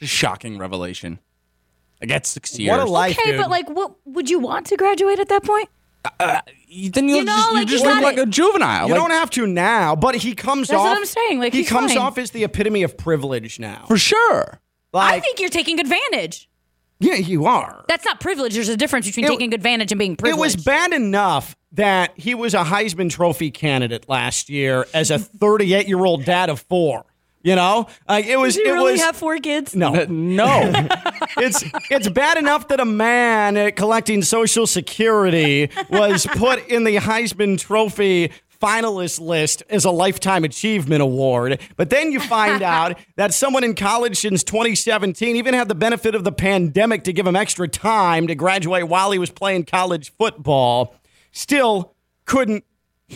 Shocking 0.00 0.56
revelation. 0.56 1.18
I 2.00 2.06
got 2.06 2.24
six 2.24 2.58
years. 2.58 2.70
What 2.70 2.80
a 2.80 2.90
life, 2.90 3.18
okay, 3.18 3.32
dude. 3.32 3.40
but 3.40 3.50
like, 3.50 3.68
what 3.68 3.94
would 4.06 4.30
you 4.30 4.38
want 4.38 4.66
to 4.68 4.76
graduate 4.76 5.18
at 5.18 5.28
that 5.28 5.44
point? 5.44 5.68
You- 6.66 6.90
then 6.90 7.08
you'll 7.08 7.18
You 7.18 7.24
know, 7.24 7.32
just, 7.36 7.48
you 7.50 7.54
like, 7.56 7.68
just 7.68 7.84
you 7.84 7.90
look 7.90 8.02
like 8.02 8.16
it. 8.16 8.20
a 8.22 8.26
juvenile. 8.26 8.86
You 8.88 8.94
Like, 8.94 9.00
don't 9.02 9.10
have 9.10 9.30
to 9.30 9.46
now, 9.46 9.94
but 9.94 10.14
he 10.16 10.34
comes 10.34 10.68
That's 10.68 10.78
off. 10.80 10.86
what 10.88 10.96
I'm 10.96 11.04
saying, 11.04 11.38
like, 11.38 11.52
he 11.52 11.64
comes 11.64 11.92
fine. 11.92 12.02
off 12.02 12.18
as 12.18 12.30
the 12.30 12.44
epitome 12.44 12.82
of 12.82 12.96
privilege 12.96 13.58
now. 13.58 13.84
for 13.88 13.98
sure. 13.98 14.60
Like, 14.92 15.14
I 15.14 15.20
think 15.20 15.38
you're 15.40 15.48
taking 15.50 15.78
advantage. 15.80 16.48
yeah, 16.98 17.14
you 17.14 17.46
are. 17.46 17.84
That's 17.88 18.04
not 18.04 18.20
privilege. 18.20 18.54
There's 18.54 18.68
a 18.68 18.76
difference 18.76 19.06
between 19.06 19.24
It- 19.26 19.28
taking 19.28 19.52
advantage 19.54 19.92
and 19.92 19.98
being 19.98 20.16
privileged. 20.16 20.38
It 20.38 20.40
was 20.56 20.64
bad 20.64 20.92
enough 20.92 21.56
that 21.72 22.12
he 22.16 22.34
was 22.34 22.54
a 22.54 22.64
Heisman 22.64 23.10
Trophy 23.10 23.50
candidate 23.50 24.08
last 24.08 24.48
year 24.50 24.86
as 24.94 25.10
a 25.10 25.18
38 25.18 25.88
year 25.88 26.04
old 26.04 26.24
dad 26.24 26.48
of 26.50 26.60
four. 26.60 27.04
You 27.42 27.56
know, 27.56 27.88
like 28.08 28.26
it 28.26 28.36
was. 28.36 28.54
Does 28.54 28.62
he 28.62 28.68
it 28.68 28.72
really 28.72 28.92
was 28.92 29.02
have 29.02 29.16
four 29.16 29.36
kids? 29.38 29.74
no. 29.74 30.04
No. 30.04 30.70
it's 31.38 31.64
it's 31.90 32.08
bad 32.08 32.38
enough 32.38 32.68
that 32.68 32.80
a 32.80 32.84
man 32.84 33.56
uh, 33.56 33.70
collecting 33.74 34.22
Social 34.22 34.66
Security 34.66 35.68
was 35.90 36.26
put 36.26 36.66
in 36.68 36.84
the 36.84 36.96
Heisman 36.96 37.58
Trophy 37.58 38.30
finalist 38.62 39.18
list 39.20 39.64
as 39.68 39.84
a 39.84 39.90
lifetime 39.90 40.44
achievement 40.44 41.02
award. 41.02 41.60
But 41.76 41.90
then 41.90 42.12
you 42.12 42.20
find 42.20 42.62
out 42.62 42.96
that 43.16 43.34
someone 43.34 43.64
in 43.64 43.74
college 43.74 44.18
since 44.18 44.44
2017 44.44 45.34
even 45.34 45.52
had 45.54 45.68
the 45.68 45.74
benefit 45.74 46.14
of 46.14 46.22
the 46.22 46.32
pandemic 46.32 47.02
to 47.04 47.12
give 47.12 47.26
him 47.26 47.34
extra 47.34 47.66
time 47.66 48.28
to 48.28 48.34
graduate 48.34 48.86
while 48.86 49.10
he 49.10 49.18
was 49.18 49.30
playing 49.30 49.64
college 49.64 50.12
football. 50.16 50.94
Still 51.32 51.94
couldn't 52.24 52.64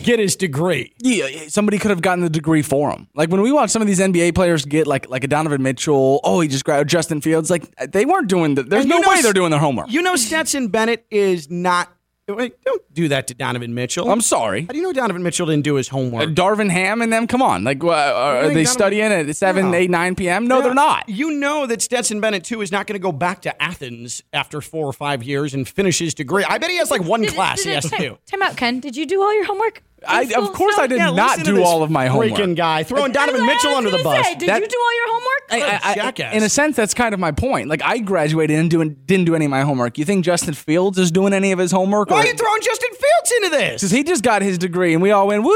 get 0.03 0.19
his 0.19 0.35
degree. 0.35 0.93
Yeah, 0.99 1.27
somebody 1.47 1.77
could 1.77 1.91
have 1.91 2.01
gotten 2.01 2.23
the 2.23 2.29
degree 2.29 2.61
for 2.61 2.91
him. 2.91 3.07
Like 3.15 3.29
when 3.29 3.41
we 3.41 3.51
watch 3.51 3.69
some 3.69 3.81
of 3.81 3.87
these 3.87 3.99
NBA 3.99 4.35
players 4.35 4.65
get 4.65 4.87
like 4.87 5.09
like 5.09 5.23
a 5.23 5.27
Donovan 5.27 5.61
Mitchell, 5.61 6.19
oh 6.23 6.39
he 6.39 6.47
just 6.47 6.65
grabbed 6.65 6.89
Justin 6.89 7.21
Fields. 7.21 7.49
Like 7.49 7.73
they 7.91 8.05
weren't 8.05 8.27
doing 8.27 8.55
the. 8.55 8.63
There's 8.63 8.85
no 8.85 8.99
know 8.99 9.09
way 9.09 9.21
they're 9.21 9.33
doing 9.33 9.51
their 9.51 9.59
homework. 9.59 9.91
You 9.91 10.01
know 10.01 10.15
Stetson 10.15 10.69
Bennett 10.69 11.05
is 11.11 11.49
not. 11.49 11.89
Wait, 12.29 12.61
don't 12.65 12.93
do 12.93 13.07
that 13.07 13.27
to 13.27 13.33
Donovan 13.33 13.73
Mitchell. 13.73 14.11
I'm 14.11 14.19
sorry. 14.19 14.63
How 14.63 14.67
do 14.73 14.77
you 14.77 14.83
know 14.83 14.91
Donovan 14.91 15.23
Mitchell 15.23 15.45
didn't 15.45 15.63
do 15.63 15.75
his 15.75 15.87
homework? 15.87 16.23
Uh, 16.23 16.25
Darvin 16.27 16.69
Ham 16.69 17.01
and 17.01 17.11
them, 17.13 17.25
come 17.25 17.41
on. 17.41 17.63
Like, 17.63 17.81
uh, 17.81 17.87
are 17.87 18.33
they 18.41 18.47
Donovan- 18.49 18.65
studying 18.65 19.03
at 19.13 19.33
7, 19.33 19.71
No. 19.71 19.77
8, 19.77 19.89
9 19.89 20.15
p.m.? 20.15 20.45
No, 20.45 20.57
Yeah. 20.57 20.63
they're 20.63 20.73
not. 20.73 21.07
You 21.07 21.31
know 21.31 21.65
that 21.67 21.81
Stetson 21.81 22.19
Bennett 22.19 22.43
too 22.43 22.59
is 22.61 22.69
not 22.69 22.85
going 22.85 22.95
to 22.95 22.99
go 23.01 23.13
back 23.13 23.43
to 23.43 23.63
Athens 23.63 24.21
after 24.33 24.59
four 24.59 24.85
or 24.87 24.91
five 24.93 25.23
years 25.23 25.53
and 25.53 25.65
finish 25.67 25.99
his 25.99 26.13
degree. 26.13 26.43
I 26.43 26.57
bet 26.57 26.69
he 26.69 26.75
has 26.77 26.91
like 26.91 27.01
one 27.03 27.21
Did- 27.21 27.33
class 27.33 27.59
he 27.63 27.69
did- 27.69 27.75
has 27.75 27.89
to 27.91 27.97
do. 27.97 28.17
Time 28.29 28.41
out, 28.41 28.57
Ken. 28.57 28.81
Did 28.81 28.97
you 28.97 29.05
do 29.05 29.21
all 29.21 29.33
your 29.33 29.45
homework? 29.45 29.81
I, 30.07 30.21
of 30.37 30.53
course, 30.53 30.73
still? 30.75 30.83
I 30.83 30.87
did 30.87 30.97
Yeah, 30.97 31.11
not 31.11 31.43
do 31.43 31.63
all 31.63 31.83
of 31.83 31.89
my 31.91 32.07
homework. 32.07 32.31
Freaking 32.39 32.55
guy 32.55 32.83
throwing 32.83 33.11
Donovan 33.11 33.45
Mitchell 33.45 33.75
under 33.75 33.89
the 33.89 33.99
bus. 34.03 34.25
say. 34.25 34.35
Did 34.35 34.49
That- 34.49 34.61
you 34.61 34.67
do 34.67 34.77
all 34.79 34.95
your 34.95 35.07
homework? 35.13 35.23
I- 35.49 35.61
I- 35.61 35.91
I- 35.91 35.95
jackass. 35.95 36.33
in 36.35 36.43
a 36.43 36.49
sense, 36.49 36.75
that's 36.75 36.93
kind 36.93 37.13
of 37.13 37.19
my 37.19 37.31
point. 37.31 37.67
Like, 37.69 37.81
I 37.83 37.99
graduated 37.99 38.57
and 38.59 38.69
doing, 38.69 38.95
didn't 39.05 39.25
do 39.25 39.35
any 39.35 39.45
of 39.45 39.51
my 39.51 39.61
homework. 39.61 39.97
You 39.97 40.05
think 40.05 40.25
Justin 40.25 40.53
Fields 40.53 40.97
is 40.97 41.11
doing 41.11 41.33
any 41.33 41.51
of 41.51 41.59
his 41.59 41.71
homework? 41.71 42.09
Why 42.09 42.17
or- 42.17 42.23
are 42.23 42.25
you 42.27 42.33
throwing 42.33 42.61
Justin 42.61 42.89
Fields 42.91 43.31
into 43.37 43.49
this? 43.57 43.81
Because 43.81 43.91
he 43.91 44.03
just 44.03 44.23
got 44.23 44.41
his 44.41 44.57
degree 44.57 44.93
and 44.93 45.01
we 45.01 45.11
all 45.11 45.27
went, 45.27 45.43
woo! 45.43 45.51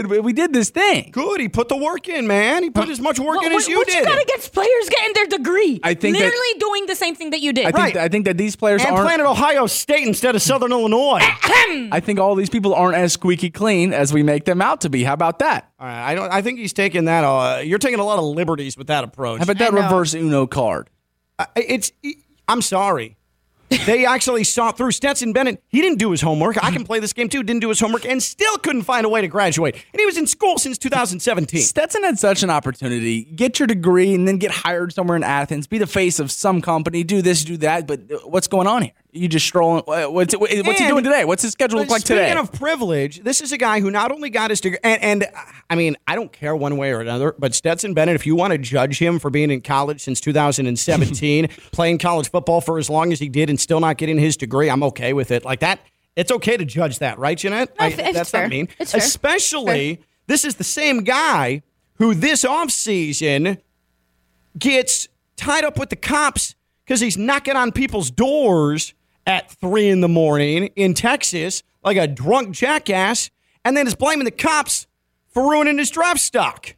And 0.00 0.08
we- 0.10 0.20
we 0.20 0.32
did 0.32 0.52
this 0.52 0.70
thing. 0.70 1.10
Good. 1.12 1.40
He 1.40 1.48
put 1.48 1.68
the 1.68 1.76
work 1.76 2.08
in, 2.08 2.26
man. 2.26 2.62
He 2.62 2.70
put 2.70 2.88
as 2.88 3.00
much 3.00 3.18
work 3.18 3.36
What, 3.36 3.46
in 3.46 3.52
what, 3.52 3.62
as 3.62 3.68
you 3.68 3.76
what 3.78 3.86
did. 3.86 3.96
you 3.96 4.04
got 4.04 4.22
against 4.22 4.52
players 4.52 4.88
getting 4.88 5.12
their 5.14 5.26
degree? 5.26 5.80
I 5.82 5.94
think 5.94 6.16
that- 6.16 6.22
literally 6.24 6.58
doing 6.58 6.86
the 6.86 6.94
same 6.96 7.14
thing 7.14 7.30
that 7.30 7.40
you 7.40 7.52
did. 7.52 7.66
I 7.66 7.72
think, 7.72 7.76
Right. 7.78 7.96
I 7.96 8.08
think 8.08 8.24
that 8.24 8.36
these 8.38 8.56
players 8.56 8.82
and 8.82 8.92
aren't. 8.92 9.06
playing 9.06 9.20
at 9.20 9.26
Ohio 9.26 9.66
State 9.66 10.06
instead 10.06 10.34
of 10.34 10.42
Southern 10.42 10.72
Illinois. 10.72 11.18
I 11.22 12.00
think 12.00 12.18
all 12.18 12.34
these 12.34 12.50
people 12.50 12.74
aren't 12.74 12.96
as 12.96 13.12
squeaky 13.12 13.50
clean 13.50 13.92
as 13.92 14.12
we 14.12 14.22
make 14.22 14.44
them 14.44 14.60
out 14.62 14.80
to 14.82 14.88
be. 14.90 15.04
How 15.04 15.12
about 15.14 15.38
that? 15.40 15.70
All 15.78 15.86
right, 15.86 16.10
I 16.10 16.14
don't. 16.14 16.30
I 16.32 16.42
think 16.42 16.58
he's 16.58 16.72
taking 16.72 17.06
that. 17.06 17.24
Uh, 17.24 17.60
you're 17.64 17.78
taking 17.78 17.98
a 18.00 18.04
lot 18.04 18.18
of 18.18 18.24
liberties 18.24 18.76
with 18.76 18.86
that 18.88 19.04
approach. 19.04 19.38
How 19.38 19.44
about 19.44 19.58
that 19.58 19.72
reverse 19.72 20.14
Uno 20.14 20.46
card? 20.46 20.90
I- 21.38 21.46
it's. 21.56 21.92
I'm 22.48 22.62
sorry. 22.62 23.16
They 23.86 24.06
actually 24.06 24.44
saw 24.44 24.72
through 24.72 24.92
Stetson 24.92 25.32
Bennett. 25.32 25.62
He 25.68 25.80
didn't 25.80 25.98
do 25.98 26.10
his 26.10 26.20
homework. 26.20 26.62
I 26.62 26.70
can 26.70 26.84
play 26.84 27.00
this 27.00 27.12
game 27.12 27.28
too. 27.28 27.42
Didn't 27.42 27.60
do 27.60 27.68
his 27.68 27.80
homework 27.80 28.04
and 28.04 28.22
still 28.22 28.56
couldn't 28.58 28.82
find 28.82 29.06
a 29.06 29.08
way 29.08 29.20
to 29.20 29.28
graduate. 29.28 29.74
And 29.74 30.00
he 30.00 30.06
was 30.06 30.16
in 30.16 30.26
school 30.26 30.58
since 30.58 30.78
2017. 30.78 31.60
Stetson 31.62 32.04
had 32.04 32.18
such 32.18 32.42
an 32.42 32.50
opportunity. 32.50 33.24
Get 33.24 33.58
your 33.58 33.66
degree 33.66 34.14
and 34.14 34.26
then 34.28 34.38
get 34.38 34.50
hired 34.50 34.92
somewhere 34.92 35.16
in 35.16 35.24
Athens. 35.24 35.66
Be 35.66 35.78
the 35.78 35.86
face 35.86 36.18
of 36.18 36.30
some 36.30 36.60
company. 36.60 37.04
Do 37.04 37.22
this, 37.22 37.44
do 37.44 37.56
that. 37.58 37.86
But 37.86 38.00
uh, 38.10 38.18
what's 38.24 38.46
going 38.46 38.66
on 38.66 38.82
here? 38.82 38.92
You 39.14 39.28
just 39.28 39.44
strolling. 39.46 39.82
uh, 39.86 40.06
What's 40.10 40.34
what's 40.34 40.50
he 40.52 40.62
doing 40.88 41.04
today? 41.04 41.26
What's 41.26 41.42
his 41.42 41.52
schedule 41.52 41.80
look 41.80 41.90
like 41.90 42.02
today? 42.02 42.28
Speaking 42.28 42.42
today? 42.42 42.52
of 42.54 42.58
privilege, 42.58 43.20
this 43.22 43.42
is 43.42 43.52
a 43.52 43.58
guy 43.58 43.80
who 43.80 43.90
not 43.90 44.10
only 44.10 44.30
got 44.30 44.48
his 44.48 44.58
degree, 44.62 44.78
and, 44.82 45.02
and 45.02 45.26
I 45.68 45.74
mean, 45.74 45.98
I 46.08 46.14
don't 46.14 46.32
care 46.32 46.56
one 46.56 46.78
way 46.78 46.92
or 46.92 47.00
another, 47.00 47.34
but 47.38 47.54
Stetson 47.54 47.92
Bennett, 47.92 48.14
if 48.14 48.26
you 48.26 48.34
want 48.34 48.52
to 48.52 48.58
judge 48.58 48.98
him 48.98 49.18
for 49.18 49.28
being 49.28 49.50
in 49.50 49.60
college 49.60 50.00
since 50.00 50.18
2017, 50.22 51.48
playing 51.72 51.98
college 51.98 52.30
football 52.30 52.62
for 52.62 52.78
as 52.78 52.88
long 52.88 53.12
as 53.12 53.18
he 53.20 53.28
did 53.28 53.50
and 53.50 53.60
still 53.60 53.80
not 53.80 53.98
getting 53.98 54.16
his 54.18 54.34
degree, 54.38 54.70
I'm 54.70 54.82
okay 54.84 55.12
with 55.12 55.30
it. 55.30 55.44
Like 55.44 55.60
that, 55.60 55.80
it's 56.16 56.30
okay 56.32 56.56
to 56.56 56.64
judge 56.64 56.98
that, 57.00 57.18
right, 57.18 57.36
Jeanette? 57.36 57.68
No, 57.78 57.84
I- 57.84 57.88
it's- 57.90 58.08
it's 58.08 58.16
that's 58.16 58.30
fair. 58.30 58.42
not 58.42 58.50
mean. 58.50 58.68
It's 58.78 58.92
fair. 58.92 58.98
Especially, 58.98 60.00
this 60.26 60.42
is 60.46 60.54
the 60.54 60.64
same 60.64 61.04
guy 61.04 61.62
who 61.96 62.14
this 62.14 62.44
offseason 62.44 63.58
gets 64.58 65.08
tied 65.36 65.64
up 65.64 65.78
with 65.78 65.90
the 65.90 65.96
cops 65.96 66.54
because 66.86 67.00
he's 67.00 67.18
knocking 67.18 67.56
on 67.56 67.72
people's 67.72 68.10
doors 68.10 68.94
at 69.26 69.50
three 69.50 69.88
in 69.88 70.00
the 70.00 70.08
morning 70.08 70.70
in 70.76 70.94
Texas, 70.94 71.62
like 71.84 71.96
a 71.96 72.06
drunk 72.06 72.50
jackass 72.54 73.30
and 73.64 73.76
then 73.76 73.86
is 73.86 73.94
blaming 73.94 74.24
the 74.24 74.30
cops 74.30 74.86
for 75.28 75.50
ruining 75.50 75.78
his 75.78 75.90
draft 75.90 76.20
stock. 76.20 76.74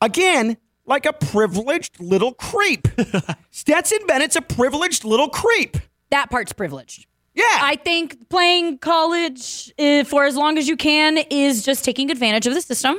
Again, 0.00 0.56
like 0.86 1.06
a 1.06 1.12
privileged 1.12 2.00
little 2.00 2.34
creep. 2.34 2.88
Stetson 3.50 3.98
Bennett's 4.06 4.36
a 4.36 4.42
privileged 4.42 5.04
little 5.04 5.28
creep. 5.28 5.76
That 6.10 6.30
part's 6.30 6.52
privileged. 6.52 7.06
Yeah. 7.34 7.44
I 7.48 7.76
think 7.76 8.28
playing 8.28 8.78
college 8.78 9.72
uh, 9.78 10.04
for 10.04 10.24
as 10.24 10.36
long 10.36 10.58
as 10.58 10.68
you 10.68 10.76
can 10.76 11.18
is 11.30 11.64
just 11.64 11.84
taking 11.84 12.10
advantage 12.10 12.46
of 12.46 12.54
the 12.54 12.60
system. 12.60 12.98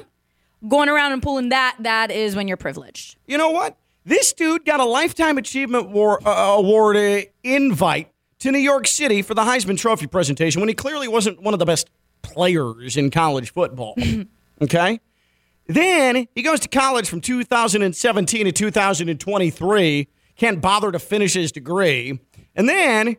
Going 0.67 0.87
around 0.89 1.11
and 1.11 1.21
pulling 1.21 1.49
that, 1.49 1.75
that 1.79 2.09
is 2.09 2.35
when 2.35 2.47
you're 2.47 2.57
privileged. 2.57 3.17
you 3.27 3.37
know 3.37 3.49
what? 3.49 3.77
This 4.05 4.33
dude 4.33 4.65
got 4.65 4.79
a 4.81 4.85
Lifetime 4.85 5.37
Achievement 5.37 5.89
War, 5.89 6.25
uh, 6.27 6.55
Award 6.57 6.97
uh, 6.97 7.21
invite 7.43 8.12
to 8.43 8.51
New 8.51 8.59
York 8.59 8.87
City 8.87 9.21
for 9.21 9.33
the 9.33 9.43
Heisman 9.43 9.77
Trophy 9.77 10.05
presentation 10.05 10.59
when 10.59 10.67
he 10.67 10.75
clearly 10.75 11.07
wasn't 11.07 11.41
one 11.41 11.53
of 11.53 11.61
the 11.61 11.65
best 11.65 11.89
players 12.23 12.97
in 12.97 13.09
college 13.09 13.53
football. 13.53 13.95
okay? 14.61 14.99
Then 15.67 16.27
he 16.35 16.41
goes 16.41 16.59
to 16.59 16.67
college 16.67 17.07
from 17.07 17.21
2017 17.21 18.45
to 18.45 18.51
2023, 18.51 20.07
can't 20.35 20.59
bother 20.59 20.91
to 20.91 20.99
finish 20.99 21.35
his 21.35 21.53
degree, 21.53 22.19
and 22.53 22.67
then 22.67 23.15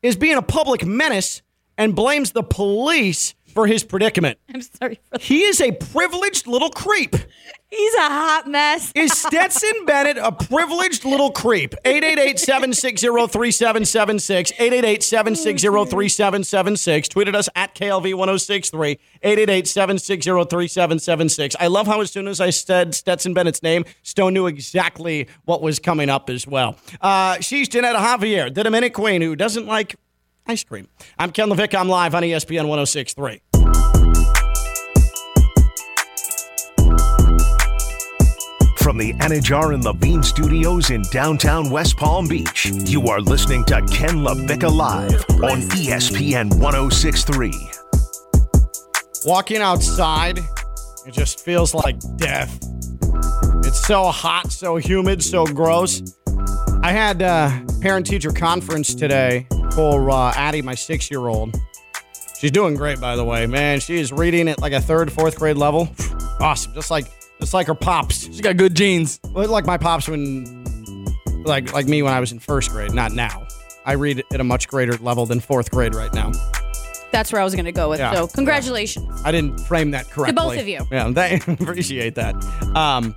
is 0.00 0.16
being 0.16 0.38
a 0.38 0.42
public 0.42 0.86
menace 0.86 1.42
and 1.78 1.94
blames 1.94 2.32
the 2.32 2.42
police 2.42 3.34
for 3.52 3.66
his 3.66 3.84
predicament. 3.84 4.38
I'm 4.52 4.62
sorry. 4.62 4.98
He 5.20 5.42
is 5.42 5.60
a 5.60 5.72
privileged 5.72 6.46
little 6.46 6.70
creep. 6.70 7.14
He's 7.68 7.94
a 7.94 8.08
hot 8.08 8.46
mess. 8.48 8.92
Is 8.94 9.12
Stetson 9.12 9.84
Bennett 9.86 10.18
a 10.18 10.32
privileged 10.32 11.04
little 11.06 11.30
creep? 11.30 11.74
888-760-3776. 11.84 14.52
888-760-3776. 14.56 17.08
Tweeted 17.08 17.34
us 17.34 17.48
at 17.54 17.74
KLV1063. 17.74 18.98
888-760-3776. 19.24 21.56
I 21.58 21.68
love 21.68 21.86
how 21.86 22.02
as 22.02 22.10
soon 22.10 22.28
as 22.28 22.42
I 22.42 22.50
said 22.50 22.94
Stetson 22.94 23.32
Bennett's 23.32 23.62
name, 23.62 23.86
Stone 24.02 24.34
knew 24.34 24.46
exactly 24.46 25.28
what 25.46 25.62
was 25.62 25.78
coming 25.78 26.10
up 26.10 26.28
as 26.28 26.46
well. 26.46 26.76
Uh, 27.00 27.40
she's 27.40 27.70
Jeanette 27.70 27.96
Javier, 27.96 28.52
the 28.52 28.64
Dominic 28.64 28.92
Queen, 28.92 29.22
who 29.22 29.34
doesn't 29.34 29.64
like 29.66 29.96
ice 30.46 30.64
cream. 30.64 30.88
I'm 31.18 31.30
Ken 31.30 31.48
LaVicka. 31.48 31.78
I'm 31.78 31.88
live 31.88 32.14
on 32.14 32.22
ESPN 32.22 32.68
1063. 32.68 33.40
From 38.78 38.98
the 38.98 39.12
Anidjar 39.14 39.72
and 39.74 39.84
Levine 39.84 40.24
Studios 40.24 40.90
in 40.90 41.02
downtown 41.12 41.70
West 41.70 41.96
Palm 41.96 42.26
Beach, 42.26 42.66
you 42.66 43.06
are 43.08 43.20
listening 43.20 43.64
to 43.66 43.80
Ken 43.82 44.16
LaVicka 44.16 44.74
Live 44.74 45.24
on 45.42 45.62
ESPN 45.70 46.52
1063. 46.58 47.52
Walking 49.24 49.58
outside, 49.58 50.40
it 51.06 51.12
just 51.12 51.40
feels 51.40 51.74
like 51.74 51.96
death. 52.16 52.58
It's 53.64 53.86
so 53.86 54.06
hot, 54.06 54.50
so 54.50 54.76
humid, 54.76 55.22
so 55.22 55.46
gross. 55.46 56.02
I 56.82 56.90
had 56.90 57.22
a 57.22 57.64
parent 57.80 58.04
teacher 58.04 58.32
conference 58.32 58.96
today 58.96 59.46
for 59.74 60.10
uh, 60.10 60.32
Addie, 60.34 60.62
my 60.62 60.74
six 60.74 61.10
year 61.10 61.26
old. 61.26 61.56
She's 62.38 62.50
doing 62.50 62.74
great, 62.74 63.00
by 63.00 63.16
the 63.16 63.24
way. 63.24 63.46
Man, 63.46 63.80
she 63.80 63.98
is 63.98 64.12
reading 64.12 64.48
at 64.48 64.60
like 64.60 64.72
a 64.72 64.80
third, 64.80 65.12
fourth 65.12 65.36
grade 65.36 65.56
level. 65.56 65.88
Awesome. 66.40 66.74
Just 66.74 66.90
like 66.90 67.06
just 67.40 67.54
like 67.54 67.66
her 67.66 67.74
pops. 67.74 68.24
She's 68.24 68.40
got 68.40 68.56
good 68.56 68.74
genes. 68.74 69.20
Well, 69.30 69.48
like 69.48 69.66
my 69.66 69.78
pops 69.78 70.08
when 70.08 70.64
like 71.44 71.72
like 71.72 71.86
me 71.86 72.02
when 72.02 72.12
I 72.12 72.20
was 72.20 72.32
in 72.32 72.38
first 72.38 72.70
grade, 72.70 72.92
not 72.92 73.12
now. 73.12 73.46
I 73.84 73.92
read 73.92 74.22
at 74.32 74.40
a 74.40 74.44
much 74.44 74.68
greater 74.68 74.96
level 74.98 75.26
than 75.26 75.40
fourth 75.40 75.70
grade 75.70 75.94
right 75.94 76.12
now. 76.12 76.32
That's 77.10 77.32
where 77.32 77.40
I 77.40 77.44
was 77.44 77.54
going 77.54 77.66
to 77.66 77.72
go 77.72 77.90
with. 77.90 77.98
Yeah. 78.00 78.14
So, 78.14 78.26
congratulations. 78.26 79.22
I 79.24 79.32
didn't 79.32 79.58
frame 79.60 79.90
that 79.90 80.08
correctly. 80.08 80.34
To 80.34 80.48
both 80.48 80.58
of 80.58 80.66
you. 80.66 80.86
Yeah, 80.90 81.12
I 81.16 81.40
appreciate 81.46 82.14
that. 82.14 82.34
Um, 82.74 83.14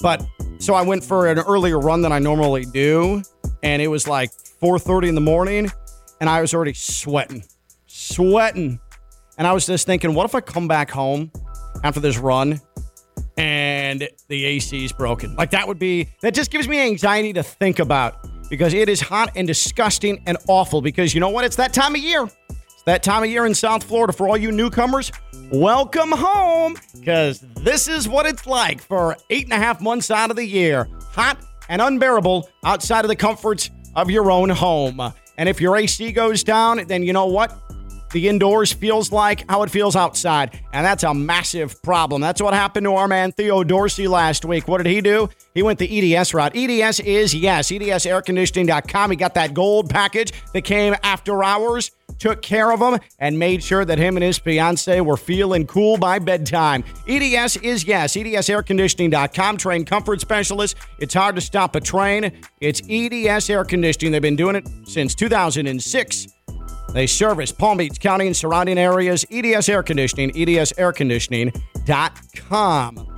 but 0.00 0.24
so 0.58 0.74
I 0.74 0.82
went 0.82 1.04
for 1.04 1.26
an 1.26 1.38
earlier 1.38 1.78
run 1.78 2.02
than 2.02 2.10
I 2.10 2.20
normally 2.20 2.64
do, 2.64 3.22
and 3.62 3.82
it 3.82 3.88
was 3.88 4.08
like 4.08 4.30
4:30 4.60 5.08
in 5.08 5.14
the 5.14 5.20
morning, 5.20 5.70
and 6.20 6.28
I 6.28 6.40
was 6.40 6.52
already 6.54 6.74
sweating, 6.74 7.44
sweating, 7.86 8.80
and 9.36 9.46
I 9.46 9.52
was 9.52 9.66
just 9.66 9.86
thinking, 9.86 10.14
what 10.14 10.24
if 10.24 10.34
I 10.34 10.40
come 10.40 10.66
back 10.66 10.90
home 10.90 11.30
after 11.84 12.00
this 12.00 12.18
run 12.18 12.60
and 13.36 14.08
the 14.26 14.44
AC 14.44 14.84
is 14.84 14.92
broken? 14.92 15.36
Like 15.36 15.50
that 15.50 15.68
would 15.68 15.78
be 15.78 16.08
that 16.22 16.34
just 16.34 16.50
gives 16.50 16.66
me 16.66 16.80
anxiety 16.80 17.32
to 17.34 17.42
think 17.42 17.78
about 17.78 18.26
because 18.50 18.74
it 18.74 18.88
is 18.88 19.00
hot 19.00 19.30
and 19.36 19.46
disgusting 19.46 20.22
and 20.26 20.36
awful. 20.48 20.80
Because 20.80 21.14
you 21.14 21.20
know 21.20 21.28
what? 21.28 21.44
It's 21.44 21.56
that 21.56 21.72
time 21.72 21.94
of 21.94 22.00
year. 22.00 22.24
It's 22.24 22.82
that 22.84 23.02
time 23.02 23.22
of 23.22 23.30
year 23.30 23.46
in 23.46 23.54
South 23.54 23.84
Florida 23.84 24.12
for 24.12 24.28
all 24.28 24.36
you 24.36 24.50
newcomers. 24.50 25.12
Welcome 25.52 26.10
home, 26.12 26.76
because 26.94 27.40
this 27.62 27.88
is 27.88 28.08
what 28.08 28.26
it's 28.26 28.46
like 28.46 28.82
for 28.82 29.16
eight 29.30 29.44
and 29.44 29.52
a 29.52 29.56
half 29.56 29.80
months 29.80 30.10
out 30.10 30.30
of 30.30 30.36
the 30.36 30.44
year. 30.44 30.88
Hot 31.12 31.38
and 31.68 31.80
unbearable 31.80 32.48
outside 32.64 33.04
of 33.04 33.08
the 33.08 33.16
comforts 33.16 33.70
of 33.94 34.10
your 34.10 34.30
own 34.30 34.50
home. 34.50 35.00
And 35.36 35.48
if 35.48 35.60
your 35.60 35.76
AC 35.76 36.12
goes 36.12 36.42
down, 36.42 36.86
then 36.86 37.02
you 37.02 37.12
know 37.12 37.26
what? 37.26 37.56
The 38.10 38.26
indoors 38.26 38.72
feels 38.72 39.12
like 39.12 39.44
how 39.50 39.62
it 39.62 39.70
feels 39.70 39.94
outside. 39.94 40.58
And 40.72 40.84
that's 40.84 41.04
a 41.04 41.12
massive 41.12 41.82
problem. 41.82 42.22
That's 42.22 42.40
what 42.40 42.54
happened 42.54 42.84
to 42.84 42.94
our 42.94 43.06
man 43.06 43.32
Theo 43.32 43.62
Dorsey 43.62 44.08
last 44.08 44.46
week. 44.46 44.66
What 44.66 44.78
did 44.78 44.86
he 44.90 45.02
do? 45.02 45.28
He 45.52 45.62
went 45.62 45.78
the 45.78 46.16
EDS 46.16 46.32
route. 46.32 46.56
EDS 46.56 47.00
is, 47.00 47.34
yes, 47.34 47.70
EDSairconditioning.com. 47.70 49.10
He 49.10 49.16
got 49.16 49.34
that 49.34 49.52
gold 49.52 49.90
package 49.90 50.32
that 50.54 50.62
came 50.62 50.96
after 51.02 51.44
hours, 51.44 51.90
took 52.18 52.42
care 52.42 52.72
of 52.72 52.80
him, 52.80 52.98
and 53.18 53.38
made 53.38 53.62
sure 53.62 53.84
that 53.84 53.98
him 53.98 54.16
and 54.16 54.24
his 54.24 54.38
fiance 54.38 55.00
were 55.00 55.16
feeling 55.16 55.66
cool 55.66 55.96
by 55.96 56.18
bedtime. 56.18 56.84
EDS 57.06 57.58
is, 57.58 57.84
yes, 57.84 58.16
EDSairconditioning.com. 58.16 59.56
Trained 59.56 59.86
comfort 59.86 60.20
specialist. 60.20 60.76
It's 60.98 61.14
hard 61.14 61.36
to 61.36 61.40
stop 61.40 61.76
a 61.76 61.80
train. 61.80 62.32
It's 62.60 62.82
EDS 62.88 63.50
Air 63.50 63.64
Conditioning. 63.64 64.12
They've 64.12 64.22
been 64.22 64.36
doing 64.36 64.56
it 64.56 64.68
since 64.84 65.14
2006. 65.14 66.28
They 66.92 67.06
service 67.06 67.52
Palm 67.52 67.78
Beach 67.78 68.00
County 68.00 68.26
and 68.26 68.36
surrounding 68.36 68.78
areas. 68.78 69.24
EDS 69.30 69.68
Air 69.68 69.82
Conditioning, 69.82 70.30
edsairconditioning.com. 70.32 73.17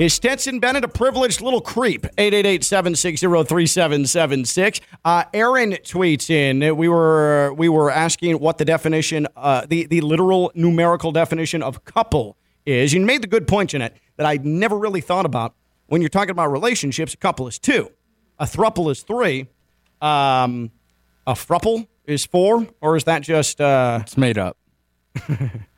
Is 0.00 0.14
Stetson 0.14 0.58
Bennett 0.60 0.82
a 0.82 0.88
privileged 0.88 1.42
little 1.42 1.60
creep? 1.60 2.06
888-760-3776. 2.16 4.80
Uh, 5.04 5.24
Aaron 5.34 5.72
tweets 5.72 6.30
in. 6.30 6.74
We 6.74 6.88
were 6.88 7.52
we 7.52 7.68
were 7.68 7.90
asking 7.90 8.40
what 8.40 8.56
the 8.56 8.64
definition, 8.64 9.26
uh, 9.36 9.66
the 9.68 9.84
the 9.84 10.00
literal 10.00 10.52
numerical 10.54 11.12
definition 11.12 11.62
of 11.62 11.84
couple 11.84 12.38
is. 12.64 12.94
You 12.94 13.04
made 13.04 13.20
the 13.20 13.26
good 13.26 13.46
point, 13.46 13.72
Jeanette, 13.72 13.94
that 14.16 14.24
I 14.24 14.38
never 14.42 14.78
really 14.78 15.02
thought 15.02 15.26
about. 15.26 15.54
When 15.88 16.00
you're 16.00 16.08
talking 16.08 16.30
about 16.30 16.50
relationships, 16.50 17.12
a 17.12 17.18
couple 17.18 17.46
is 17.46 17.58
two, 17.58 17.90
a 18.38 18.46
thruple 18.46 18.90
is 18.90 19.02
three, 19.02 19.48
um, 20.00 20.70
a 21.26 21.34
fruple 21.34 21.88
is 22.06 22.24
four, 22.24 22.66
or 22.80 22.96
is 22.96 23.04
that 23.04 23.20
just 23.20 23.60
uh, 23.60 23.98
It's 24.00 24.16
made 24.16 24.38
up. 24.38 24.56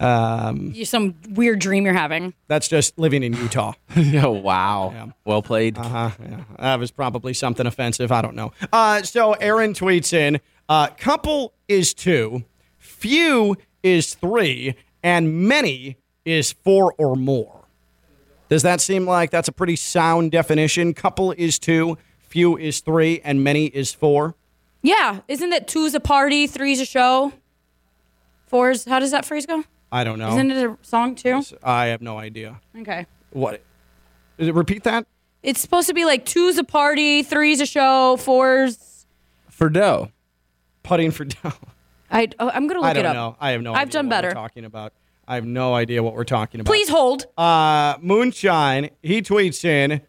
You- 0.00 0.84
Some 0.84 1.14
weird 1.30 1.58
dream 1.58 1.84
you're 1.84 1.94
having. 1.94 2.34
that's 2.48 2.68
just 2.68 2.98
living 2.98 3.22
in 3.22 3.34
Utah? 3.34 3.72
yeah, 3.96 4.26
wow. 4.26 5.12
Well 5.24 5.42
played. 5.42 5.76
Uh, 5.78 6.10
yeah, 6.20 6.40
that 6.58 6.78
was 6.78 6.90
probably 6.90 7.34
something 7.34 7.66
offensive. 7.66 8.10
I 8.10 8.22
don't 8.22 8.34
know. 8.34 8.52
Uh, 8.72 9.02
so 9.02 9.32
Aaron 9.34 9.74
tweets 9.74 10.12
in: 10.12 10.40
uh, 10.68 10.88
"Couple 10.98 11.52
is 11.68 11.92
two, 11.94 12.44
few 12.78 13.56
is 13.82 14.14
three, 14.14 14.74
and 15.02 15.46
many 15.48 15.96
is 16.24 16.52
four 16.52 16.94
or 16.98 17.14
more." 17.16 17.56
Does 18.48 18.62
that 18.62 18.80
seem 18.80 19.06
like 19.06 19.30
that's 19.30 19.48
a 19.48 19.52
pretty 19.52 19.76
sound 19.76 20.32
definition? 20.32 20.92
Couple 20.94 21.30
is 21.32 21.58
two, 21.58 21.98
few 22.18 22.56
is 22.56 22.80
three, 22.80 23.20
and 23.22 23.44
many 23.44 23.66
is 23.66 23.92
four. 23.94 24.34
Yeah. 24.82 25.20
Isn't 25.28 25.52
it 25.52 25.68
two's 25.68 25.94
a 25.94 26.00
party, 26.00 26.46
three's 26.46 26.80
a 26.80 26.84
show? 26.86 27.32
Four's, 28.46 28.86
how 28.86 28.98
does 28.98 29.12
that 29.12 29.24
phrase 29.24 29.46
go? 29.46 29.62
I 29.92 30.04
don't 30.04 30.18
know. 30.18 30.30
Isn't 30.30 30.50
it 30.50 30.56
a 30.70 30.76
song 30.82 31.14
too? 31.14 31.42
I 31.62 31.86
have 31.86 32.00
no 32.00 32.18
idea. 32.18 32.60
Okay. 32.78 33.06
What? 33.30 33.62
Is 34.38 34.48
it 34.48 34.54
repeat 34.54 34.84
that? 34.84 35.06
It's 35.42 35.60
supposed 35.60 35.88
to 35.88 35.94
be 35.94 36.04
like 36.04 36.24
two's 36.24 36.58
a 36.58 36.64
party, 36.64 37.22
three's 37.22 37.60
a 37.60 37.66
show, 37.66 38.16
four's. 38.18 39.06
For 39.48 39.68
dough. 39.68 40.10
Putting 40.82 41.10
for 41.10 41.24
dough. 41.42 41.52
I, 42.10 42.28
oh, 42.38 42.48
I'm 42.50 42.66
going 42.66 42.74
to 42.76 42.80
look 42.80 42.90
I 42.90 42.92
don't 42.92 43.04
it 43.04 43.08
up. 43.08 43.14
know. 43.14 43.36
I 43.40 43.50
have 43.52 43.62
no. 43.62 43.72
I've 43.72 43.82
idea 43.82 43.92
done 43.92 44.06
what 44.06 44.10
better. 44.10 44.28
We're 44.28 44.34
talking 44.34 44.64
about. 44.64 44.92
I 45.28 45.36
have 45.36 45.46
no 45.46 45.74
idea 45.74 46.02
what 46.02 46.14
we're 46.14 46.24
talking 46.24 46.60
about. 46.60 46.70
Please 46.70 46.88
hold. 46.88 47.26
Uh, 47.38 47.96
Moonshine, 48.00 48.90
he 49.02 49.22
tweets 49.22 49.64
in 49.64 50.00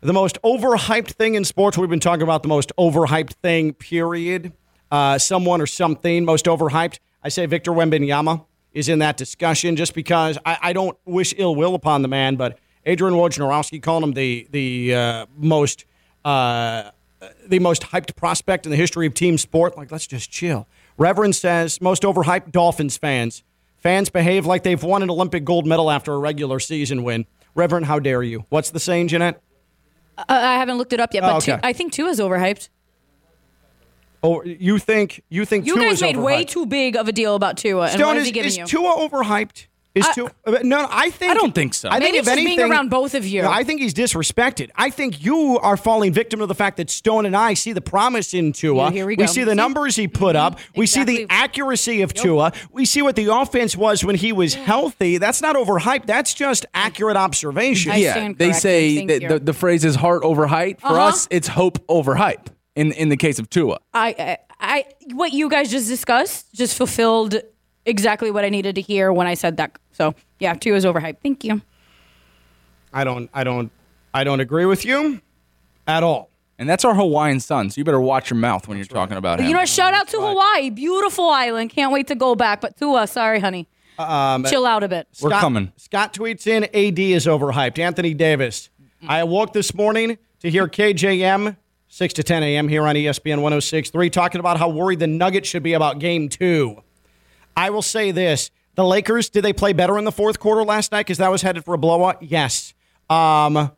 the 0.00 0.12
most 0.12 0.36
overhyped 0.42 1.12
thing 1.12 1.34
in 1.34 1.44
sports. 1.44 1.78
We've 1.78 1.88
been 1.88 2.00
talking 2.00 2.22
about 2.22 2.42
the 2.42 2.48
most 2.48 2.72
overhyped 2.76 3.34
thing, 3.34 3.72
period. 3.72 4.52
Uh, 4.90 5.18
someone 5.18 5.60
or 5.60 5.66
something 5.66 6.24
most 6.24 6.46
overhyped. 6.46 6.98
I 7.22 7.28
say 7.28 7.46
Victor 7.46 7.70
Wembanyama 7.72 8.44
is 8.74 8.88
in 8.88 8.98
that 8.98 9.16
discussion 9.16 9.76
just 9.76 9.94
because 9.94 10.36
I, 10.44 10.58
I 10.60 10.72
don't 10.74 10.98
wish 11.06 11.32
ill 11.38 11.54
will 11.54 11.74
upon 11.74 12.02
the 12.02 12.08
man, 12.08 12.36
but 12.36 12.58
Adrian 12.84 13.14
Wojnarowski 13.14 13.80
called 13.82 14.04
him 14.04 14.12
the 14.12 14.46
the 14.50 14.94
uh, 14.94 15.26
most 15.38 15.86
uh, 16.24 16.90
the 17.46 17.58
most 17.60 17.82
hyped 17.82 18.14
prospect 18.16 18.66
in 18.66 18.70
the 18.70 18.76
history 18.76 19.06
of 19.06 19.14
team 19.14 19.38
sport. 19.38 19.76
Like, 19.76 19.90
let's 19.90 20.06
just 20.06 20.30
chill. 20.30 20.66
Reverend 20.98 21.34
says 21.36 21.80
most 21.80 22.02
overhyped 22.02 22.52
Dolphins 22.52 22.96
fans. 22.98 23.42
Fans 23.78 24.10
behave 24.10 24.46
like 24.46 24.62
they've 24.62 24.82
won 24.82 25.02
an 25.02 25.10
Olympic 25.10 25.44
gold 25.44 25.66
medal 25.66 25.90
after 25.90 26.12
a 26.12 26.18
regular 26.18 26.58
season 26.60 27.02
win. 27.04 27.26
Reverend, 27.54 27.86
how 27.86 27.98
dare 27.98 28.22
you? 28.22 28.44
What's 28.48 28.70
the 28.70 28.80
saying, 28.80 29.08
Jeanette? 29.08 29.40
Uh, 30.16 30.24
I 30.28 30.54
haven't 30.54 30.78
looked 30.78 30.92
it 30.92 31.00
up 31.00 31.12
yet, 31.12 31.20
but 31.22 31.32
Oh, 31.32 31.36
okay. 31.36 31.52
two, 31.56 31.60
I 31.62 31.72
think 31.72 31.92
Tua 31.92 32.08
is 32.10 32.20
overhyped. 32.20 32.68
Oh, 34.26 34.42
you 34.42 34.78
think 34.78 35.22
you 35.28 35.44
think 35.44 35.66
You 35.66 35.74
Tua 35.74 35.84
guys 35.84 35.92
is 35.96 36.02
made 36.02 36.16
way 36.16 36.44
too 36.44 36.64
big 36.64 36.96
of 36.96 37.06
a 37.08 37.12
deal 37.12 37.34
about 37.34 37.58
Tua. 37.58 37.82
And 37.84 37.92
Stone, 37.92 38.06
what 38.06 38.16
is 38.16 38.22
is, 38.22 38.26
he 38.28 38.32
giving 38.32 38.48
is 38.48 38.56
you? 38.56 38.64
Tua 38.66 38.96
overhyped? 39.08 39.66
Is 39.94 40.04
I- 40.08 40.12
Tua, 40.14 40.30
uh, 40.46 40.58
no, 40.64 40.88
I 40.90 41.10
think 41.10 41.30
I 41.30 41.34
don't 41.34 41.54
think 41.54 41.72
so. 41.72 41.88
I 41.88 42.00
Maybe 42.00 42.04
think 42.04 42.16
if 42.16 42.24
just 42.24 42.34
being 42.36 42.46
anything, 42.48 42.68
around 42.72 42.88
both 42.90 43.14
of 43.14 43.24
you. 43.24 43.42
No, 43.42 43.50
I 43.50 43.62
think 43.62 43.80
he's 43.80 43.94
disrespected. 43.94 44.70
I 44.74 44.90
think 44.90 45.22
you 45.24 45.56
are 45.60 45.76
falling 45.76 46.12
victim 46.12 46.40
to 46.40 46.46
the 46.46 46.54
fact 46.54 46.78
that 46.78 46.90
Stone 46.90 47.26
and 47.26 47.36
I 47.36 47.54
see 47.54 47.72
the 47.72 47.80
promise 47.80 48.34
in 48.34 48.52
Tua. 48.52 48.86
Yeah, 48.86 48.90
here 48.90 49.06
we 49.06 49.14
go. 49.14 49.26
see 49.26 49.44
the 49.44 49.52
See? 49.52 49.56
numbers 49.56 49.94
he 49.94 50.08
put 50.08 50.34
up. 50.34 50.58
We 50.74 50.86
see 50.86 51.04
the 51.04 51.26
accuracy 51.30 52.02
of 52.02 52.12
Tua. 52.12 52.52
We 52.72 52.86
see 52.86 53.02
what 53.02 53.14
the 53.14 53.26
offense 53.32 53.76
was 53.76 54.04
when 54.04 54.16
he 54.16 54.32
was 54.32 54.54
healthy. 54.54 55.18
That's 55.18 55.40
not 55.40 55.54
overhyped. 55.54 56.06
That's 56.06 56.34
just 56.34 56.66
accurate 56.74 57.16
observation. 57.16 57.92
I 57.92 57.96
yeah, 57.96 58.12
stand 58.14 58.38
they 58.38 58.52
say 58.52 58.96
Thank 58.96 59.08
that 59.10 59.28
the, 59.28 59.38
the 59.38 59.52
phrase 59.52 59.84
is 59.84 59.94
heart 59.94 60.24
over 60.24 60.48
height. 60.48 60.80
For 60.80 60.88
Uh-huh. 60.88 61.02
us, 61.08 61.28
it's 61.30 61.46
hope 61.46 61.78
over 61.88 62.16
hype. 62.16 62.50
In 62.76 62.90
in 62.92 63.08
the 63.08 63.16
case 63.16 63.38
of 63.38 63.48
Tua, 63.50 63.78
I, 63.92 64.08
I, 64.18 64.38
I, 64.58 64.84
what 65.12 65.32
you 65.32 65.48
guys 65.48 65.70
just 65.70 65.86
discussed 65.88 66.52
just 66.54 66.76
fulfilled 66.76 67.36
exactly 67.86 68.30
what 68.32 68.44
I 68.44 68.48
needed 68.48 68.74
to 68.74 68.80
hear 68.80 69.12
when 69.12 69.26
I 69.28 69.34
said 69.34 69.56
that. 69.58 69.78
So 69.92 70.14
yeah, 70.40 70.54
Tua 70.54 70.76
is 70.76 70.84
overhyped. 70.84 71.18
Thank 71.22 71.44
you. 71.44 71.62
I 72.92 73.04
don't. 73.04 73.30
I 73.32 73.44
don't. 73.44 73.70
I 74.12 74.24
don't 74.24 74.40
agree 74.40 74.64
with 74.66 74.84
you 74.84 75.20
at 75.86 76.02
all. 76.02 76.30
and 76.58 76.68
that's 76.68 76.84
our 76.84 76.94
Hawaiian 76.94 77.40
son. 77.40 77.70
So 77.70 77.78
you 77.80 77.84
better 77.84 78.00
watch 78.00 78.30
your 78.30 78.38
mouth 78.38 78.66
when 78.68 78.76
you're 78.78 78.86
talking 78.86 79.16
about 79.16 79.40
him. 79.40 79.46
You 79.48 79.54
know, 79.54 79.64
shout 79.64 79.92
out 79.94 80.08
to 80.08 80.20
Hawaii, 80.20 80.70
beautiful 80.70 81.28
island. 81.28 81.70
Can't 81.70 81.92
wait 81.92 82.06
to 82.08 82.14
go 82.14 82.34
back. 82.36 82.60
But 82.60 82.76
Tua, 82.76 83.06
sorry, 83.06 83.40
honey, 83.40 83.68
Um, 83.98 84.44
chill 84.44 84.64
out 84.66 84.82
a 84.84 84.88
bit. 84.88 85.06
We're 85.20 85.30
Scott- 85.30 85.40
coming. 85.40 85.72
Scott 85.76 86.12
tweets 86.14 86.46
in 86.46 86.64
AD 86.64 86.98
is 86.98 87.26
overhyped. 87.26 87.78
Anthony 87.78 88.14
Davis. 88.14 88.68
I 89.06 89.18
awoke 89.18 89.52
this 89.52 89.74
morning 89.74 90.16
to 90.40 90.50
hear 90.50 90.66
KJM 90.68 91.56
6 91.94 92.14
to 92.14 92.24
10 92.24 92.42
a.m. 92.42 92.66
here 92.66 92.88
on 92.88 92.96
ESPN 92.96 93.40
1063 93.40 94.10
talking 94.10 94.40
about 94.40 94.58
how 94.58 94.68
worried 94.68 94.98
the 94.98 95.06
Nuggets 95.06 95.48
should 95.48 95.62
be 95.62 95.74
about 95.74 96.00
game 96.00 96.28
two. 96.28 96.82
I 97.56 97.70
will 97.70 97.82
say 97.82 98.10
this. 98.10 98.50
The 98.74 98.84
Lakers, 98.84 99.28
did 99.28 99.44
they 99.44 99.52
play 99.52 99.72
better 99.72 99.96
in 99.96 100.02
the 100.02 100.10
fourth 100.10 100.40
quarter 100.40 100.64
last 100.64 100.90
night 100.90 101.06
because 101.06 101.18
that 101.18 101.30
was 101.30 101.42
headed 101.42 101.64
for 101.64 101.72
a 101.72 101.78
blowout? 101.78 102.20
Yes. 102.20 102.74
Um, 103.08 103.70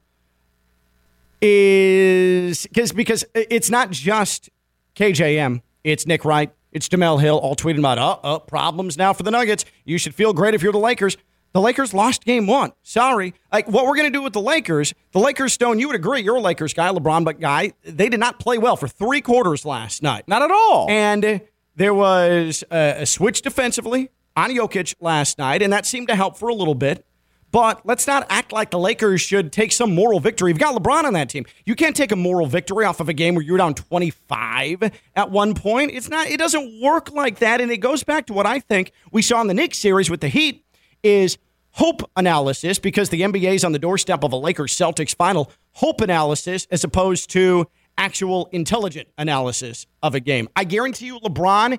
is 1.42 2.66
because 2.68 2.92
because 2.92 3.26
it's 3.34 3.68
not 3.68 3.90
just 3.90 4.48
KJM. 4.94 5.60
It's 5.84 6.06
Nick 6.06 6.24
Wright. 6.24 6.50
It's 6.72 6.88
Jemele 6.88 7.20
Hill 7.20 7.36
all 7.36 7.54
tweeting 7.54 7.80
about 7.80 7.98
uh, 7.98 8.12
uh 8.22 8.38
problems 8.38 8.96
now 8.96 9.12
for 9.12 9.24
the 9.24 9.30
Nuggets. 9.30 9.66
You 9.84 9.98
should 9.98 10.14
feel 10.14 10.32
great 10.32 10.54
if 10.54 10.62
you're 10.62 10.72
the 10.72 10.78
Lakers. 10.78 11.18
The 11.52 11.60
Lakers 11.60 11.94
lost 11.94 12.24
game 12.24 12.46
one. 12.46 12.72
Sorry. 12.82 13.32
Like 13.52 13.66
what 13.68 13.86
we're 13.86 13.96
gonna 13.96 14.10
do 14.10 14.22
with 14.22 14.34
the 14.34 14.40
Lakers, 14.40 14.92
the 15.12 15.20
Lakers 15.20 15.54
Stone, 15.54 15.78
you 15.78 15.86
would 15.86 15.96
agree, 15.96 16.20
you're 16.20 16.36
a 16.36 16.40
Lakers 16.40 16.74
guy, 16.74 16.88
LeBron 16.88 17.24
but 17.24 17.40
guy. 17.40 17.72
They 17.82 18.08
did 18.08 18.20
not 18.20 18.38
play 18.38 18.58
well 18.58 18.76
for 18.76 18.88
three 18.88 19.22
quarters 19.22 19.64
last 19.64 20.02
night. 20.02 20.28
Not 20.28 20.42
at 20.42 20.50
all. 20.50 20.86
And 20.90 21.40
there 21.74 21.94
was 21.94 22.62
a, 22.70 23.02
a 23.02 23.06
switch 23.06 23.42
defensively 23.42 24.10
on 24.36 24.50
Jokic 24.50 24.94
last 25.00 25.38
night, 25.38 25.62
and 25.62 25.72
that 25.72 25.86
seemed 25.86 26.08
to 26.08 26.14
help 26.14 26.36
for 26.36 26.48
a 26.48 26.54
little 26.54 26.74
bit. 26.74 27.06
But 27.52 27.86
let's 27.86 28.06
not 28.06 28.26
act 28.28 28.52
like 28.52 28.70
the 28.70 28.78
Lakers 28.78 29.22
should 29.22 29.50
take 29.50 29.72
some 29.72 29.94
moral 29.94 30.20
victory. 30.20 30.50
You've 30.50 30.58
got 30.58 30.74
LeBron 30.74 31.04
on 31.04 31.14
that 31.14 31.30
team. 31.30 31.46
You 31.64 31.74
can't 31.74 31.96
take 31.96 32.12
a 32.12 32.16
moral 32.16 32.46
victory 32.46 32.84
off 32.84 33.00
of 33.00 33.08
a 33.08 33.14
game 33.14 33.34
where 33.34 33.42
you're 33.42 33.56
down 33.56 33.72
25 33.72 34.92
at 35.14 35.30
one 35.30 35.54
point. 35.54 35.90
It's 35.92 36.10
not. 36.10 36.26
It 36.28 36.36
doesn't 36.36 36.82
work 36.82 37.10
like 37.12 37.38
that. 37.38 37.62
And 37.62 37.70
it 37.70 37.78
goes 37.78 38.04
back 38.04 38.26
to 38.26 38.34
what 38.34 38.44
I 38.44 38.60
think 38.60 38.92
we 39.10 39.22
saw 39.22 39.40
in 39.40 39.46
the 39.46 39.54
Knicks 39.54 39.78
series 39.78 40.10
with 40.10 40.20
the 40.20 40.28
Heat 40.28 40.65
is 41.06 41.38
hope 41.72 42.10
analysis 42.16 42.78
because 42.78 43.10
the 43.10 43.22
NBA 43.22 43.54
is 43.54 43.64
on 43.64 43.72
the 43.72 43.78
doorstep 43.78 44.24
of 44.24 44.32
a 44.32 44.36
Lakers 44.36 44.74
Celtics 44.74 45.14
final. 45.14 45.52
Hope 45.72 46.00
analysis 46.00 46.66
as 46.70 46.84
opposed 46.84 47.30
to 47.30 47.66
actual 47.98 48.48
intelligent 48.52 49.08
analysis 49.18 49.86
of 50.02 50.14
a 50.14 50.20
game. 50.20 50.48
I 50.56 50.64
guarantee 50.64 51.06
you, 51.06 51.18
LeBron 51.20 51.78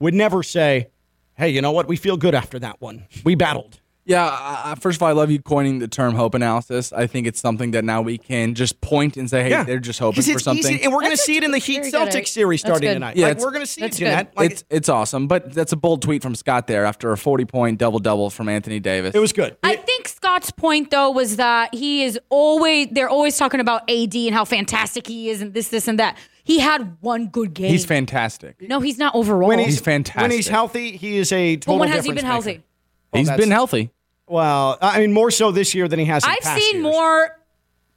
would 0.00 0.14
never 0.14 0.42
say, 0.42 0.88
"Hey, 1.34 1.50
you 1.50 1.62
know 1.62 1.72
what? 1.72 1.88
We 1.88 1.96
feel 1.96 2.16
good 2.16 2.34
after 2.34 2.58
that 2.58 2.80
one. 2.80 3.06
We 3.24 3.34
battled." 3.34 3.80
Yeah, 4.06 4.24
I, 4.24 4.70
I- 4.72 4.74
first 4.76 4.96
of 4.96 5.02
all, 5.02 5.08
I 5.08 5.12
love 5.12 5.30
you 5.32 5.42
coining 5.42 5.80
the 5.80 5.88
term 5.88 6.14
hope 6.14 6.34
analysis. 6.34 6.92
I 6.92 7.06
think 7.08 7.26
it's 7.26 7.40
something 7.40 7.72
that 7.72 7.84
now 7.84 8.02
we 8.02 8.18
can 8.18 8.54
just 8.54 8.80
point 8.80 9.16
and 9.16 9.28
say, 9.28 9.42
hey, 9.42 9.64
they're 9.64 9.80
just 9.80 9.98
hoping 9.98 10.22
for 10.22 10.38
something. 10.38 10.74
easy, 10.74 10.82
and 10.84 10.92
we're 10.92 11.00
going 11.00 11.10
to 11.10 11.16
see 11.16 11.36
it 11.36 11.42
in 11.44 11.50
the 11.50 11.58
Heat 11.58 11.82
good. 11.82 11.92
Celtics 11.92 12.28
series 12.28 12.62
That's 12.62 12.70
starting 12.70 12.88
good. 12.88 12.94
tonight. 12.94 13.16
Yeah, 13.16 13.28
like 13.28 13.40
we're 13.40 13.50
going 13.50 13.64
to 13.64 13.66
see 13.66 13.82
it, 13.82 13.94
Jeanette. 13.94 14.30
good. 14.30 14.40
Like, 14.40 14.50
it's 14.52 14.64
it's 14.70 14.88
awesome, 14.88 15.26
but 15.26 15.52
that's 15.52 15.72
a 15.72 15.76
bold 15.76 16.02
tweet 16.02 16.22
from 16.22 16.34
Scott 16.36 16.68
there 16.68 16.84
after 16.84 17.10
a 17.12 17.18
40 17.18 17.44
point 17.46 17.78
double 17.78 17.98
double 17.98 18.30
from 18.30 18.48
Anthony 18.48 18.78
Davis. 18.80 19.14
it 19.14 19.18
was 19.18 19.32
good. 19.32 19.56
I 19.64 19.74
think 19.74 20.06
Scott's 20.06 20.52
point 20.52 20.90
though 20.92 21.10
was 21.10 21.36
that 21.36 21.74
he 21.74 22.04
is 22.04 22.18
always 22.28 22.88
they're 22.92 23.08
always 23.08 23.36
talking 23.36 23.58
about 23.60 23.90
AD 23.90 24.14
and 24.14 24.32
how 24.34 24.44
fantastic 24.44 25.08
he 25.08 25.30
is 25.30 25.42
and 25.42 25.52
this, 25.52 25.68
this, 25.68 25.88
and 25.88 25.98
that. 25.98 26.16
He 26.44 26.60
had 26.60 26.96
one 27.00 27.26
good 27.26 27.54
game. 27.54 27.72
He's 27.72 27.84
fantastic. 27.84 28.62
No, 28.62 28.78
he's 28.78 28.98
not 28.98 29.16
overall. 29.16 29.48
when 29.48 29.58
he's 29.58 29.80
fantastic. 29.80 30.22
When 30.22 30.30
he's 30.30 30.46
healthy, 30.46 30.96
he 30.96 31.16
is 31.16 31.32
a 31.32 31.56
total 31.56 31.74
but 31.74 31.80
when 31.80 31.88
has 31.88 32.04
he 32.04 32.12
been 32.12 32.18
difference 32.18 32.46
maker. 32.46 32.58
healthy? 32.60 32.64
He's 33.12 33.26
oh, 33.28 33.30
that's- 33.32 33.40
been 33.44 33.50
healthy. 33.50 33.90
Well, 34.28 34.78
I 34.80 35.00
mean, 35.00 35.12
more 35.12 35.30
so 35.30 35.50
this 35.52 35.74
year 35.74 35.88
than 35.88 35.98
he 35.98 36.04
has. 36.06 36.24
In 36.24 36.30
I've 36.30 36.38
past 36.40 36.60
seen 36.62 36.76
years. 36.76 36.82
more 36.82 37.38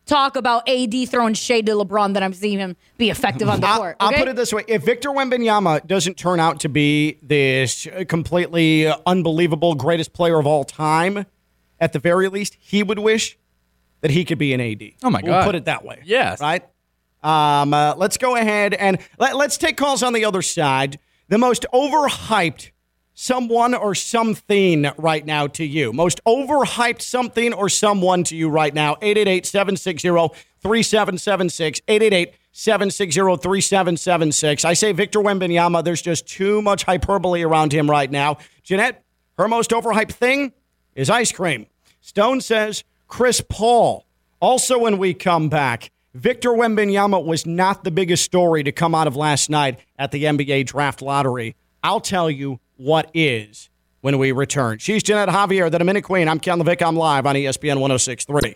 talk 0.05 0.35
about 0.35 0.67
AD 0.67 1.07
throwing 1.09 1.33
shade 1.33 1.65
to 1.67 1.73
LeBron 1.73 2.13
than 2.13 2.23
I've 2.23 2.35
seen 2.35 2.59
him 2.59 2.75
be 2.97 3.09
effective 3.09 3.47
on 3.49 3.61
the 3.61 3.67
I'll, 3.67 3.77
court. 3.77 3.95
I'll 3.99 4.13
put 4.13 4.27
it 4.27 4.35
this 4.35 4.53
way: 4.53 4.63
If 4.67 4.83
Victor 4.83 5.09
Wembanyama 5.09 5.87
doesn't 5.87 6.17
turn 6.17 6.39
out 6.39 6.59
to 6.61 6.69
be 6.69 7.17
this 7.21 7.87
completely 8.07 8.87
unbelievable 9.05 9.75
greatest 9.75 10.13
player 10.13 10.39
of 10.39 10.45
all 10.47 10.63
time, 10.63 11.25
at 11.79 11.93
the 11.93 11.99
very 11.99 12.27
least, 12.27 12.57
he 12.59 12.83
would 12.83 12.99
wish 12.99 13.37
that 14.01 14.11
he 14.11 14.23
could 14.25 14.37
be 14.37 14.53
an 14.53 14.61
AD. 14.61 14.81
Oh, 15.03 15.09
my 15.09 15.21
We'll 15.23 15.33
God. 15.33 15.45
put 15.45 15.55
it 15.55 15.65
that 15.65 15.83
way. 15.83 16.01
Yes. 16.05 16.39
Right. 16.39 16.63
Um, 17.21 17.73
uh, 17.73 17.95
let's 17.97 18.17
go 18.17 18.35
ahead 18.35 18.73
and 18.73 18.97
let, 19.17 19.35
let's 19.35 19.57
take 19.57 19.75
calls 19.75 20.03
on 20.03 20.13
the 20.13 20.23
other 20.25 20.41
side. 20.41 20.99
The 21.27 21.37
most 21.37 21.65
overhyped 21.73 22.71
someone 23.19 23.73
or 23.73 23.93
something 23.93 24.89
right 24.97 25.25
now 25.25 25.45
to 25.45 25.65
you. 25.65 25.91
Most 25.91 26.23
overhyped 26.23 27.01
something 27.01 27.51
or 27.51 27.67
someone 27.67 28.23
to 28.23 28.33
you 28.33 28.47
right 28.47 28.73
now. 28.73 28.95
888 29.01 29.45
760 29.45 30.09
3776. 30.61 31.81
888 31.85 32.33
760 32.53 33.19
3776. 33.19 34.63
I 34.63 34.73
say 34.73 34.93
Victor 34.93 35.19
Wembanyama, 35.19 35.83
there's 35.83 36.01
just 36.01 36.27
too 36.27 36.61
much 36.61 36.83
hyperbole 36.83 37.43
around 37.43 37.73
him 37.73 37.89
right 37.89 38.09
now. 38.09 38.37
Jeanette, 38.63 39.03
her 39.37 39.49
most 39.49 39.71
overhyped 39.71 40.13
thing 40.13 40.53
is 40.95 41.09
ice 41.09 41.33
cream. 41.33 41.67
Stone 41.99 42.39
says 42.39 42.85
Chris 43.09 43.41
Paul. 43.41 44.05
Also, 44.39 44.79
when 44.79 44.97
we 44.97 45.13
come 45.13 45.49
back, 45.49 45.91
Victor 46.13 46.51
Wembanyama 46.51 47.25
was 47.25 47.45
not 47.45 47.83
the 47.83 47.91
biggest 47.91 48.23
story 48.23 48.63
to 48.63 48.71
come 48.71 48.95
out 48.95 49.07
of 49.07 49.17
last 49.17 49.49
night 49.49 49.77
at 49.97 50.11
the 50.11 50.23
NBA 50.23 50.67
draft 50.67 51.01
lottery. 51.01 51.57
I'll 51.83 51.99
tell 51.99 52.29
you 52.31 52.61
what 52.79 53.11
is 53.13 53.69
when 53.99 54.17
we 54.17 54.31
return. 54.31 54.77
She's 54.77 55.03
Jeanette 55.03 55.27
Javier, 55.27 55.69
the 55.69 55.79
Dominic 55.79 56.05
Queen. 56.05 56.29
I'm 56.29 56.39
Ken 56.39 56.59
LaVicka. 56.59 56.87
I'm 56.87 56.95
live 56.95 57.25
on 57.25 57.35
ESPN 57.35 57.81
1063. 57.81 58.55